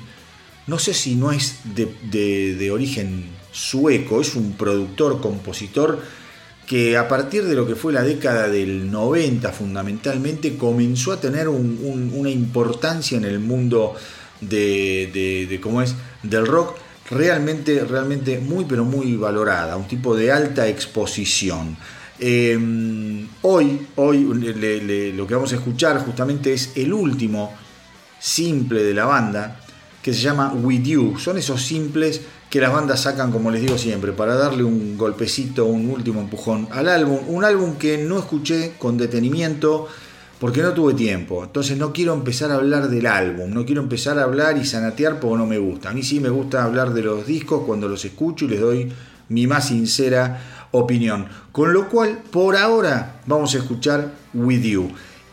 [0.67, 6.01] No sé si no es de, de origen sueco, es un productor, compositor
[6.69, 11.49] que a partir de lo que fue la década del 90 fundamentalmente comenzó a tener
[11.49, 13.95] una importancia en el mundo
[14.43, 16.77] de, cómo es del rock
[17.11, 21.75] realmente realmente muy pero muy valorada un tipo de alta exposición.
[22.21, 24.25] Em, hoy hoy
[25.17, 27.57] lo que vamos a escuchar justamente es el último
[28.21, 29.59] simple de la banda
[30.09, 33.77] que se llama With You son esos simples que las bandas sacan, como les digo
[33.77, 37.19] siempre, para darle un golpecito, un último empujón al álbum.
[37.29, 39.87] Un álbum que no escuché con detenimiento
[40.41, 41.45] porque no tuve tiempo.
[41.45, 45.21] Entonces no quiero empezar a hablar del álbum, no quiero empezar a hablar y sanatear
[45.21, 45.91] porque no me gusta.
[45.91, 48.91] A mí sí me gusta hablar de los discos cuando los escucho y les doy
[49.29, 50.41] mi más sincera
[50.71, 51.27] opinión.
[51.53, 54.91] Con lo cual, por ahora vamos a escuchar With You.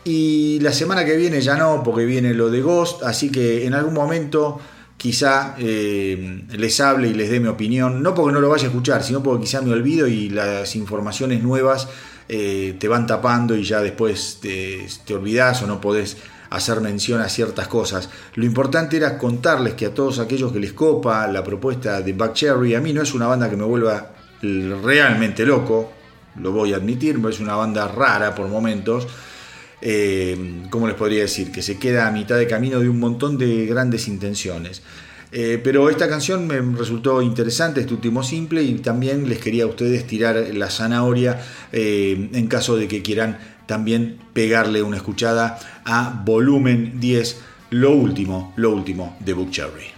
[0.08, 3.74] Y la semana que viene ya no, porque viene lo de Ghost, así que en
[3.74, 4.60] algún momento
[4.96, 8.68] quizá eh, les hable y les dé mi opinión, no porque no lo vaya a
[8.68, 11.88] escuchar, sino porque quizá me olvido y las informaciones nuevas
[12.28, 16.18] eh, te van tapando y ya después te, te olvidas o no podés
[16.50, 18.08] hacer mención a ciertas cosas.
[18.36, 22.32] Lo importante era contarles que a todos aquellos que les copa la propuesta de Buck
[22.32, 25.90] Cherry, a mí no es una banda que me vuelva realmente loco,
[26.40, 29.08] lo voy a admitir, es una banda rara por momentos,
[29.80, 31.52] eh, ¿cómo les podría decir?
[31.52, 34.82] Que se queda a mitad de camino de un montón de grandes intenciones.
[35.32, 39.66] Eh, pero esta canción me resultó interesante, este último simple, y también les quería a
[39.66, 41.40] ustedes tirar la zanahoria
[41.72, 47.40] eh, en caso de que quieran también pegarle una escuchada a volumen 10,
[47.70, 49.95] lo último, lo último de Book Cherry.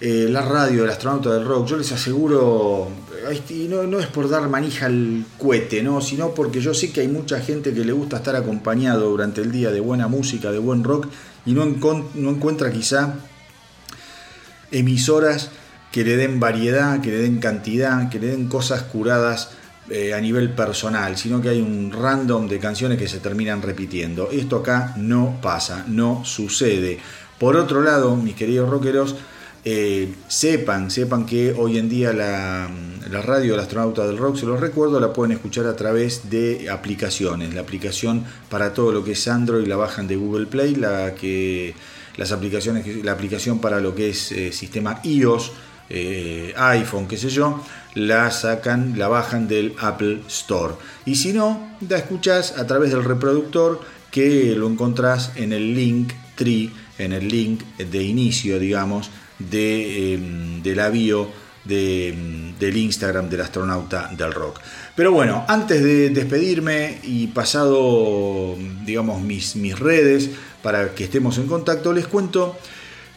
[0.00, 1.66] eh, la radio del astronauta del rock.
[1.66, 2.88] Yo les aseguro,
[3.68, 6.00] no, no es por dar manija al cohete, ¿no?
[6.00, 9.50] sino porque yo sé que hay mucha gente que le gusta estar acompañado durante el
[9.52, 11.08] día de buena música, de buen rock
[11.48, 13.14] y no, encuentra quizá
[14.70, 15.50] emisoras
[15.90, 19.52] que le den variedad, que le den cantidad, que le den cosas curadas
[19.88, 24.30] eh, a nivel personal, sino que hay un random de canciones que se terminan repitiendo.
[24.30, 26.98] Esto acá no pasa, no sucede.
[27.38, 29.16] Por otro lado, mis queridos rockeros,
[29.70, 32.70] eh, sepan, sepan que hoy en día la,
[33.10, 36.70] la, radio del astronauta del rock, se los recuerdo, la pueden escuchar a través de
[36.70, 37.52] aplicaciones.
[37.52, 41.74] La aplicación para todo lo que es Android la bajan de Google Play, la que
[42.16, 45.52] las aplicaciones, la aplicación para lo que es eh, sistema iOS,
[45.90, 47.62] eh, iPhone, qué sé yo,
[47.92, 50.76] la sacan, la bajan del Apple Store.
[51.04, 56.14] Y si no, la escuchas a través del reproductor que lo encontrás en el link
[56.36, 61.28] tree, en el link de inicio, digamos, de, em, la bio
[61.68, 64.60] em, del Instagram del astronauta del rock.
[64.96, 70.30] Pero bueno, antes de despedirme y pasado, digamos, mis, mis redes
[70.62, 72.56] para que estemos en contacto, les cuento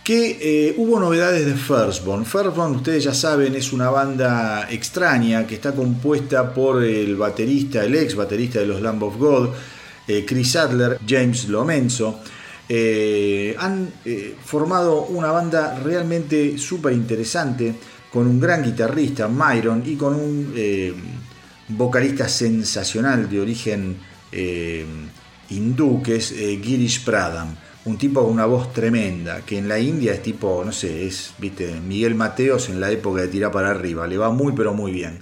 [0.03, 2.25] que eh, hubo novedades de Firstborn.
[2.25, 7.95] Firstborn, ustedes ya saben, es una banda extraña que está compuesta por el baterista, el
[7.95, 9.49] ex baterista de los Lamb of God,
[10.07, 12.19] eh, Chris Adler, James Lomenzo.
[12.73, 13.89] Eh, han
[14.45, 17.75] formado una banda realmente súper interesante
[18.11, 20.53] con un gran guitarrista, Myron, y con un
[21.67, 23.97] vocalista sensacional de origen
[25.49, 30.13] hindú, que es Girish Pradam un tipo con una voz tremenda, que en la India
[30.13, 34.05] es tipo, no sé, es, viste, Miguel Mateos en la época de tirar para arriba,
[34.07, 35.19] le va muy pero muy bien.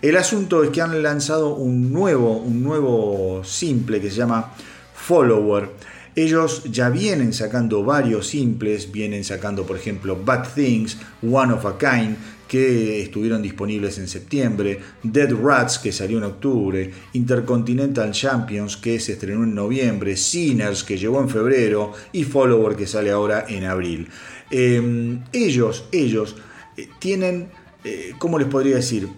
[0.00, 4.52] El asunto es que han lanzado un nuevo, un nuevo simple que se llama
[4.94, 5.70] Follower.
[6.14, 11.78] Ellos ya vienen sacando varios simples, vienen sacando por ejemplo Bad Things, One of a
[11.78, 12.16] Kind,
[12.46, 19.14] que estuvieron disponibles en septiembre, Dead Rats, que salió en octubre, Intercontinental Champions, que se
[19.14, 24.06] estrenó en noviembre, Sinners, que llegó en febrero, y Follower, que sale ahora en abril.
[24.50, 26.36] Em, ellos, ellos
[26.76, 27.48] eh, tienen,
[27.84, 29.08] eh, ¿cómo les podría decir?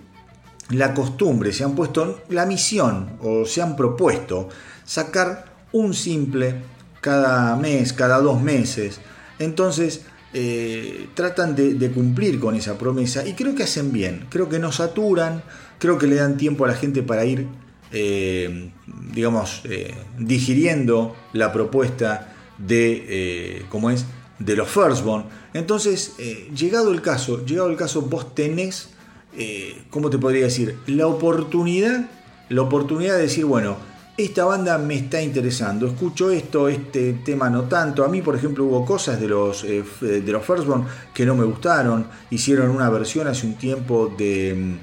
[0.70, 4.48] La costumbre, se han puesto la misión o se han propuesto
[4.84, 6.73] sacar un simple
[7.05, 8.98] cada mes, cada dos meses.
[9.39, 14.59] Entonces, eh, tratan de, cumplir con esa promesa y creo que hacen bien, creo que
[14.59, 15.43] no saturan,
[15.78, 17.47] creo que le dan tiempo a la gente para ir,
[17.93, 18.70] eh,
[19.12, 24.06] digamos, eh, digiriendo la propuesta de, ¿cómo es?,
[24.39, 25.26] de los Firstborn.
[25.52, 26.14] Entonces,
[26.56, 28.89] llegado el caso, llegado el caso, vos tenés,
[29.90, 32.09] ¿cómo te podría decir?, la oportunidad,
[32.48, 33.76] la oportunidad de decir, bueno,
[34.16, 38.05] esta banda me está interesando, escucho esto, este tema no tanto.
[38.05, 41.45] A mí, por ejemplo, hubo cosas de los, eh, de los Firstborn que no me
[41.45, 42.07] gustaron.
[42.31, 44.74] Hicieron una versión hace un tiempo de, mm,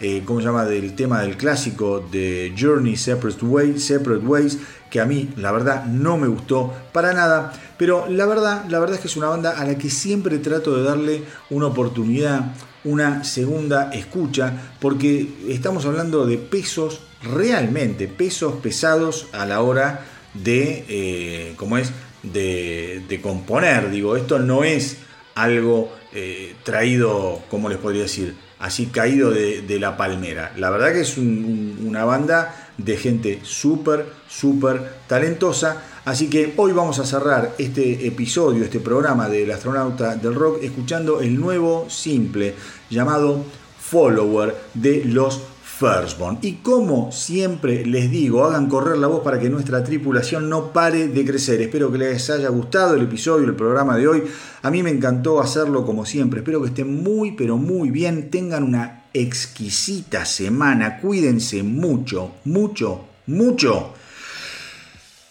[0.00, 4.58] eh, ¿cómo se llama?, del tema del clásico de Journey Separate Ways, Separate Ways,
[4.90, 7.52] que a mí, la verdad, no me gustó para nada.
[7.78, 10.76] Pero la verdad, la verdad es que es una banda a la que siempre trato
[10.76, 12.54] de darle una oportunidad,
[12.84, 20.84] una segunda escucha, porque estamos hablando de pesos realmente pesos pesados a la hora de,
[20.88, 21.92] eh, ¿cómo es?
[22.22, 23.90] De, componer.
[23.90, 24.98] Digo, esto no es
[25.34, 28.34] algo eh, traído, ¿cómo les podría decir?
[28.58, 30.52] Así caído de, la palmera.
[30.56, 35.82] La verdad que es una banda de gente súper, súper talentosa.
[36.04, 41.20] Así que hoy vamos a cerrar este episodio, este programa del astronauta del rock, escuchando
[41.20, 42.54] el nuevo simple
[42.90, 43.44] llamado
[43.80, 45.40] Follower de los
[45.78, 46.38] Firstborn.
[46.42, 51.08] Y como siempre les digo, hagan correr la voz para que nuestra tripulación no pare
[51.08, 51.60] de crecer.
[51.60, 54.22] Espero que les haya gustado el episodio, el programa de hoy.
[54.62, 56.40] A mí me encantó hacerlo como siempre.
[56.40, 58.30] Espero que estén muy, pero muy bien.
[58.30, 61.00] Tengan una exquisita semana.
[61.00, 63.94] Cuídense mucho, mucho, mucho.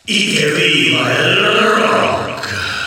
[0.05, 2.82] Y que viva el rock.